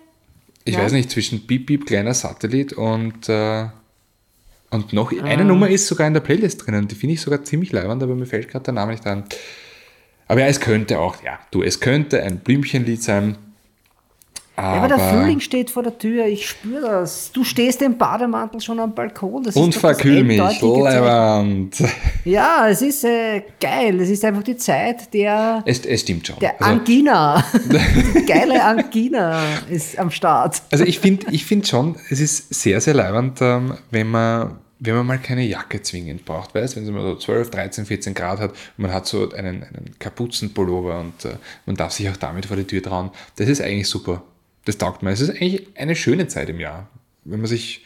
Ich 0.66 0.76
Ja. 0.76 0.82
weiß 0.82 0.92
nicht, 0.92 1.10
zwischen 1.10 1.48
Piep 1.48 1.68
Piep, 1.68 1.86
kleiner 1.86 2.14
Satellit 2.14 2.74
und, 2.74 3.30
äh, 3.30 3.68
und 4.70 4.92
noch 4.92 5.14
eine 5.18 5.46
Nummer 5.46 5.70
ist 5.70 5.88
sogar 5.88 6.08
in 6.08 6.14
der 6.14 6.20
Playlist 6.22 6.66
drinnen. 6.66 6.90
Die 6.90 6.96
finde 6.96 7.14
ich 7.14 7.22
sogar 7.22 7.42
ziemlich 7.46 7.72
leibend, 7.72 8.04
aber 8.04 8.16
mir 8.16 8.26
fällt 8.26 8.50
gerade 8.50 8.66
der 8.66 8.74
Name 8.74 8.92
nicht 8.92 9.08
ein. 9.08 9.24
Aber 10.28 10.42
ja, 10.42 10.48
es 10.48 10.60
könnte 10.60 11.00
auch, 11.00 11.24
ja, 11.24 11.40
du, 11.52 11.64
es 11.64 11.80
könnte 11.80 12.22
ein 12.22 12.40
Blümchenlied 12.40 13.02
sein. 13.02 13.38
Ja, 14.62 14.68
Aber, 14.68 14.78
aber 14.78 14.88
der 14.90 15.00
Frühling 15.00 15.40
steht 15.40 15.72
vor 15.72 15.82
der 15.82 15.98
Tür, 15.98 16.26
ich 16.26 16.48
spüre 16.48 16.82
das. 16.82 17.32
Du 17.32 17.44
stehst 17.44 17.82
im 17.82 17.98
Bademantel 17.98 18.62
schon 18.62 18.80
am 18.80 18.94
Balkon. 18.94 19.44
Das 19.44 19.56
und 19.56 19.74
verkühl 19.74 20.24
mich, 20.24 20.40
leibend. 20.62 21.76
Ja, 22.26 22.68
es 22.70 22.82
ist 22.84 23.04
äh, 23.04 23.42
geil. 23.60 24.00
Es 24.00 24.10
ist 24.10 24.24
einfach 24.24 24.44
die 24.44 24.58
Zeit 24.58 25.14
der, 25.14 25.64
Es, 25.66 25.84
es 25.86 26.02
stimmt 26.02 26.28
schon. 26.28 26.38
der 26.40 26.62
Also, 26.62 26.74
Angina. 26.74 27.44
die 28.16 28.26
geile 28.26 28.64
Angina 28.64 29.42
ist 29.70 29.98
am 29.98 30.12
Start. 30.12 30.62
Also 30.72 30.84
ich 30.84 31.00
finde 31.00 31.26
ich 31.32 31.46
find 31.46 31.68
schon, 31.68 31.96
es 32.10 32.20
ist 32.20 32.54
sehr, 32.54 32.80
sehr 32.82 32.94
leibend, 32.94 33.42
ähm, 33.42 33.74
wenn 33.90 34.08
man, 34.12 34.60
wenn 34.80 34.96
man 34.96 35.06
mal 35.08 35.18
keine 35.18 35.44
Jacke 35.44 35.82
zwingend 35.82 36.24
braucht, 36.26 36.54
weißt 36.54 36.76
wenn 36.76 36.84
es 36.84 36.90
mal 36.92 37.02
so 37.02 37.16
12, 37.16 37.50
13, 37.50 37.86
14 37.86 38.14
Grad 38.14 38.40
hat 38.40 38.52
und 38.52 38.58
man 38.78 38.94
hat 38.94 39.08
so 39.08 39.32
einen, 39.32 39.64
einen 39.64 39.96
Kapuzenpullover 40.00 41.00
und 41.00 41.26
äh, 41.26 41.36
man 41.66 41.76
darf 41.76 41.92
sich 41.94 42.10
auch 42.10 42.18
damit 42.18 42.46
vor 42.46 42.58
die 42.58 42.66
Tür 42.66 42.84
trauen. 42.84 43.10
Das 43.38 43.48
ist 43.48 43.62
eigentlich 43.62 43.88
super. 43.90 44.22
Das 44.66 44.78
taugt 44.78 45.04
mir. 45.04 45.12
Es 45.12 45.22
ist 45.22 45.30
eigentlich 45.30 45.68
eine 45.76 45.96
schöne 45.96 46.28
Zeit 46.28 46.50
im 46.50 46.60
Jahr, 46.60 46.88
wenn 47.24 47.40
man 47.40 47.48
sich 47.48 47.84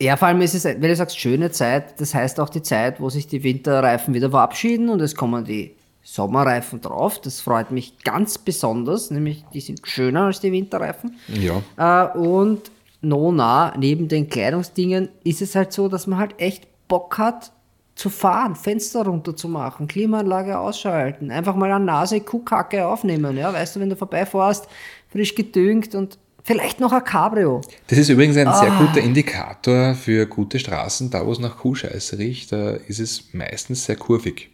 Ja, 0.00 0.16
vor 0.16 0.28
allem 0.28 0.40
ist 0.40 0.54
es, 0.54 0.64
wenn 0.64 0.80
du 0.80 0.96
sagst 0.96 1.18
schöne 1.18 1.50
Zeit, 1.50 2.00
das 2.00 2.14
heißt 2.14 2.40
auch 2.40 2.48
die 2.48 2.62
Zeit, 2.62 3.00
wo 3.00 3.10
sich 3.10 3.26
die 3.26 3.42
Winterreifen 3.42 4.12
wieder 4.14 4.30
verabschieden 4.30 4.88
und 4.88 5.00
es 5.00 5.14
kommen 5.14 5.44
die 5.44 5.74
Sommerreifen 6.02 6.80
drauf. 6.80 7.20
Das 7.20 7.40
freut 7.40 7.70
mich 7.70 7.98
ganz 8.04 8.38
besonders, 8.38 9.10
nämlich 9.10 9.44
die 9.54 9.60
sind 9.60 9.80
schöner 9.84 10.24
als 10.24 10.40
die 10.40 10.52
Winterreifen. 10.52 11.16
ja, 11.28 11.62
Äh, 11.76 12.18
und 12.18 12.70
nona, 13.00 13.74
neben 13.78 14.08
den 14.08 14.28
Kleidungsdingen, 14.28 15.08
ist 15.22 15.42
es 15.42 15.54
halt 15.54 15.72
so, 15.72 15.88
dass 15.88 16.06
man 16.06 16.18
halt 16.18 16.34
echt 16.38 16.66
Bock 16.88 17.18
hat 17.18 17.52
zu 17.94 18.10
fahren, 18.10 18.56
Fenster 18.56 19.04
runter 19.04 19.36
zu 19.36 19.48
machen, 19.48 19.86
Klimaanlage 19.86 20.58
ausschalten, 20.58 21.30
einfach 21.30 21.54
mal 21.54 21.70
an 21.70 21.84
Nase 21.84 22.20
Kuhkacke 22.20 22.86
aufnehmen. 22.86 23.36
Ja, 23.36 23.52
weißt 23.52 23.76
du, 23.76 23.80
wenn 23.80 23.90
du 23.90 23.96
vorbeifährst, 23.96 24.66
frisch 25.10 25.34
gedüngt 25.34 25.94
und 25.94 26.18
vielleicht 26.42 26.80
noch 26.80 26.92
ein 26.92 27.04
Cabrio. 27.04 27.60
Das 27.86 27.98
ist 27.98 28.08
übrigens 28.08 28.36
ein 28.36 28.52
sehr 28.52 28.72
Ah. 28.72 28.78
guter 28.78 29.00
Indikator 29.00 29.94
für 29.94 30.26
gute 30.26 30.58
Straßen. 30.58 31.10
Da, 31.10 31.24
wo 31.24 31.32
es 31.32 31.38
nach 31.38 31.58
Kuhscheiße 31.58 32.18
riecht, 32.18 32.50
da 32.52 32.70
ist 32.70 32.98
es 32.98 33.32
meistens 33.32 33.84
sehr 33.84 33.96
kurvig. 33.96 34.50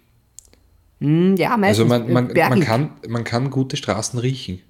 Hm, 1.01 1.35
ja, 1.37 1.57
meistens 1.57 1.85
Also 1.85 1.87
man, 1.87 2.13
man, 2.13 2.33
man, 2.35 2.61
kann, 2.61 2.91
man 3.09 3.25
kann 3.25 3.49
gute 3.49 3.77
Straßen 3.79 4.19
riechen. 4.19 4.61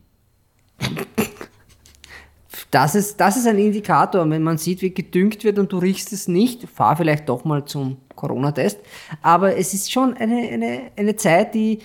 Das 2.71 2.95
ist, 2.95 3.19
das 3.21 3.37
ist 3.37 3.49
ein 3.49 3.59
Indikator. 3.59 4.29
Wenn 4.31 4.45
man 4.45 4.57
sieht, 4.57 4.81
wie 4.81 4.91
gedüngt 4.95 5.43
wird 5.43 5.59
und 5.59 5.73
du 5.73 5.79
riechst 5.79 6.13
es 6.13 6.29
nicht, 6.29 6.69
fahr 6.69 6.97
vielleicht 6.97 7.29
doch 7.29 7.45
mal 7.45 7.65
zum 7.65 7.97
Corona-Test. 8.21 8.79
Aber 9.23 9.57
es 9.57 9.75
ist 9.75 9.91
schon 9.91 10.15
eine, 10.15 10.49
eine, 10.49 10.81
eine 10.97 11.17
Zeit, 11.17 11.55
die, 11.55 11.79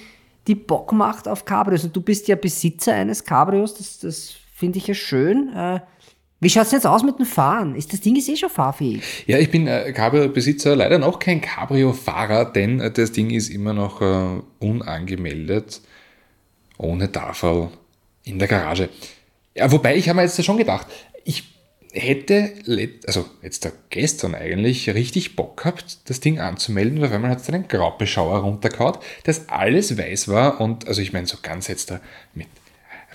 die 0.47 0.55
Bock 0.55 0.91
macht 0.91 1.27
auf 1.27 1.45
Cabrios. 1.45 1.83
Und 1.83 1.95
du 1.95 2.01
bist 2.01 2.27
ja 2.27 2.35
Besitzer 2.35 2.93
eines 2.93 3.23
Cabrios, 3.23 3.75
das, 3.75 3.99
das 3.99 4.35
finde 4.53 4.77
ich 4.77 4.87
ja 4.87 4.93
schön. 4.93 5.53
Äh, 5.55 5.79
wie 6.41 6.49
schaut 6.49 6.65
es 6.65 6.73
jetzt 6.73 6.85
aus 6.85 7.01
mit 7.01 7.17
dem 7.17 7.25
Fahren? 7.25 7.75
Ist 7.75 7.93
das 7.93 8.01
Ding 8.01 8.15
ist 8.15 8.29
eh 8.29 8.35
schon 8.35 8.49
fahrfähig? 8.49 9.01
Ja, 9.25 9.39
ich 9.39 9.49
bin 9.49 9.67
äh, 9.67 9.91
Cabrio-Besitzer, 9.93 10.75
leider 10.75 10.99
noch 10.99 11.19
kein 11.19 11.41
Cabrio-Fahrer, 11.41 12.45
denn 12.45 12.79
äh, 12.79 12.91
das 12.91 13.13
Ding 13.13 13.29
ist 13.29 13.49
immer 13.49 13.73
noch 13.73 14.01
äh, 14.01 14.41
unangemeldet, 14.59 15.81
ohne 16.77 17.11
Tafel 17.11 17.69
in 18.23 18.37
der 18.37 18.47
Garage. 18.47 18.89
Ja, 19.55 19.71
wobei 19.71 19.95
ich 19.95 20.09
habe 20.09 20.17
mir 20.17 20.23
jetzt 20.23 20.43
schon 20.43 20.57
gedacht, 20.57 20.87
ich 21.23 21.54
hätte, 21.95 22.53
also 23.07 23.25
jetzt 23.41 23.65
da 23.65 23.71
gestern 23.89 24.35
eigentlich, 24.35 24.89
richtig 24.89 25.35
Bock 25.35 25.57
gehabt, 25.57 26.09
das 26.09 26.19
Ding 26.19 26.39
anzumelden, 26.39 27.01
weil 27.01 27.17
man 27.19 27.31
hat 27.31 27.41
es 27.41 27.49
einen 27.49 27.67
Graubeschauer 27.67 28.39
runtergehauen, 28.39 28.97
das 29.23 29.49
alles 29.49 29.97
weiß 29.97 30.27
war 30.27 30.61
und, 30.61 30.87
also 30.87 31.01
ich 31.01 31.13
meine, 31.13 31.27
so 31.27 31.37
ganz 31.41 31.67
jetzt 31.67 31.91
da 31.91 32.01
mit 32.33 32.47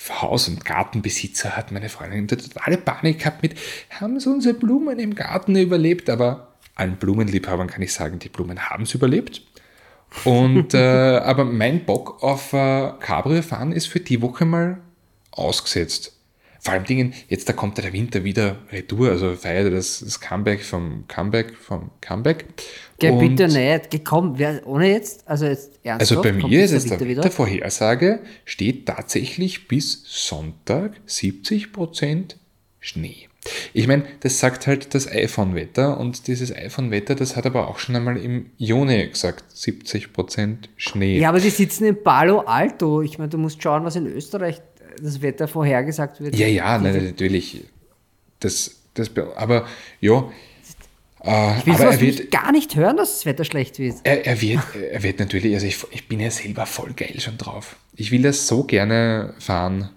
Haus- 0.09 0.49
und 0.49 0.65
Gartenbesitzer 0.65 1.57
hat 1.57 1.73
meine 1.73 1.91
Freundin 1.91 2.27
totale 2.27 2.79
Panik 2.79 3.19
gehabt 3.19 3.43
mit, 3.43 3.55
haben 3.91 4.19
sie 4.19 4.31
unsere 4.31 4.55
Blumen 4.55 4.99
im 4.99 5.15
Garten 5.15 5.57
überlebt, 5.57 6.09
aber 6.09 6.49
allen 6.75 6.97
Blumenliebhabern 6.97 7.69
kann 7.69 7.83
ich 7.83 7.93
sagen, 7.93 8.19
die 8.19 8.31
Blumen 8.31 8.71
haben 8.71 8.85
es 8.85 8.95
überlebt. 8.95 9.43
Und, 10.25 10.75
äh, 10.75 11.19
aber 11.19 11.45
mein 11.45 11.85
Bock 11.85 12.23
auf 12.23 12.55
äh, 12.55 12.93
Cabrio 12.99 13.43
fahren 13.43 13.73
ist 13.73 13.87
für 13.87 14.01
die 14.01 14.23
Woche 14.23 14.47
mal 14.47 14.79
ausgesetzt. 15.31 16.17
Vor 16.63 16.75
allem 16.75 16.85
Dingen, 16.85 17.15
jetzt 17.29 17.49
da 17.49 17.55
kommt 17.55 17.79
ja 17.79 17.83
der 17.85 17.93
Winter 17.95 18.23
wieder 18.23 18.57
retour, 18.71 19.09
also 19.11 19.35
feiert 19.35 19.73
das, 19.73 20.01
das 20.01 20.21
Comeback 20.21 20.63
vom 20.63 21.05
Comeback 21.09 21.55
vom 21.57 21.91
Comeback. 22.03 22.45
Geh 22.99 23.09
Und- 23.11 23.19
bitte 23.37 23.49
nicht. 23.49 23.91
Geh, 23.91 24.01
komm, 24.01 24.35
wer, 24.39 24.67
ohne 24.67 24.91
jetzt, 24.91 25.27
also 25.27 25.47
jetzt 25.47 25.81
ernsthaft. 25.83 26.01
also 26.13 26.23
bei 26.23 26.33
mir 26.33 26.63
ist 26.65 26.73
es 26.73 26.85
der 26.85 26.99
der, 26.99 27.09
Winter 27.09 27.23
der 27.23 27.31
Vorhersage, 27.31 28.21
steht 28.45 28.85
tatsächlich 28.87 29.69
bis 29.69 30.03
Sonntag 30.07 30.93
70% 31.09 32.37
Schnee. 32.79 33.29
Ich 33.73 33.87
meine, 33.87 34.05
das 34.21 34.39
sagt 34.39 34.67
halt 34.67 34.95
das 34.95 35.11
iPhone-Wetter 35.11 35.99
und 35.99 36.27
dieses 36.27 36.55
iPhone-Wetter, 36.55 37.15
das 37.15 37.37
hat 37.37 37.47
aber 37.47 37.69
auch 37.69 37.79
schon 37.79 37.97
einmal 37.97 38.19
im 38.19 38.51
Juni 38.59 39.09
gesagt, 39.09 39.45
70% 39.55 40.69
Schnee. 40.77 41.19
Ja, 41.19 41.31
aber 41.31 41.41
die 41.41 41.49
sitzen 41.49 41.87
in 41.87 42.03
Palo 42.03 42.41
Alto. 42.41 43.01
Ich 43.01 43.17
meine, 43.19 43.31
du 43.31 43.39
musst 43.39 43.63
schauen, 43.63 43.85
was 43.85 43.97
in 43.97 44.07
Österreich 44.07 44.61
das 45.03 45.23
Wetter 45.23 45.49
vorhergesagt 45.49 46.21
wird. 46.21 46.37
Ja, 46.37 46.47
ja, 46.47 46.79
nein, 46.79 47.05
natürlich. 47.05 47.65
Das, 48.41 48.77
das, 48.95 49.11
aber 49.37 49.67
ja, 50.01 50.31
äh, 51.23 51.59
Ich 51.59 51.67
will 51.67 51.75
aber 51.75 51.85
er 51.91 52.01
wird, 52.01 52.31
gar 52.31 52.53
nicht 52.53 52.75
hören, 52.77 52.97
dass 52.97 53.13
das 53.13 53.27
Wetter 53.27 53.45
schlecht 53.45 53.79
wird. 53.79 53.97
er, 54.05 54.27
er, 54.27 54.41
wird, 54.41 54.61
er 54.75 55.03
wird 55.03 55.19
natürlich, 55.19 55.55
also 55.55 55.67
ich, 55.67 55.85
ich 55.91 56.09
bin 56.09 56.21
ja 56.21 56.31
selber 56.31 56.67
voll 56.67 56.93
geil 56.95 57.21
schon 57.21 57.37
drauf. 57.37 57.77
Ich 57.95 58.11
will 58.11 58.23
das 58.23 58.47
so 58.47 58.65
gerne 58.65 59.35
fahren. 59.39 59.91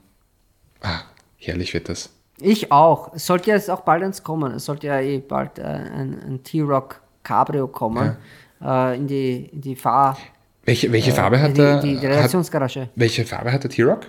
Ah, 0.81 1.01
herrlich 1.37 1.73
wird 1.73 1.87
das. 1.87 2.09
Ich 2.39 2.71
auch. 2.71 3.13
Es 3.13 3.25
sollte 3.25 3.51
ja 3.51 3.55
jetzt 3.55 3.69
auch 3.69 3.81
bald 3.81 4.03
eins 4.03 4.23
kommen. 4.23 4.53
Es 4.53 4.65
sollte 4.65 4.87
ja 4.87 4.99
eh 4.99 5.19
bald 5.19 5.59
äh, 5.59 5.63
ein, 5.63 6.19
ein 6.25 6.43
T-Rock 6.43 7.01
Cabrio 7.23 7.67
kommen. 7.67 8.17
Äh, 8.61 8.97
in, 8.97 9.07
die, 9.07 9.49
in 9.51 9.61
die 9.61 9.75
Fahr... 9.75 10.17
Welche, 10.65 10.91
welche 10.91 11.11
Farbe 11.11 11.41
hat 11.41 11.51
die, 11.51 11.61
der? 11.61 11.81
die, 11.81 11.91
die 11.91 12.07
hat, 12.07 12.15
Redaktionsgarage. 12.15 12.89
welche 12.95 13.25
Farbe 13.25 13.51
hat 13.51 13.63
der 13.63 13.69
T-Rock? 13.69 14.07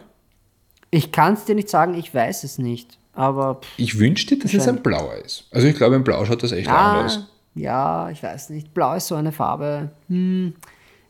Ich 0.95 1.11
kann 1.11 1.34
es 1.34 1.45
dir 1.45 1.57
nicht 1.57 1.68
sagen, 1.68 1.95
ich 1.95 2.14
weiß 2.14 2.45
es 2.45 2.59
nicht. 2.59 2.99
Aber 3.14 3.57
pff, 3.57 3.68
Ich 3.78 3.99
wünschte, 3.99 4.36
dass 4.36 4.55
es 4.55 4.68
ein 4.68 4.82
blauer 4.82 5.16
ist. 5.16 5.45
Also 5.51 5.66
ich 5.66 5.76
glaube, 5.76 5.97
in 5.97 6.05
blau 6.05 6.24
schaut 6.24 6.42
das 6.42 6.53
echt 6.53 6.68
anders 6.68 7.16
ah, 7.16 7.18
aus. 7.18 7.26
ja, 7.55 8.11
ich 8.11 8.22
weiß 8.22 8.51
nicht. 8.51 8.72
Blau 8.74 8.95
ist 8.95 9.09
so 9.09 9.16
eine 9.16 9.32
Farbe. 9.32 9.90
Hm. 10.09 10.55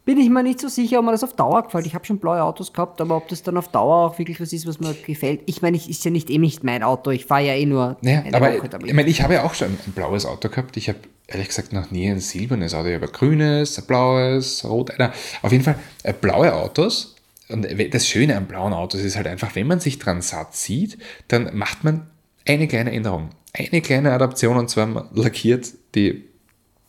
Bin 0.06 0.18
ich 0.18 0.28
mir 0.28 0.42
nicht 0.42 0.60
so 0.60 0.68
sicher, 0.68 0.98
ob 0.98 1.06
mir 1.06 1.12
das 1.12 1.24
auf 1.24 1.34
Dauer 1.34 1.62
gefällt. 1.62 1.86
Ich 1.86 1.94
habe 1.94 2.04
schon 2.04 2.18
blaue 2.18 2.42
Autos 2.42 2.72
gehabt, 2.72 3.00
aber 3.00 3.16
ob 3.16 3.28
das 3.28 3.42
dann 3.42 3.56
auf 3.56 3.68
Dauer 3.68 4.10
auch 4.10 4.18
wirklich 4.18 4.38
was 4.38 4.52
ist, 4.52 4.66
was 4.66 4.78
mir 4.78 4.94
gefällt. 5.06 5.40
Ich 5.46 5.62
meine, 5.62 5.78
ich 5.78 5.88
ist 5.88 6.04
ja 6.04 6.10
nicht 6.10 6.28
eh 6.28 6.36
nicht 6.36 6.62
mein 6.62 6.82
Auto. 6.82 7.10
Ich 7.10 7.24
fahre 7.24 7.46
ja 7.46 7.54
eh 7.54 7.64
nur 7.64 7.96
Naja, 8.02 8.22
aber 8.32 8.54
Woche 8.54 8.68
damit. 8.68 8.86
ich 8.86 8.92
meine, 8.94 9.08
ich 9.08 9.22
habe 9.22 9.34
ja 9.34 9.44
auch 9.44 9.54
schon 9.54 9.68
ein 9.68 9.92
blaues 9.94 10.26
Auto 10.26 10.50
gehabt. 10.50 10.76
Ich 10.76 10.90
habe 10.90 10.98
ehrlich 11.26 11.48
gesagt 11.48 11.72
noch 11.72 11.90
nie 11.90 12.10
ein 12.10 12.20
silbernes 12.20 12.74
Auto. 12.74 12.88
Ich 12.88 12.94
habe 12.94 13.06
ein 13.06 13.12
grünes, 13.12 13.78
ein 13.78 13.86
blaues, 13.86 14.64
rot. 14.64 14.92
Na, 14.98 15.12
auf 15.42 15.52
jeden 15.52 15.64
Fall 15.64 15.76
äh, 16.02 16.12
blaue 16.12 16.54
Autos. 16.54 17.13
Und 17.48 17.66
das 17.92 18.08
Schöne 18.08 18.36
an 18.36 18.46
blauen 18.46 18.72
Autos 18.72 19.02
ist 19.02 19.16
halt 19.16 19.26
einfach, 19.26 19.54
wenn 19.54 19.66
man 19.66 19.80
sich 19.80 19.98
dran 19.98 20.22
satt 20.22 20.56
sieht, 20.56 20.98
dann 21.28 21.56
macht 21.56 21.84
man 21.84 22.10
eine 22.46 22.68
kleine 22.68 22.92
Änderung. 22.92 23.30
Eine 23.52 23.82
kleine 23.82 24.12
Adaption 24.12 24.56
und 24.56 24.68
zwar 24.70 24.86
man 24.86 25.08
lackiert 25.14 25.68
die 25.94 26.24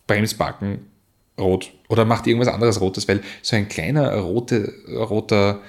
Bremsbacken 0.07 0.79
rot 1.37 1.71
oder 1.89 2.05
macht 2.05 2.27
irgendwas 2.27 2.53
anderes 2.53 2.79
rotes, 2.79 3.07
weil 3.07 3.21
so 3.41 3.55
ein 3.55 3.67
kleiner 3.67 4.15
rote, 4.15 4.73
roter, 4.87 5.61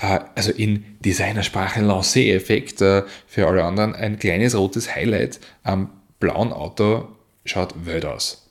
äh, 0.00 0.20
also 0.34 0.52
in 0.52 0.84
Designersprache 1.00 1.80
Lancé-Effekt 1.80 2.80
äh, 2.82 3.04
für 3.26 3.46
alle 3.46 3.64
anderen, 3.64 3.94
ein 3.94 4.18
kleines 4.18 4.56
rotes 4.56 4.94
Highlight 4.94 5.40
am 5.62 5.90
blauen 6.18 6.52
Auto 6.52 7.08
schaut 7.44 7.86
wild 7.86 8.04
aus. 8.04 8.43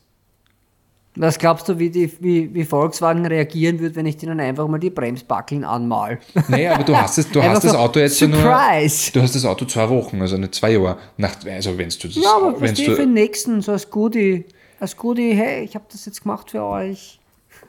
Was 1.15 1.37
glaubst 1.37 1.69
du, 1.69 1.77
wie, 1.77 1.91
die, 1.91 2.11
wie, 2.21 2.51
wie 2.55 2.63
Volkswagen 2.63 3.23
reagieren 3.25 3.79
wird, 3.79 3.95
wenn 3.95 4.07
ich 4.07 4.17
denen 4.17 4.39
einfach 4.39 4.67
mal 4.67 4.79
die 4.79 4.89
Bremsbackeln 4.89 5.63
anmal? 5.63 6.19
Naja, 6.47 6.73
aber 6.73 6.83
du 6.83 6.97
hast, 6.97 7.19
es, 7.19 7.29
du 7.29 7.43
hast 7.43 7.63
das 7.63 7.73
so, 7.73 7.77
Auto 7.77 7.99
jetzt 7.99 8.19
ja 8.19 8.27
nur. 8.27 8.41
Surprise! 8.41 9.11
Du 9.11 9.21
hast 9.21 9.35
das 9.35 9.45
Auto 9.45 9.65
zwei 9.65 9.87
Wochen, 9.89 10.19
also 10.21 10.37
nicht 10.37 10.55
zwei 10.55 10.71
Jahre. 10.71 10.97
Nach, 11.17 11.35
also 11.45 11.77
wenn 11.77 11.89
du 11.89 12.07
das. 12.07 12.15
Ja, 12.15 12.35
aber 12.37 12.53
wenn 12.53 12.67
verstehe 12.75 12.95
für 12.95 13.01
den 13.03 13.13
nächsten, 13.13 13.61
so 13.61 13.73
als 13.73 13.89
Goodie. 13.91 14.45
Als 14.79 14.97
Goodie, 14.97 15.33
hey, 15.35 15.63
ich 15.63 15.75
habe 15.75 15.85
das 15.91 16.05
jetzt 16.05 16.23
gemacht 16.23 16.49
für 16.49 16.63
euch. 16.63 17.19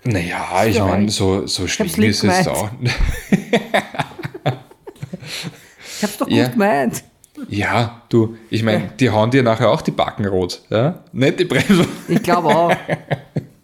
Naja, 0.04 0.64
ich 0.66 0.78
meine, 0.78 1.10
so, 1.10 1.46
so 1.46 1.66
schlimm 1.66 2.02
ist 2.02 2.24
es 2.24 2.48
auch. 2.48 2.70
Ich 5.96 6.02
hab's 6.02 6.18
doch 6.18 6.28
Ja. 6.28 6.44
gut 6.44 6.52
gemeint. 6.52 7.04
Ja, 7.48 8.02
du, 8.08 8.36
ich 8.50 8.62
meine, 8.62 8.92
die 9.00 9.10
hauen 9.10 9.30
dir 9.30 9.42
nachher 9.42 9.68
auch 9.70 9.82
die 9.82 9.90
Backen 9.90 10.26
rot. 10.26 10.62
Ja? 10.70 11.00
Nicht 11.12 11.40
die 11.40 11.44
Bremse. 11.44 11.86
Ich 12.08 12.22
glaube 12.22 12.48
auch. 12.48 12.72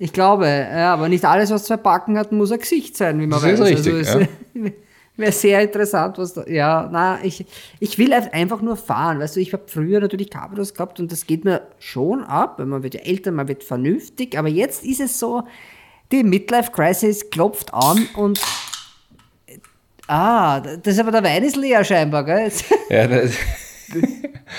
Ich 0.02 0.14
glaube, 0.14 0.46
ja, 0.46 0.94
aber 0.94 1.10
nicht 1.10 1.26
alles, 1.26 1.50
was 1.50 1.64
zwei 1.64 1.76
Backen 1.76 2.16
hat, 2.16 2.32
muss 2.32 2.50
ein 2.50 2.58
Gesicht 2.58 2.96
sein, 2.96 3.20
wie 3.20 3.26
man 3.26 3.38
Das 3.38 3.52
ist 3.52 3.60
weiß. 3.60 3.68
richtig, 3.68 3.92
also, 3.92 4.20
es 4.20 4.28
wäre 5.18 5.32
sehr 5.32 5.60
interessant, 5.60 6.16
was 6.16 6.32
da. 6.32 6.46
Ja, 6.46 6.88
na, 6.90 7.18
ich, 7.22 7.44
ich 7.80 7.98
will 7.98 8.14
einfach 8.14 8.62
nur 8.62 8.76
fahren. 8.76 9.20
Weißt 9.20 9.36
du, 9.36 9.40
ich 9.40 9.52
habe 9.52 9.64
früher 9.66 10.00
natürlich 10.00 10.30
Cabrios 10.30 10.72
gehabt 10.72 11.00
und 11.00 11.12
das 11.12 11.26
geht 11.26 11.44
mir 11.44 11.60
schon 11.78 12.24
ab, 12.24 12.54
weil 12.58 12.64
man 12.64 12.82
wird 12.82 12.94
ja 12.94 13.00
älter, 13.00 13.30
man 13.30 13.46
wird 13.46 13.62
vernünftig, 13.62 14.38
aber 14.38 14.48
jetzt 14.48 14.86
ist 14.86 15.00
es 15.00 15.18
so, 15.18 15.42
die 16.12 16.22
Midlife 16.22 16.72
Crisis 16.72 17.28
klopft 17.28 17.74
an 17.74 18.08
und. 18.16 18.40
Ah, 20.10 20.60
das 20.60 20.98
aber 20.98 21.12
der 21.12 21.22
Wein 21.22 21.44
ist 21.44 21.54
leer 21.54 21.84
scheinbar, 21.84 22.24
gell? 22.24 22.50
Ja, 22.88 23.06
das, 23.06 23.32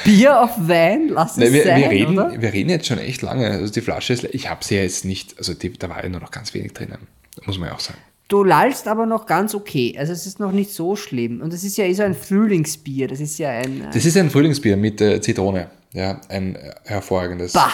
Bier 0.05 0.41
auf 0.41 0.51
Wein, 0.57 1.09
lass 1.09 1.31
es 1.31 1.37
Nein, 1.37 1.51
wir, 1.53 1.63
sein, 1.63 1.81
wir, 1.81 1.89
reden, 1.89 2.17
oder? 2.17 2.41
wir 2.41 2.53
reden 2.53 2.69
jetzt 2.69 2.87
schon 2.87 2.99
echt 2.99 3.21
lange. 3.21 3.49
Also 3.49 3.73
die 3.73 3.81
Flasche 3.81 4.13
ist, 4.13 4.23
ich 4.23 4.49
habe 4.49 4.63
sie 4.63 4.75
ja 4.75 4.83
jetzt 4.83 5.03
nicht, 5.03 5.37
also 5.37 5.53
die, 5.53 5.73
da 5.73 5.89
war 5.89 6.01
ja 6.01 6.07
nur 6.09 6.21
noch 6.21 6.31
ganz 6.31 6.53
wenig 6.53 6.71
drinnen. 6.71 6.99
Muss 7.45 7.59
man 7.59 7.67
ja 7.67 7.75
auch 7.75 7.81
sagen. 7.81 7.97
Du 8.29 8.45
lallst 8.45 8.87
aber 8.87 9.05
noch 9.05 9.25
ganz 9.25 9.53
okay. 9.53 9.93
Also 9.99 10.13
es 10.13 10.25
ist 10.25 10.39
noch 10.39 10.53
nicht 10.53 10.71
so 10.71 10.95
schlimm. 10.95 11.41
Und 11.41 11.53
es 11.53 11.65
ist 11.65 11.75
ja 11.77 11.83
eh 11.83 11.93
so 11.93 12.03
ein 12.03 12.15
Frühlingsbier. 12.15 13.09
Das 13.09 13.19
ist 13.19 13.37
ja 13.37 13.49
ein. 13.49 13.81
Äh, 13.81 13.89
Das 13.91 14.05
ist 14.05 14.15
ein 14.15 14.29
Frühlingsbier 14.29 14.77
mit 14.77 15.01
äh, 15.01 15.19
Zitrone. 15.19 15.69
Ja, 15.91 16.21
ein 16.29 16.55
äh, 16.55 16.73
hervorragendes. 16.85 17.51
bah! 17.51 17.73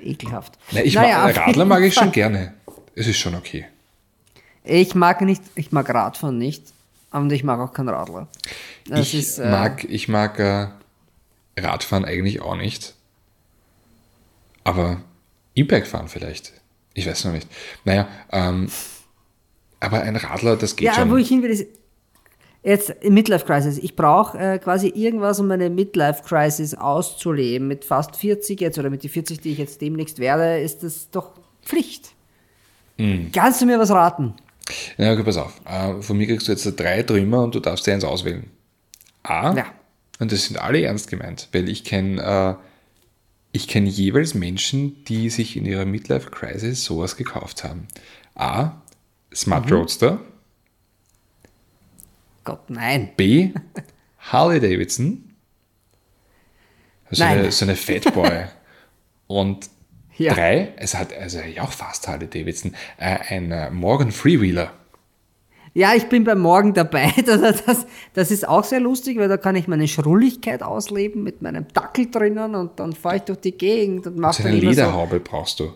Ekelhaft. 0.00 0.54
Na, 0.72 0.82
ich 0.82 0.94
Naja, 0.94 1.18
mag, 1.24 1.36
auf 1.38 1.46
Radler 1.46 1.64
mag 1.66 1.82
ich 1.82 1.92
schon 1.92 2.10
gerne. 2.10 2.54
Es 2.94 3.06
ist 3.06 3.18
schon 3.18 3.34
okay. 3.34 3.66
Ich 4.68 4.94
mag 4.94 5.20
nicht, 5.22 5.42
ich 5.54 5.72
mag 5.72 5.88
Radfahren 5.88 6.36
nicht. 6.38 6.62
Und 7.10 7.32
ich 7.32 7.42
mag 7.42 7.58
auch 7.58 7.72
keinen 7.72 7.88
Radler. 7.88 8.28
Das 8.86 9.00
ich 9.00 9.14
ist, 9.14 9.38
äh, 9.38 9.50
mag, 9.50 9.84
ich 9.84 10.08
mag 10.08 10.38
äh, 10.38 10.68
Radfahren 11.58 12.04
eigentlich 12.04 12.42
auch 12.42 12.54
nicht. 12.56 12.94
Aber 14.64 15.00
E-Bike 15.54 15.86
fahren 15.86 16.08
vielleicht. 16.08 16.52
Ich 16.92 17.06
weiß 17.06 17.24
noch 17.24 17.32
nicht. 17.32 17.48
Naja, 17.84 18.08
ähm, 18.30 18.68
aber 19.80 20.02
ein 20.02 20.16
Radler, 20.16 20.56
das 20.56 20.76
geht 20.76 20.86
Ja, 20.86 20.94
schon. 20.94 21.10
wo 21.10 21.16
ich 21.16 21.28
hin 21.28 21.42
will, 21.42 21.50
ist. 21.50 21.66
Jetzt 22.62 22.92
Midlife 23.04 23.46
Crisis. 23.46 23.78
Ich 23.78 23.96
brauche 23.96 24.36
äh, 24.36 24.58
quasi 24.58 24.88
irgendwas, 24.88 25.40
um 25.40 25.46
meine 25.46 25.70
Midlife 25.70 26.22
Crisis 26.24 26.74
auszuleben. 26.74 27.68
Mit 27.68 27.84
fast 27.86 28.16
40 28.16 28.60
jetzt 28.60 28.78
oder 28.78 28.90
mit 28.90 29.02
die 29.02 29.08
40, 29.08 29.40
die 29.40 29.52
ich 29.52 29.58
jetzt 29.58 29.80
demnächst 29.80 30.18
werde, 30.18 30.60
ist 30.60 30.82
das 30.82 31.08
doch 31.10 31.30
Pflicht. 31.62 32.10
Hm. 32.98 33.30
Kannst 33.32 33.62
du 33.62 33.66
mir 33.66 33.78
was 33.78 33.90
raten? 33.90 34.34
Ja, 34.96 35.12
okay, 35.12 35.22
pass 35.22 35.36
auf. 35.36 35.60
Äh, 35.64 36.00
von 36.02 36.16
mir 36.16 36.26
kriegst 36.26 36.48
du 36.48 36.52
jetzt 36.52 36.64
drei 36.78 37.02
Trümmer 37.02 37.42
und 37.44 37.54
du 37.54 37.60
darfst 37.60 37.86
dir 37.86 37.94
eins 37.94 38.04
auswählen. 38.04 38.50
A. 39.22 39.54
Ja. 39.54 39.66
Und 40.18 40.32
das 40.32 40.44
sind 40.46 40.58
alle 40.58 40.82
ernst 40.82 41.08
gemeint, 41.10 41.48
weil 41.52 41.68
ich 41.68 41.84
kenne 41.84 42.56
äh, 42.58 42.64
ich 43.52 43.66
kenne 43.66 43.88
jeweils 43.88 44.34
Menschen, 44.34 45.04
die 45.04 45.30
sich 45.30 45.56
in 45.56 45.64
ihrer 45.64 45.86
Midlife 45.86 46.30
Crisis 46.30 46.84
sowas 46.84 47.16
gekauft 47.16 47.64
haben. 47.64 47.88
A. 48.34 48.72
Smart 49.34 49.66
Mhm. 49.66 49.72
Roadster. 49.72 50.20
Gott, 52.44 52.68
nein. 52.70 53.10
B. 53.16 53.50
Harley 54.18 54.60
Davidson. 54.60 55.34
So 57.10 57.24
Nein. 57.24 57.38
eine, 57.38 57.52
so 57.52 57.64
eine 57.64 57.76
Fatboy. 57.76 58.46
Und 59.26 59.68
Ja. 60.18 60.34
drei, 60.34 60.72
es 60.76 60.94
hat 60.94 61.16
also 61.16 61.38
ja 61.38 61.62
auch 61.62 61.72
fast 61.72 62.06
Harley 62.08 62.26
Davidson, 62.26 62.74
äh, 62.98 63.16
ein 63.28 63.50
äh, 63.52 63.70
Morgan 63.70 64.10
Freewheeler. 64.10 64.72
Ja, 65.74 65.92
ich 65.94 66.08
bin 66.08 66.24
beim 66.24 66.40
Morgen 66.40 66.72
dabei. 66.74 67.12
Das, 67.24 67.62
das, 67.64 67.86
das 68.14 68.30
ist 68.32 68.48
auch 68.48 68.64
sehr 68.64 68.80
lustig, 68.80 69.16
weil 69.18 69.28
da 69.28 69.36
kann 69.36 69.54
ich 69.54 69.68
meine 69.68 69.86
Schrulligkeit 69.86 70.60
ausleben 70.62 71.22
mit 71.22 71.40
meinem 71.42 71.66
Dackel 71.72 72.10
drinnen 72.10 72.54
und 72.56 72.80
dann 72.80 72.92
fahre 72.94 73.16
ich 73.16 73.22
durch 73.22 73.38
die 73.40 73.52
Gegend 73.52 74.06
und 74.08 74.18
mache 74.18 74.38
So 74.38 74.42
dann 74.42 74.52
eine 74.52 74.60
immer 74.60 74.72
so. 74.72 74.80
Lederhaube 74.80 75.20
brauchst 75.20 75.60
du. 75.60 75.72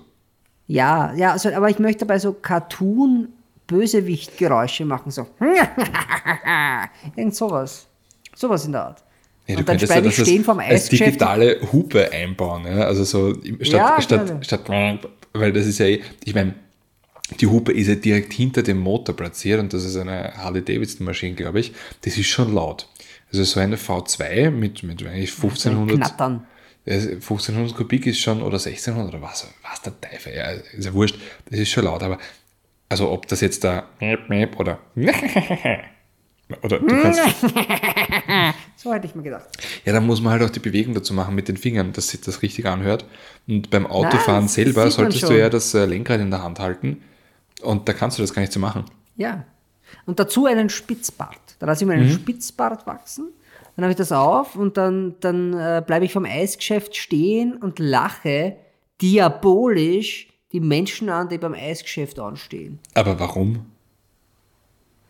Ja, 0.66 1.12
ja, 1.14 1.30
also, 1.32 1.50
aber 1.50 1.68
ich 1.70 1.78
möchte 1.78 2.04
bei 2.06 2.18
so 2.18 2.32
Cartoon-Bösewicht-Geräusche 2.32 4.84
machen, 4.84 5.12
so. 5.12 5.26
Irgend 7.16 7.36
sowas. 7.36 7.86
Sowas 8.34 8.64
in 8.64 8.72
der 8.72 8.86
Art. 8.86 9.04
Ja, 9.46 9.58
und 9.58 9.68
dann 9.68 9.76
ich 9.76 9.82
das 9.86 10.14
stehen 10.14 10.44
vom 10.44 10.58
als 10.60 10.70
Eisgeschäft. 10.84 11.10
digitale 11.14 11.60
Hupe 11.72 12.12
einbauen. 12.12 12.64
Ja? 12.64 12.84
Also 12.84 13.04
so 13.04 13.34
statt, 13.60 13.66
Ja, 13.66 14.00
statt, 14.00 14.44
statt, 14.44 14.70
weil 15.32 15.52
das 15.52 15.66
ist 15.66 15.78
ja, 15.78 15.86
eh- 15.86 16.00
ich 16.24 16.34
meine, 16.34 16.54
die 17.40 17.46
Hupe 17.46 17.72
ist 17.72 17.88
ja 17.88 17.94
direkt 17.96 18.32
hinter 18.32 18.62
dem 18.62 18.78
Motor 18.78 19.16
platziert 19.16 19.58
und 19.58 19.72
das 19.72 19.84
ist 19.84 19.96
eine 19.96 20.32
Harley-Davidson-Maschine, 20.36 21.34
glaube 21.34 21.60
ich. 21.60 21.72
Das 22.02 22.16
ist 22.16 22.26
schon 22.28 22.54
laut. 22.54 22.88
Also 23.32 23.44
so 23.44 23.60
eine 23.60 23.76
V2 23.76 24.50
mit, 24.50 24.82
mit 24.82 25.04
eigentlich 25.06 25.30
1500, 25.34 25.96
Knattern. 25.96 26.46
Ja, 26.84 26.94
1500 26.94 27.74
Kubik 27.76 28.06
ist 28.06 28.20
schon, 28.20 28.42
oder 28.42 28.58
1600 28.58 29.08
oder 29.14 29.22
was, 29.22 29.46
was 29.62 29.82
der 29.82 29.98
Teufel, 30.00 30.34
ja, 30.34 30.50
ist 30.50 30.84
ja 30.84 30.92
wurscht, 30.92 31.16
das 31.48 31.58
ist 31.60 31.70
schon 31.70 31.84
laut, 31.84 32.02
aber 32.02 32.18
also 32.88 33.10
ob 33.10 33.26
das 33.28 33.40
jetzt 33.40 33.64
da 33.64 33.84
oder 34.58 34.78
oder 36.62 36.78
du 36.78 36.86
kannst, 36.86 37.20
So 38.76 38.92
hätte 38.92 39.06
ich 39.06 39.14
mir 39.14 39.22
gedacht. 39.22 39.46
ja, 39.84 39.92
dann 39.92 40.06
muss 40.06 40.20
man 40.20 40.32
halt 40.32 40.42
auch 40.42 40.50
die 40.50 40.60
Bewegung 40.60 40.94
dazu 40.94 41.14
machen 41.14 41.34
mit 41.34 41.48
den 41.48 41.56
Fingern, 41.56 41.92
dass 41.92 42.08
sich 42.08 42.20
das 42.20 42.42
richtig 42.42 42.66
anhört. 42.66 43.04
Und 43.48 43.70
beim 43.70 43.86
Autofahren 43.86 44.44
das 44.44 44.54
selber 44.54 44.90
solltest 44.90 45.28
du 45.28 45.38
ja 45.38 45.48
das 45.48 45.72
äh, 45.74 45.84
Lenkrad 45.84 46.20
in 46.20 46.30
der 46.30 46.42
Hand 46.42 46.58
halten 46.60 47.02
und 47.62 47.88
da 47.88 47.92
kannst 47.92 48.18
du 48.18 48.22
das 48.22 48.34
gar 48.34 48.42
nicht 48.42 48.52
so 48.52 48.60
machen. 48.60 48.84
Ja. 49.16 49.44
Und 50.06 50.18
dazu 50.18 50.46
einen 50.46 50.68
Spitzbart. 50.70 51.38
Da 51.58 51.66
lasse 51.66 51.84
ich 51.84 51.88
mir 51.88 51.94
einen 51.94 52.08
Mhm. 52.08 52.12
Spitzbart 52.14 52.86
wachsen. 52.86 53.28
dann 53.76 53.84
habe 53.84 53.92
ich 53.92 53.98
das 53.98 54.10
auf 54.12 54.56
und 54.56 54.76
dann, 54.76 55.14
dann 55.20 55.52
äh, 55.54 55.82
bleibe 55.86 56.04
ich 56.04 56.12
vom 56.12 56.24
Eisgeschäft 56.24 56.96
stehen 56.96 57.56
und 57.56 57.78
lache 57.78 58.56
diabolisch 59.00 60.28
die 60.52 60.60
Menschen 60.60 61.08
an, 61.08 61.28
die 61.28 61.38
beim 61.38 61.54
Eisgeschäft 61.54 62.18
anstehen. 62.18 62.78
Aber 62.94 63.18
warum? 63.18 63.66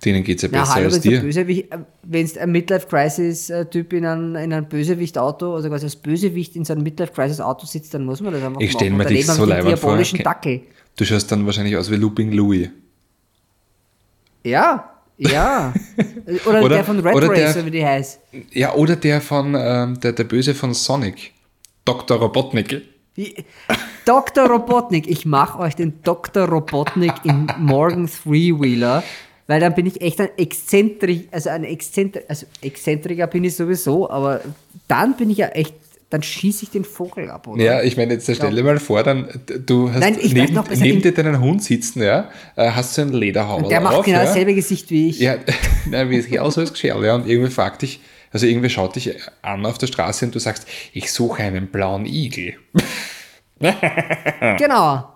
Denen 0.05 0.25
geht 0.25 0.37
es 0.39 0.43
ja 0.43 0.49
Na, 0.51 0.61
besser 0.61 0.75
hallo, 0.75 0.87
als 0.87 1.01
dir. 1.01 1.23
Äh, 1.25 1.65
wenn's 2.03 2.37
ein 2.37 2.51
Midlife-Crisis-Typ 2.51 3.93
in 3.93 4.05
einem, 4.05 4.35
in 4.37 4.53
einem 4.53 4.67
Bösewicht-Auto, 4.69 5.55
also 5.55 5.69
quasi 5.69 5.85
als 5.87 5.97
Bösewicht 5.97 6.57
in 6.57 6.65
so 6.65 6.73
einem 6.73 6.83
Midlife-Crisis-Auto 6.83 7.67
sitzt, 7.67 7.95
dann 7.95 8.05
muss 8.05 8.21
man 8.21 8.33
das 8.33 8.43
einfach 8.43 8.61
Ich 8.61 8.75
machen. 8.75 8.97
mir 8.97 9.05
Und 9.05 9.11
dich 9.11 9.27
daneben 9.27 9.39
so 9.39 9.45
leibend 9.45 9.79
vor. 9.79 9.97
Dackel. 10.25 10.63
Du 10.97 11.05
schaust 11.05 11.31
dann 11.31 11.47
wahrscheinlich 11.47 11.77
aus 11.77 11.91
wie 11.91 11.97
Looping 11.97 12.33
Louis. 12.33 12.69
Ja, 14.45 14.91
ja. 15.19 15.73
Oder, 16.47 16.63
Oder- 16.63 16.69
der 16.77 16.85
von 16.85 16.99
Red 16.99 17.15
oder 17.15 17.29
der- 17.29 17.49
Racer, 17.49 17.65
wie 17.67 17.71
die 17.71 17.85
heißt. 17.87 18.21
Ja, 18.53 18.75
oder 18.75 18.97
der 18.97 19.21
von, 19.21 19.55
ähm, 19.57 20.01
der, 20.01 20.13
der 20.13 20.25
Böse 20.25 20.55
von 20.55 20.75
Sonic. 20.75 21.33
Dr. 21.85 22.17
Robotnik. 22.19 22.83
Dr. 24.05 24.49
Robotnik, 24.49 25.07
ich 25.09 25.27
mache 25.27 25.59
euch 25.59 25.77
den 25.77 26.03
Dr. 26.03 26.49
Robotnik 26.49 27.13
in 27.25 27.47
Morgan 27.59 28.09
Three-Wheeler, 28.09 29.03
weil 29.47 29.61
dann 29.61 29.75
bin 29.75 29.87
ich 29.87 30.01
echt 30.01 30.21
ein 30.21 30.29
Exzentrik, 30.37 31.29
also 31.31 31.51
ein 31.51 31.65
Exzentrik, 31.65 32.25
also 32.29 32.47
Exzentriker 32.61 33.27
bin 33.27 33.45
ich 33.45 33.57
sowieso, 33.57 34.09
aber 34.09 34.41
dann 34.89 35.17
bin 35.17 35.31
ich 35.31 35.39
ja 35.39 35.49
echt, 35.49 35.75
dann 36.11 36.23
schieße 36.23 36.65
ich 36.65 36.71
den 36.71 36.85
Vogel 36.85 37.31
ab, 37.31 37.49
oder? 37.49 37.63
Ja, 37.63 37.83
ich 37.83 37.97
meine, 37.97 38.15
jetzt 38.15 38.33
stell 38.33 38.55
dir 38.55 38.63
mal 38.63 38.79
vor, 38.79 39.03
dann, 39.03 39.29
du 39.67 39.91
hast 39.91 40.01
Nein, 40.01 40.19
neben, 40.23 40.55
noch 40.55 40.69
neben 40.69 41.03
dir 41.03 41.13
deinen 41.13 41.41
Hund 41.41 41.63
sitzen, 41.63 42.03
ja, 42.03 42.31
äh, 42.57 42.71
hast 42.71 42.97
du 42.97 43.03
einen 43.03 43.15
Lederhauer 43.15 43.69
Der 43.69 43.81
macht 43.81 43.97
auf, 43.97 44.05
genau 44.05 44.19
ja, 44.19 44.25
dasselbe 44.25 44.55
Gesicht 44.55 44.91
wie 44.91 45.09
ich. 45.09 45.19
Ja, 45.19 45.37
nein, 45.87 46.11
wie 46.11 46.19
es 46.19 46.27
hier 46.27 46.45
aus 46.45 46.59
als 46.59 46.73
Gescherl, 46.73 47.05
ja, 47.05 47.15
und 47.15 47.27
irgendwie 47.27 47.51
fragt 47.51 47.83
dich, 47.83 48.01
also 48.31 48.47
irgendwie 48.47 48.71
schaut 48.71 48.97
dich 48.97 49.15
an 49.43 49.67
auf 49.67 49.79
der 49.79 49.89
Straße 49.89 50.25
und 50.25 50.35
du 50.35 50.39
sagst, 50.39 50.67
ich 50.93 51.13
suche 51.13 51.43
einen 51.43 51.69
blauen 51.69 52.07
Igel. 52.07 52.55
Genau. 54.59 55.12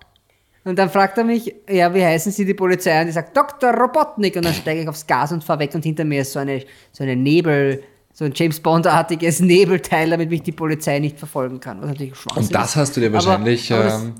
Und 0.67 0.77
dann 0.79 0.91
fragt 0.91 1.17
er 1.17 1.23
mich, 1.25 1.55
ja, 1.71 1.95
wie 1.95 2.05
heißen 2.05 2.33
Sie 2.33 2.45
die 2.45 2.53
Polizei? 2.55 3.01
Und 3.01 3.07
ich 3.09 3.14
sage, 3.14 3.31
Dr. 3.33 3.71
Robotnik. 3.73 4.35
Und 4.37 4.45
dann 4.45 4.53
steige 4.55 4.83
ich 4.83 4.89
aufs 4.89 5.07
Gas 5.07 5.31
und 5.31 5.45
fahre 5.45 5.61
weg 5.61 5.75
und 5.75 5.85
hinter 5.85 6.05
mir 6.05 6.23
ist 6.23 6.33
so 6.33 6.41
eine, 6.41 6.64
so 6.93 7.05
eine 7.05 7.14
Nebel, 7.14 7.85
so 8.12 8.25
ein 8.25 8.33
James 8.35 8.59
Bond-artiges 8.59 9.39
Nebelteil, 9.41 10.11
damit 10.11 10.29
mich 10.31 10.43
die 10.43 10.51
Polizei 10.53 10.99
nicht 10.99 11.19
verfolgen 11.19 11.61
kann. 11.61 11.81
Was 11.83 11.91
natürlich 11.91 12.17
Schwachsinn 12.17 12.43
Und 12.47 12.55
das 12.55 12.71
ist. 12.71 12.77
hast 12.77 12.97
du 12.97 13.01
dir 13.01 13.07
Aber- 13.07 13.14
wahrscheinlich, 13.14 13.73
aber 13.73 13.85
das- 13.85 14.03
ähm, 14.03 14.14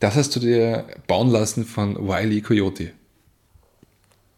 das 0.00 0.14
hast 0.14 0.36
du 0.36 0.40
dir 0.40 0.84
bauen 1.08 1.30
lassen 1.30 1.64
von 1.64 1.96
Wiley 2.08 2.40
Coyote. 2.42 2.92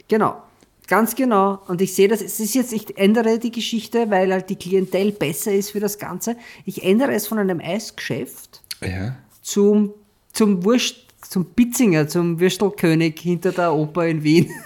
Genau. 0.08 0.42
Ganz 0.88 1.14
genau. 1.14 1.60
Und 1.68 1.80
ich 1.82 1.94
sehe 1.94 2.08
das, 2.08 2.20
es 2.20 2.40
ist 2.40 2.54
jetzt, 2.54 2.72
ich 2.72 2.98
ändere 2.98 3.38
die 3.38 3.52
Geschichte, 3.52 4.10
weil 4.10 4.32
halt 4.32 4.50
die 4.50 4.56
Klientel 4.56 5.12
besser 5.12 5.52
ist 5.52 5.70
für 5.70 5.78
das 5.78 5.98
Ganze. 5.98 6.36
Ich 6.64 6.82
ändere 6.82 7.12
es 7.12 7.28
von 7.28 7.38
einem 7.38 7.60
Eisgeschäft 7.60 8.60
Ja. 8.80 9.14
zum, 9.42 9.92
zum 10.32 10.64
Wurst, 10.64 10.96
zum 11.22 11.44
Bitzinger, 11.44 12.08
zum 12.08 12.40
Würstelkönig 12.40 13.20
hinter 13.20 13.52
der 13.52 13.74
Oper 13.74 14.06
in 14.06 14.22
Wien. 14.22 14.50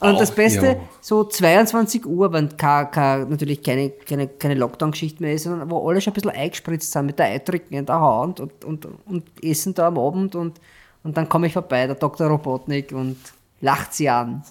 Und 0.00 0.14
Auch, 0.14 0.18
das 0.20 0.32
Beste, 0.32 0.66
ja. 0.66 0.76
so 1.00 1.24
22 1.24 2.06
Uhr, 2.06 2.32
wenn 2.32 2.56
kein, 2.56 2.90
kein, 2.92 3.28
natürlich 3.28 3.60
keine, 3.62 3.90
keine, 3.90 4.28
keine 4.28 4.54
Lockdown-Geschichte 4.54 5.20
mehr 5.20 5.34
ist, 5.34 5.42
sondern 5.42 5.68
wo 5.70 5.88
alle 5.88 6.00
schon 6.00 6.12
ein 6.12 6.14
bisschen 6.14 6.30
eingespritzt 6.30 6.92
sind 6.92 7.06
mit 7.06 7.18
der 7.18 7.26
Eitricken 7.26 7.76
in 7.76 7.84
der 7.84 8.00
Hand 8.00 8.38
und, 8.38 8.64
und, 8.64 8.86
und 9.06 9.24
essen 9.42 9.74
da 9.74 9.88
am 9.88 9.98
Abend 9.98 10.36
und, 10.36 10.60
und 11.02 11.16
dann 11.16 11.28
komme 11.28 11.48
ich 11.48 11.52
vorbei, 11.52 11.86
der 11.88 11.96
Dr. 11.96 12.28
Robotnik, 12.28 12.92
und 12.92 13.16
lacht 13.60 13.92
sie 13.92 14.08
an 14.08 14.44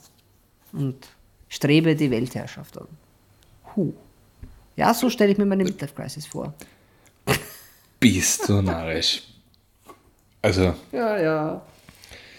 und 0.74 1.08
strebe 1.48 1.96
die 1.96 2.12
Weltherrschaft 2.12 2.78
an. 2.78 2.88
Huh. 3.74 3.94
Ja, 4.76 4.94
so 4.94 5.10
stelle 5.10 5.32
ich 5.32 5.38
mir 5.38 5.46
meine 5.46 5.64
Midlife-Crisis 5.64 6.26
vor. 6.26 6.54
Bist 8.02 8.50
du 8.50 8.62
narrisch. 8.62 9.27
Also, 10.42 10.74
Ja, 10.92 11.20
ja. 11.20 11.62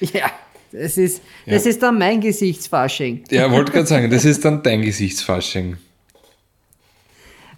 Ja, 0.01 0.31
das 0.71 0.97
ist, 0.97 1.23
das 1.47 1.67
ist 1.67 1.83
dann 1.83 1.99
mein 1.99 2.21
Gesichtsfasching. 2.21 3.25
ja, 3.31 3.51
wollte 3.51 3.73
gerade 3.73 3.87
sagen, 3.87 4.11
das 4.11 4.25
ist 4.25 4.45
dann 4.45 4.63
dein 4.63 4.83
Gesichtsfasching. 4.83 5.77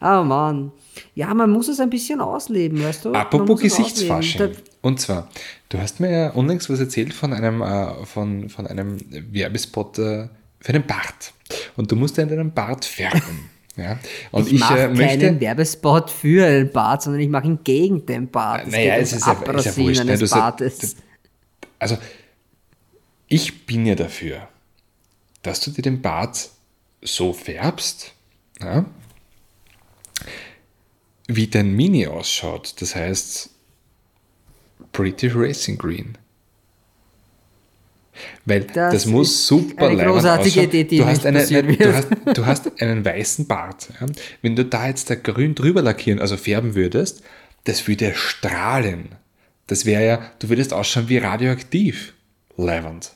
Oh 0.00 0.22
Mann. 0.24 0.72
Ja, 1.14 1.32
man 1.34 1.50
muss 1.50 1.68
es 1.68 1.80
ein 1.80 1.90
bisschen 1.90 2.20
ausleben, 2.20 2.82
weißt 2.82 3.04
du? 3.04 3.12
Apropos 3.12 3.60
Gesichtsfasching. 3.60 4.52
Und 4.80 5.00
zwar, 5.00 5.28
du 5.68 5.78
hast 5.78 6.00
mir 6.00 6.10
ja 6.10 6.30
unlängst 6.30 6.70
was 6.70 6.80
erzählt 6.80 7.12
von 7.12 7.32
einem, 7.34 7.60
äh, 7.60 8.06
von, 8.06 8.48
von 8.48 8.66
einem 8.66 8.96
Werbespot 9.10 9.98
äh, 9.98 10.28
für 10.60 10.72
einen 10.72 10.86
Bart. 10.86 11.32
Und 11.76 11.92
du 11.92 11.96
musst 11.96 12.16
ja 12.16 12.22
in 12.22 12.30
deinem 12.30 12.52
Bart 12.52 12.84
färben. 12.84 13.50
Ja? 13.76 13.98
Und 14.30 14.46
Ich, 14.46 14.54
ich, 14.54 14.60
mache 14.60 14.74
äh, 14.78 14.86
keinen 14.86 14.96
möchte. 14.96 15.40
Werbespot 15.40 16.10
für 16.10 16.46
einen 16.46 16.70
Bart, 16.72 17.02
sondern 17.02 17.20
ich 17.20 17.28
mache 17.28 17.46
ihn 17.46 17.58
gegen 17.64 18.04
den 18.06 18.30
Bart. 18.30 18.66
Es 18.66 18.72
Naja, 18.72 18.96
es 18.96 19.12
ist 19.12 19.26
ja- 19.26 19.32
ist 19.32 19.64
ja 19.64 19.76
wurscht, 19.76 20.04
ne? 20.04 20.18
Bartes. 20.28 20.96
Also, 21.78 21.96
ich 23.28 23.66
bin 23.66 23.86
ja 23.86 23.94
dafür, 23.94 24.48
dass 25.42 25.60
du 25.60 25.70
dir 25.70 25.82
den 25.82 26.02
Bart 26.02 26.50
so 27.02 27.32
färbst, 27.32 28.12
ja, 28.60 28.84
wie 31.28 31.46
dein 31.46 31.72
Mini 31.74 32.06
ausschaut. 32.06 32.74
Das 32.80 32.94
heißt, 32.96 33.50
British 34.92 35.34
Racing 35.34 35.78
Green. 35.78 36.18
Weil 38.44 38.62
das, 38.62 38.92
Das 38.92 39.06
muss 39.06 39.46
super 39.46 39.88
eine 39.88 40.04
großartige. 40.04 40.62
Idee, 40.62 40.84
die 40.84 40.98
du 40.98 41.06
hast, 41.06 41.26
eine, 41.26 41.44
du, 41.44 41.92
hast, 41.94 42.08
du 42.34 42.46
hast 42.46 42.80
einen 42.82 43.04
weißen 43.04 43.46
Bart. 43.46 43.88
Ja. 44.00 44.06
Wenn 44.42 44.56
du 44.56 44.64
da 44.64 44.86
jetzt 44.88 45.10
da 45.10 45.14
grün 45.14 45.54
drüber 45.54 45.82
lackieren, 45.82 46.20
also 46.20 46.36
färben 46.36 46.74
würdest, 46.74 47.22
das 47.64 47.86
würde 47.88 48.12
strahlen. 48.14 49.10
Das 49.66 49.84
wäre 49.86 50.04
ja, 50.04 50.20
du 50.38 50.48
würdest 50.48 50.72
ausschauen 50.72 51.08
wie 51.08 51.18
radioaktiv. 51.18 52.14
Leibend. 52.56 53.12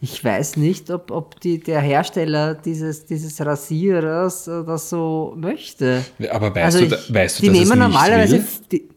Ich 0.00 0.22
weiß 0.22 0.56
nicht, 0.56 0.90
ob, 0.90 1.10
ob 1.10 1.40
die, 1.40 1.58
der 1.60 1.80
Hersteller 1.80 2.54
dieses, 2.54 3.06
dieses 3.06 3.40
Rasierers 3.40 4.46
äh, 4.46 4.62
das 4.64 4.90
so 4.90 5.34
möchte. 5.36 6.04
Aber 6.30 6.54
weißt 6.54 6.80
du, 6.80 6.88
da- 6.88 6.96
ich- 6.96 7.14
weißt 7.14 7.38
du, 7.38 7.42
die 7.42 7.48
dass 7.48 7.56
es 7.58 7.68
nehmen 7.68 7.78
nicht 7.78 7.92
normalerweise. 7.94 8.44
Die, 8.70 8.88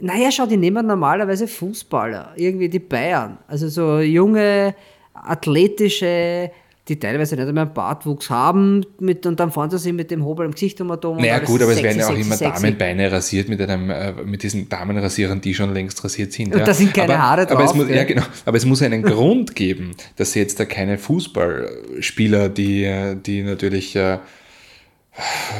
naja, 0.00 0.30
schau, 0.30 0.46
die 0.46 0.56
nehmen 0.56 0.86
normalerweise 0.86 1.46
Fußballer, 1.46 2.32
irgendwie 2.36 2.68
die 2.68 2.78
Bayern. 2.78 3.38
Also 3.46 3.68
so 3.68 4.00
junge, 4.00 4.74
athletische, 5.14 6.50
die 6.88 6.98
teilweise 6.98 7.36
nicht 7.36 7.46
einmal 7.46 7.66
einen 7.66 7.74
Bartwuchs 7.74 8.30
haben 8.30 8.84
mit, 8.98 9.24
und 9.24 9.38
dann 9.38 9.52
fahren 9.52 9.70
sie 9.70 9.78
sich 9.78 9.92
mit 9.92 10.10
dem 10.10 10.24
Hobel 10.24 10.46
im 10.46 10.52
Gesicht 10.52 10.80
um 10.80 10.90
und 10.90 11.04
Naja 11.04 11.38
gut, 11.38 11.62
aber 11.62 11.72
es 11.72 11.78
sexy, 11.78 11.84
werden 11.84 11.98
ja 11.98 12.04
auch 12.06 12.10
sexy, 12.10 12.26
immer 12.26 12.36
sexy. 12.36 12.62
Damenbeine 12.62 13.12
rasiert 13.12 13.48
mit 13.48 13.60
einem, 13.60 13.90
äh, 13.90 14.12
mit 14.24 14.42
diesen 14.42 14.68
Damenrasierern, 14.68 15.40
die 15.40 15.54
schon 15.54 15.72
längst 15.72 16.02
rasiert 16.02 16.32
sind. 16.32 16.52
Und 16.52 16.60
ja. 16.60 16.64
da 16.64 16.74
sind 16.74 16.92
keine 16.92 17.14
aber, 17.14 17.22
Haare 17.22 17.42
aber 17.42 17.60
es 17.60 17.66
drauf, 17.66 17.74
muss, 17.76 17.86
gell? 17.86 17.96
Ja, 17.96 18.04
genau. 18.04 18.22
Aber 18.44 18.56
es 18.56 18.64
muss 18.64 18.82
einen 18.82 19.02
Grund 19.02 19.54
geben, 19.54 19.92
dass 20.16 20.34
jetzt 20.34 20.58
da 20.58 20.64
keine 20.64 20.98
Fußballspieler, 20.98 22.48
die, 22.48 22.84
äh, 22.84 23.14
die 23.14 23.42
natürlich 23.42 23.94
äh, 23.94 24.18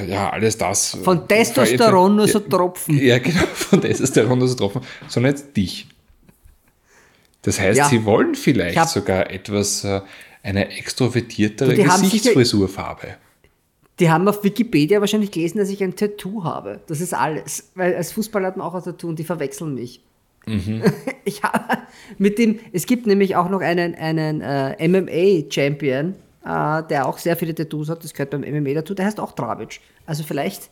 ja 0.09 0.31
alles 0.31 0.57
das 0.59 0.97
Von 1.03 1.27
Testosteron 1.29 2.17
nur 2.17 2.29
so 2.29 2.41
Tropfen. 2.41 2.99
Ja, 3.03 3.19
genau, 3.21 3.43
von 3.55 3.81
Testosteron 3.81 4.39
nur 4.39 4.49
so 4.49 4.55
Tropfen, 4.55 4.83
sondern 5.09 5.33
jetzt 5.33 5.57
dich. 5.57 5.87
Das 7.43 7.59
heißt, 7.59 7.79
Ja. 7.79 7.89
sie 7.89 8.05
wollen 8.05 8.35
vielleicht 8.35 8.73
Ich 8.75 8.79
hab- 8.79 8.89
sogar 8.89 9.31
etwas, 9.31 9.85
äh, 9.85 10.01
eine 10.43 10.71
extrovertiertere 10.77 11.77
haben 11.87 12.03
Gesichtsfrisurfarbe. 12.03 13.17
Die 13.99 14.11
haben 14.11 14.27
auf 14.29 14.43
Wikipedia 14.45 15.01
wahrscheinlich 15.01 15.31
gelesen, 15.31 15.59
dass 15.59 15.69
ich 15.69 15.83
ein 15.83 15.95
Tattoo 15.95 16.45
habe. 16.45 16.81
Das 16.87 17.01
ist 17.03 17.13
alles. 17.13 17.71
Weil 17.75 17.95
als 17.95 18.13
Fußballer 18.13 18.47
hat 18.49 18.57
man 18.57 18.67
auch 18.67 18.75
ein 18.75 18.83
Tattoo 18.83 19.09
und 19.09 19.19
die 19.19 19.25
verwechseln 19.25 19.75
mich. 19.75 20.01
Mhm. 20.47 20.83
Ich 21.25 21.43
habe 21.43 21.79
mit 22.19 22.39
dem, 22.39 22.59
es 22.73 22.87
gibt 22.87 23.07
nämlich 23.07 23.37
auch 23.37 23.51
noch 23.51 23.61
einen, 23.61 23.95
einen 23.95 24.41
äh, 24.41 24.89
MMA-Champion, 24.89 26.15
äh, 26.45 26.83
der 26.89 27.07
auch 27.07 27.19
sehr 27.19 27.37
viele 27.37 27.55
Tattoos 27.55 27.89
hat. 27.89 28.03
Das 28.05 28.13
gehört 28.15 28.31
beim 28.31 28.43
MMA 28.43 28.75
dazu. 28.75 28.95
Der 28.95 29.07
heißt 29.07 29.21
auch 29.21 29.33
Dravic. 29.33 29.81
Also 30.07 30.23
vielleicht 30.25 30.71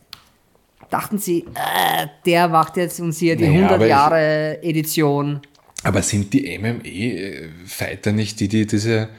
dachten 0.89 1.17
sie, 1.19 1.41
äh, 1.53 2.07
der 2.25 2.47
macht 2.47 2.77
jetzt 2.77 2.99
uns 2.99 3.19
hier 3.19 3.35
die 3.35 3.43
Naja, 3.45 3.53
100 3.55 3.71
aber 3.73 3.85
ich- 3.85 3.89
Jahre 3.89 4.63
Edition. 4.63 5.41
Aber 5.83 6.01
sind 6.01 6.33
die 6.33 6.57
MMA-Fighter 6.57 8.11
nicht 8.11 8.39
die, 8.39 8.47
die 8.47 8.65
diese, 8.67 9.09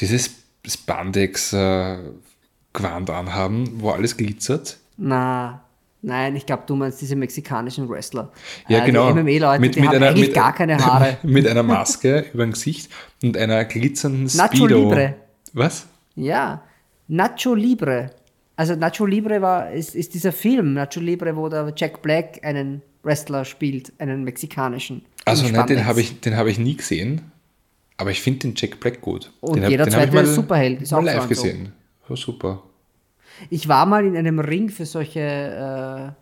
dieses 0.00 0.30
Spandex-Gewand 0.66 3.10
anhaben, 3.10 3.80
wo 3.80 3.90
alles 3.90 4.16
glitzert? 4.16 4.78
Na, 4.96 5.62
nein, 6.02 6.36
ich 6.36 6.46
glaube, 6.46 6.64
du 6.66 6.76
meinst 6.76 7.00
diese 7.00 7.16
mexikanischen 7.16 7.88
Wrestler. 7.88 8.30
Ja, 8.68 8.82
Äh, 8.82 8.86
genau. 8.86 9.12
Die 9.12 9.20
MMA-Leute, 9.20 9.60
Mit- 9.60 9.74
die 9.76 9.80
mit 9.80 9.88
haben 9.88 9.96
einer- 9.96 10.08
eigentlich 10.08 10.26
mit- 10.28 10.34
gar 10.34 10.54
keine 10.54 10.78
Haare. 10.84 11.16
Mit 11.22 11.46
einer 11.46 11.62
Maske 11.62 12.26
über 12.34 12.44
dem 12.44 12.52
Gesicht 12.52 12.90
und 13.22 13.36
einer 13.36 13.64
glitzernden 13.64 14.24
Nacho 14.36 14.56
Speedo. 14.56 14.88
Libre. 14.90 15.14
Was? 15.54 15.86
Ja, 16.14 16.62
Nacho 17.08 17.54
Libre. 17.54 18.10
Also 18.56 18.74
Nacho 18.74 19.06
Libre 19.06 19.40
war, 19.40 19.70
ist, 19.72 19.94
ist 19.94 20.14
dieser 20.14 20.32
Film, 20.32 20.74
Nacho 20.74 21.00
Libre, 21.00 21.36
wo 21.36 21.48
der 21.48 21.72
Jack 21.76 22.02
Black 22.02 22.40
einen 22.44 22.82
Wrestler 23.02 23.44
spielt, 23.44 23.92
einen 23.98 24.24
mexikanischen. 24.24 25.04
Also 25.24 25.46
nein, 25.48 25.66
den 25.66 25.84
habe 25.86 26.00
ich, 26.00 26.20
den 26.20 26.36
hab 26.36 26.46
ich 26.46 26.58
nie 26.58 26.76
gesehen, 26.76 27.30
aber 27.96 28.10
ich 28.10 28.20
finde 28.20 28.40
den 28.40 28.54
Jack 28.56 28.80
Black 28.80 29.00
gut. 29.00 29.30
Und 29.40 29.60
den 29.62 29.70
jeder 29.70 29.82
hab 29.84 29.88
ich 29.88 29.94
zweite 29.94 30.12
mal- 30.14 30.26
Superheld 30.26 30.82
ist 30.82 30.92
auch 30.92 31.02
live 31.02 31.22
und 31.22 31.34
so. 31.34 31.42
gesehen. 31.42 31.72
Oh, 32.08 32.16
super. 32.16 32.62
Ich 33.50 33.68
war 33.68 33.86
mal 33.86 34.04
in 34.04 34.16
einem 34.16 34.40
Ring 34.40 34.68
für 34.70 34.86
solche 34.86 35.20
äh, 35.20 36.12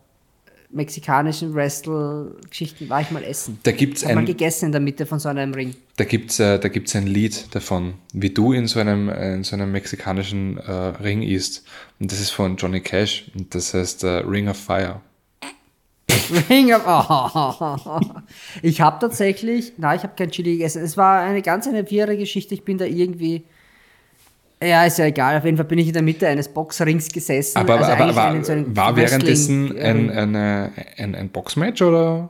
mexikanischen 0.70 1.54
Wrestle-Geschichten, 1.54 2.88
war 2.88 3.00
ich 3.00 3.10
mal 3.10 3.22
essen. 3.22 3.58
Da 3.62 3.72
gibt's 3.72 4.02
Ich 4.02 4.08
hab 4.08 4.14
mal 4.14 4.20
ein, 4.22 4.26
gegessen 4.26 4.66
in 4.66 4.72
der 4.72 4.80
Mitte 4.80 5.06
von 5.06 5.18
so 5.18 5.28
einem 5.28 5.54
Ring. 5.54 5.74
da 5.96 6.04
gibt's, 6.04 6.38
äh, 6.40 6.58
da 6.58 6.68
gibt's 6.68 6.94
ein 6.96 7.06
Lied 7.06 7.54
davon, 7.54 7.94
wie 8.12 8.30
du 8.30 8.52
in 8.52 8.66
so 8.66 8.80
einem, 8.80 9.08
äh, 9.08 9.34
in 9.34 9.44
so 9.44 9.56
einem 9.56 9.72
mexikanischen 9.72 10.58
äh, 10.58 10.72
Ring 10.72 11.22
isst. 11.22 11.64
Und 12.00 12.12
das 12.12 12.20
ist 12.20 12.30
von 12.30 12.56
Johnny 12.56 12.80
Cash. 12.80 13.30
Und 13.36 13.54
das 13.54 13.74
heißt 13.74 14.04
äh, 14.04 14.18
Ring 14.18 14.48
of 14.48 14.56
Fire. 14.56 15.00
Ring 16.50 16.72
of 16.72 16.82
oh. 16.86 18.00
Ich 18.62 18.80
habe 18.80 18.98
tatsächlich, 19.00 19.74
nein, 19.76 19.96
ich 19.96 20.02
habe 20.02 20.14
kein 20.16 20.30
Chili 20.30 20.52
gegessen. 20.52 20.82
Es 20.82 20.96
war 20.96 21.20
eine 21.20 21.42
ganz 21.42 21.66
eine 21.66 21.88
wirre 21.90 22.16
Geschichte. 22.16 22.54
Ich 22.54 22.64
bin 22.64 22.78
da 22.78 22.84
irgendwie, 22.84 23.44
ja, 24.62 24.84
ist 24.84 24.98
ja 24.98 25.04
egal. 25.06 25.36
Auf 25.38 25.44
jeden 25.44 25.56
Fall 25.56 25.66
bin 25.66 25.78
ich 25.78 25.88
in 25.88 25.92
der 25.92 26.02
Mitte 26.02 26.26
eines 26.26 26.48
Boxrings 26.48 27.08
gesessen. 27.08 27.58
Aber, 27.58 27.78
Also 27.78 27.92
aber, 27.92 28.04
aber 28.18 28.36
in 28.36 28.44
so 28.44 28.54
war 28.76 28.96
währenddessen 28.96 29.76
ein, 29.78 30.10
eine, 30.10 30.72
ein, 30.96 31.14
ein 31.14 31.28
Boxmatch 31.30 31.82
oder? 31.82 32.28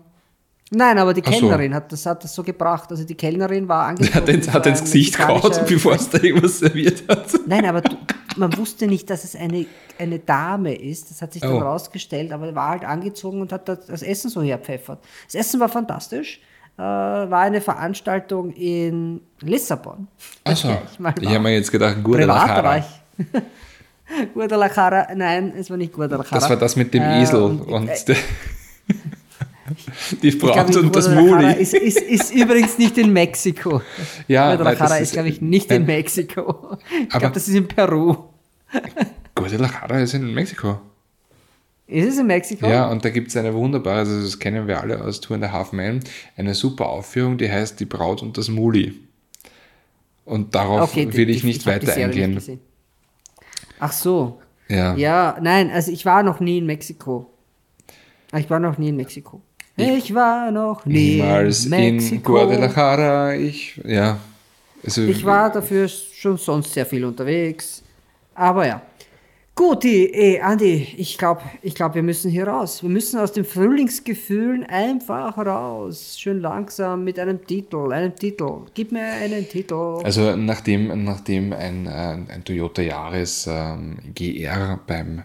Nein, 0.73 0.99
aber 0.99 1.15
die 1.15 1.23
Ach 1.25 1.33
so. 1.33 1.39
Kellnerin 1.39 1.73
hat 1.75 1.93
das, 1.93 2.05
hat 2.07 2.25
das 2.25 2.35
so 2.35 2.43
gebracht. 2.43 2.91
Also 2.91 3.05
die 3.05 3.15
Kellnerin 3.15 3.69
war 3.69 3.87
angezogen. 3.89 4.15
hat, 4.15 4.29
ins, 4.29 4.47
wie 4.49 4.51
hat 4.51 4.65
so 4.65 4.71
ins 4.71 4.79
ein 4.81 4.85
Gesicht 4.85 5.17
gehauen, 5.17 5.53
bevor 5.69 5.95
es 5.95 6.11
da 6.11 6.19
irgendwas 6.19 6.59
serviert 6.59 7.05
hat. 7.09 7.27
Nein, 7.47 7.65
aber 7.67 7.83
du, 7.83 7.97
man 8.37 8.57
wusste 8.57 8.89
nicht, 8.89 9.09
dass 9.09 9.23
es 9.23 9.37
eine, 9.37 9.67
eine 9.99 10.19
Dame 10.19 10.75
ist. 10.75 11.11
Das 11.11 11.23
hat 11.23 11.33
sich 11.33 11.43
dann 11.43 11.53
Oh. 11.53 11.59
rausgestellt, 11.59 12.33
aber 12.33 12.53
war 12.57 12.71
halt 12.71 12.85
angezogen 12.85 13.41
und 13.41 13.53
hat 13.53 13.69
das, 13.69 13.87
das 13.87 14.03
Essen 14.03 14.29
so 14.31 14.43
herpfeffert. 14.43 14.99
Das 15.27 15.37
Essen 15.37 15.61
war 15.61 15.69
fantastisch. 15.69 16.41
Äh, 16.79 16.83
war 16.83 17.41
eine 17.41 17.61
Veranstaltung 17.63 18.53
in 18.53 19.21
Lissabon. 19.41 20.09
Achso, 20.45 20.69
Ich 21.17 21.23
ich 21.23 21.29
habe 21.31 21.41
mir 21.41 21.55
jetzt 21.55 21.73
gedacht, 21.73 21.97
Guadalajara. 22.05 22.85
Guadalajara, 24.35 25.09
nein, 25.15 25.53
es 25.59 25.71
war 25.71 25.77
nicht 25.77 25.93
Guadalajara. 25.93 26.35
Das 26.39 26.49
war 26.51 26.57
das 26.57 26.77
mit 26.77 26.93
dem 26.95 27.03
Äh, 27.03 27.23
Esel 27.23 27.43
und- 27.43 27.61
und, 27.63 27.89
äh, 27.89 28.15
die 30.23 30.31
Braut 30.33 30.77
und 30.77 30.95
das 30.95 31.09
Muli. 31.09 31.55
ist, 31.55 31.75
ist, 31.75 31.99
ist 32.01 32.33
übrigens 32.35 32.79
nicht 32.79 32.97
in 32.99 33.13
Mexiko. 33.13 33.83
Ja, 34.29 34.55
Guadalajara 34.55 34.97
ist, 34.97 35.03
ist- 35.03 35.13
glaube 35.15 35.29
ich, 35.29 35.41
nicht 35.41 35.71
in 35.73 35.79
nein. 35.83 35.87
Mexiko. 35.97 36.77
Ich 37.03 37.09
glaube, 37.09 37.31
das 37.35 37.49
ist 37.49 37.55
in 37.55 37.67
Peru. 37.67 38.17
Guadalajara 39.35 39.99
ist 40.01 40.15
in 40.15 40.33
Mexiko. 40.35 40.79
Ist 41.89 42.09
es 42.09 42.19
in 42.19 42.27
Mexiko? 42.27 42.67
Ja, 42.67 42.89
und 42.91 43.05
da 43.05 43.11
gibt 43.11 43.29
es 43.29 43.37
eine 43.37 43.55
wunderbare, 43.55 43.99
also 44.01 44.21
das 44.21 44.39
kennen 44.39 44.67
wir 44.67 44.81
alle 44.81 45.03
aus 45.05 45.21
Two 45.21 45.35
and 45.35 45.45
a 45.45 45.53
Half 45.53 45.73
Men, 45.73 46.01
eine 46.37 46.55
super 46.55 46.87
Aufführung, 46.89 47.39
die 47.39 47.51
heißt 47.51 47.79
Die 47.79 47.85
Braut 47.85 48.23
und 48.23 48.37
das 48.37 48.49
Muli. 48.49 48.95
Und 50.25 50.55
darauf 50.57 50.91
Okay, 50.91 51.13
will 51.13 51.31
ich 51.31 51.45
nicht 51.45 51.63
die 51.63 51.67
weiter 51.67 51.87
nicht 51.87 51.97
eingehen. 51.99 52.35
gesehen. 52.35 52.61
Ach 53.79 53.93
so. 53.93 54.41
Ja. 54.69 54.97
Ja, 54.97 55.37
nein, 55.41 55.71
also 55.71 55.93
ich 55.93 56.05
war 56.05 56.25
noch 56.25 56.41
nie 56.41 56.59
in 56.59 56.67
Mexiko. 56.67 57.31
Ich 58.37 58.51
war 58.51 58.59
noch 58.59 58.79
nie 58.79 58.89
in 58.89 58.97
Mexiko. 58.97 59.41
Ich, 59.77 60.13
war 60.15 60.51
noch 60.51 60.87
nie 60.87 61.21
in 61.21 61.47
in 61.47 61.69
Mexiko. 61.71 62.33
Guadalajara. 62.33 63.35
Ich, 63.37 63.81
ja. 63.85 64.19
Also, 64.83 65.03
Ich 65.03 65.25
war 65.25 65.53
dafür 65.53 65.87
schon 65.87 66.37
sonst 66.39 66.73
sehr 66.73 66.87
viel 66.87 67.05
unterwegs. 67.05 67.83
Aber 68.35 68.67
ja. 68.67 68.83
Gut, 69.59 69.87
eh, 69.87 70.39
Andi, 70.43 70.87
ich 70.99 71.17
glaube, 71.17 71.41
ich 71.63 71.75
glaub, 71.75 71.95
wir 71.95 72.03
müssen 72.03 72.31
hier 72.31 72.47
raus. 72.47 72.83
Wir 72.83 72.91
müssen 72.91 73.19
aus 73.19 73.33
den 73.33 73.47
Frühlingsgefühlen 73.47 74.65
einfach 74.65 75.39
raus. 75.39 76.17
Schön 76.19 76.41
langsam 76.41 77.05
mit 77.05 77.19
einem 77.19 77.43
Titel, 77.47 77.91
einem 77.91 78.15
Titel. 78.15 78.67
Gib 78.75 78.93
mir 78.93 79.01
einen 79.07 79.49
Titel. 79.49 80.01
Also 80.05 80.37
nachdem, 80.37 81.05
nachdem 81.05 81.55
ein, 81.55 81.89
ein, 81.89 82.45
Toyota 82.45 82.83
Yaris 82.83 83.47
ähm, 83.51 83.97
GR 84.15 84.79
beim, 84.87 85.23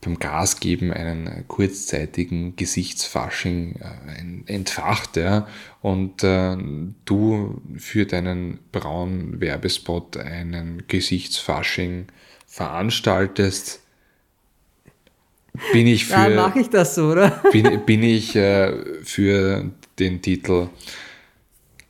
beim 0.00 0.18
Gasgeben 0.18 0.90
einen 0.90 1.44
kurzzeitigen 1.46 2.56
Gesichtsfasching 2.56 3.76
äh, 3.82 4.18
en- 4.18 4.44
entfacht 4.46 5.18
ja, 5.18 5.46
und 5.82 6.24
äh, 6.24 6.56
du 7.04 7.60
für 7.76 8.06
deinen 8.06 8.60
braunen 8.72 9.42
Werbespot 9.42 10.16
einen 10.16 10.84
Gesichtsfasching 10.88 12.06
veranstaltest, 12.54 13.80
bin 15.72 15.88
ich 15.88 16.06
für, 16.06 16.30
mache 16.30 16.60
ich 16.60 16.70
das 16.70 16.94
so, 16.94 17.06
oder? 17.06 17.30
bin, 17.52 17.84
bin 17.84 18.04
ich 18.04 18.36
äh, 18.36 19.02
für 19.02 19.70
den 19.98 20.22
Titel 20.22 20.68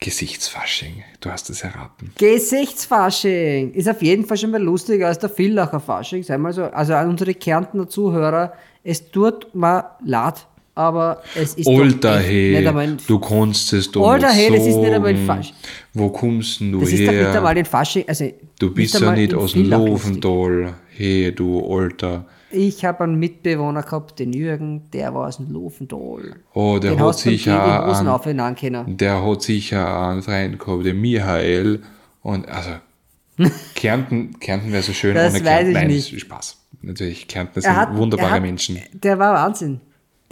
Gesichtsfasching. 0.01 1.05
Du 1.21 1.31
hast 1.31 1.51
es 1.51 1.63
erraten. 1.63 2.13
Gesichtsfasching 2.17 3.75
ist 3.75 3.89
auf 3.91 4.01
jeden 4.01 4.25
Fall 4.25 4.39
schon 4.39 4.53
mal 4.53 4.63
lustiger 4.63 5.09
als 5.09 5.19
der 5.19 5.29
Villacher 5.29 5.81
Fasching. 5.81 6.23
Sei 6.23 6.39
mal 6.39 6.55
so, 6.55 6.65
also 6.65 6.95
an 6.95 7.11
unsere 7.11 7.35
Kärntner 7.35 7.87
Zuhörer, 7.87 8.55
es 8.83 9.11
tut 9.11 9.55
mir 9.55 9.91
leid, 10.03 10.47
aber 10.75 11.23
es 11.35 11.55
ist 11.55 11.69
Alter, 11.69 12.19
doch 12.21 12.27
nicht 12.29 12.67
einmal 12.67 12.85
ein, 12.85 12.97
du 13.07 13.19
kannst 13.19 13.73
es 13.73 13.91
doch 13.91 14.09
Alter, 14.11 14.29
nicht 14.29 14.37
hey, 14.37 14.51
das 14.57 14.67
ist 14.67 14.77
nicht 14.77 14.93
einmal 14.93 15.11
ein 15.11 15.27
Fasch- 15.27 15.53
Wo 15.93 16.09
kommst 16.09 16.61
denn 16.61 16.73
du 16.73 16.81
Das 16.81 16.91
ist 16.91 17.07
doch 17.07 17.13
nicht 17.13 17.27
einmal 17.27 17.55
her? 17.55 17.65
Fasching, 17.65 18.05
also 18.09 18.31
Du 18.59 18.73
bist 18.75 18.99
ja 18.99 19.13
nicht 19.13 19.35
aus 19.35 19.53
dem. 19.53 19.69
Lofendal. 19.71 20.75
Hey, 20.97 21.33
du 21.35 21.61
Alter. 21.79 22.25
Ich 22.51 22.85
habe 22.85 23.03
einen 23.05 23.19
Mitbewohner 23.19 23.83
gehabt, 23.83 24.19
den 24.21 24.33
Jürgen, 24.33 24.89
der 24.93 25.13
war 25.13 25.27
aus 25.27 25.39
dem 25.39 25.51
Lofendal. 25.53 26.37
Oh, 26.53 26.79
der 26.81 26.93
den 26.93 27.01
hat 27.01 27.19
sicher 27.19 27.85
Kevin 28.23 28.41
einen, 28.41 28.97
der 28.97 29.25
hat 29.27 29.43
sicher 29.43 30.01
einen 30.09 30.23
Freund 30.23 30.59
gehabt, 30.61 30.87
den 30.87 31.01
Michael. 31.01 31.83
Und 32.23 32.49
also, 32.49 32.71
Kärnten, 33.75 34.39
Kärnten 34.39 34.71
wäre 34.73 34.83
so 34.83 34.93
schön 34.93 35.15
Das 35.15 35.35
ohne 35.35 35.45
weiß 35.45 35.49
Kärnten. 35.49 35.69
ich 35.71 35.75
Nein, 35.75 35.87
nicht. 35.89 36.13
das 36.15 36.21
Spaß. 36.21 36.57
Natürlich, 36.83 37.27
Kärnten 37.29 37.61
sind 37.61 37.75
hat- 37.77 37.97
wunderbare 37.97 38.29
er 38.31 38.35
hat- 38.37 38.43
Menschen. 38.43 38.79
Der 38.93 39.19
war 39.19 39.35
Wahnsinn. 39.35 39.81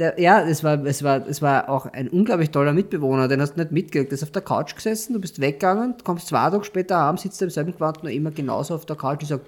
Der, 0.03 0.21
ja, 0.21 0.41
es 0.43 0.65
war, 0.65 0.85
es, 0.85 1.05
war, 1.05 1.25
es 1.29 1.41
war 1.43 1.69
auch 1.69 1.87
ein 1.87 2.09
unglaublich 2.09 2.51
toller 2.51 2.73
Mitbewohner, 2.73 3.29
den 3.29 3.41
hast 3.41 3.55
du 3.55 3.61
nicht 3.61 3.71
mitgekriegt. 3.71 4.11
Der 4.11 4.17
ist 4.17 4.25
auf 4.25 4.33
der 4.33 4.43
Couch 4.43 4.75
gesessen, 4.75 5.13
du 5.13 5.21
bist 5.21 5.41
weggegangen, 5.41 5.95
kommst 6.03 6.27
zwei 6.27 6.51
Tage 6.51 6.65
später 6.65 6.99
heim, 6.99 7.17
sitzt 7.17 7.41
er 7.41 7.45
im 7.45 7.51
selben 7.53 7.73
Gewand 7.73 8.03
noch 8.03 8.11
immer 8.11 8.33
genauso 8.33 8.75
auf 8.75 8.85
der 8.85 8.97
Couch 8.97 9.21
und 9.21 9.29
sagt, 9.29 9.47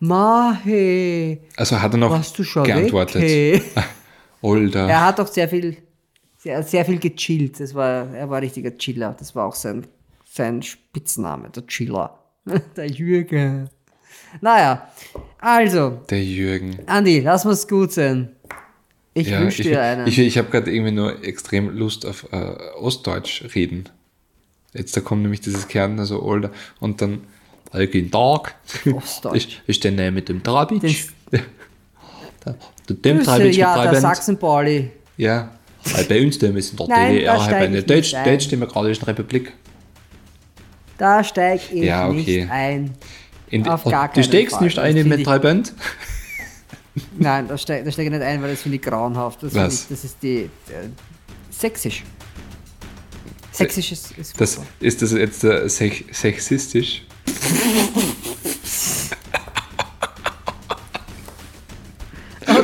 Mahe, 0.00 1.38
Also 1.56 1.80
hat 1.80 1.92
er 1.94 1.98
noch 1.98 2.10
warst 2.10 2.36
du 2.36 2.42
schon 2.42 2.64
geantwortet. 2.64 3.22
weg? 3.22 3.62
hey?" 3.74 3.82
Alter. 4.42 4.88
Er 4.88 5.06
hat 5.06 5.20
auch 5.20 5.28
sehr 5.28 5.48
viel, 5.48 5.76
sehr, 6.36 6.64
sehr 6.64 6.84
viel 6.84 6.98
gechillt. 6.98 7.60
Das 7.60 7.72
war, 7.72 8.12
er 8.12 8.28
war 8.28 8.38
ein 8.38 8.42
richtiger 8.42 8.76
Chiller. 8.76 9.14
Das 9.16 9.36
war 9.36 9.46
auch 9.46 9.54
sein, 9.54 9.86
sein 10.28 10.62
Spitzname, 10.62 11.50
der 11.50 11.64
Chiller. 11.68 12.18
der 12.76 12.88
Jürgen. 12.88 13.70
Naja, 14.40 14.88
also, 15.38 16.00
Der 16.10 16.22
Jürgen. 16.22 16.78
Andi, 16.86 17.20
lass 17.20 17.44
mal's 17.44 17.66
gut 17.66 17.92
sein. 17.92 18.30
Ich 19.14 19.28
Ja, 19.28 19.40
wünsche 19.40 19.62
dir 19.62 19.80
einen. 19.82 20.06
ich, 20.06 20.18
ich 20.18 20.38
habe 20.38 20.48
gerade 20.50 20.70
irgendwie 20.72 20.92
nur 20.92 21.22
extrem 21.24 21.68
Lust 21.76 22.06
auf 22.06 22.26
äh, 22.32 22.36
Ostdeutsch 22.80 23.44
reden. 23.54 23.88
Jetzt 24.72 24.96
da 24.96 25.00
kommt 25.02 25.22
nämlich 25.22 25.40
dieses 25.42 25.68
Kärntner 25.68 26.06
so 26.06 26.22
Alter 26.22 26.50
und 26.80 27.02
dann 27.02 27.20
guten 27.72 28.10
Tag. 28.10 28.54
Ostdeutsch. 28.92 29.36
Ich, 29.36 29.62
ich 29.66 29.76
stehe 29.76 30.10
mit 30.10 30.28
dem 30.28 30.42
Trabitsch. 30.42 31.08
Der- 32.44 32.56
Dem 32.88 33.22
Trabitsch 33.22 33.56
ja, 33.56 33.82
der. 33.90 34.00
Sachsen-Pauli. 34.00 34.90
Ja, 35.16 35.50
weil 35.84 36.04
bei 36.04 36.22
uns 36.24 36.38
der 36.38 36.54
ist 36.56 36.70
in 36.72 36.76
der 36.78 36.88
Nein, 36.88 37.12
DDR 37.14 37.44
halt 37.44 37.54
eine 37.54 37.82
Deutsch, 37.82 38.14
ein. 38.14 38.24
Deutsch-Demokratischen 38.24 39.04
Republik. 39.04 39.52
Da 40.98 41.22
steig 41.22 41.60
ich 41.72 41.82
Ja, 41.84 42.08
okay. 42.08 42.16
nicht 42.40 42.50
ein. 42.50 42.94
In, 43.50 43.68
Auf 43.68 43.84
gar 43.84 44.08
du 44.08 44.14
keinen 44.14 44.24
steckst 44.24 44.56
Fall. 44.56 44.64
nicht 44.64 44.78
find 44.78 45.08
mit 45.08 45.26
drei 45.26 45.38
Band? 45.38 45.72
Nein, 47.18 47.48
da 47.48 47.56
steige 47.56 47.84
da 47.84 47.90
steig 47.90 48.06
ich 48.06 48.12
nicht 48.12 48.22
ein, 48.22 48.42
weil 48.42 48.50
das 48.50 48.62
finde 48.62 48.76
ich 48.76 48.82
grauenhaft. 48.82 49.42
Das, 49.42 49.52
ich, 49.52 49.88
das 49.88 50.04
ist 50.04 50.16
die. 50.22 50.42
Äh, 50.68 50.88
sächsisch. 51.50 52.04
Sächsisch 53.52 53.92
ist, 53.92 54.12
ist 54.12 54.40
Das, 54.40 54.58
ist 54.80 55.02
das 55.02 55.12
jetzt 55.12 55.44
äh, 55.44 55.68
sech, 55.68 56.04
sexistisch? 56.10 57.02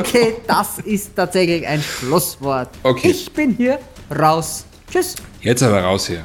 Okay, 0.09 0.35
das 0.47 0.79
ist 0.79 1.15
tatsächlich 1.15 1.65
ein 1.67 1.81
Schlusswort. 1.81 2.69
Okay. 2.83 3.11
Ich 3.11 3.31
bin 3.31 3.55
hier 3.55 3.79
raus. 4.17 4.65
Tschüss. 4.91 5.15
Jetzt 5.41 5.61
aber 5.61 5.81
raus 5.81 6.07
hier. 6.07 6.23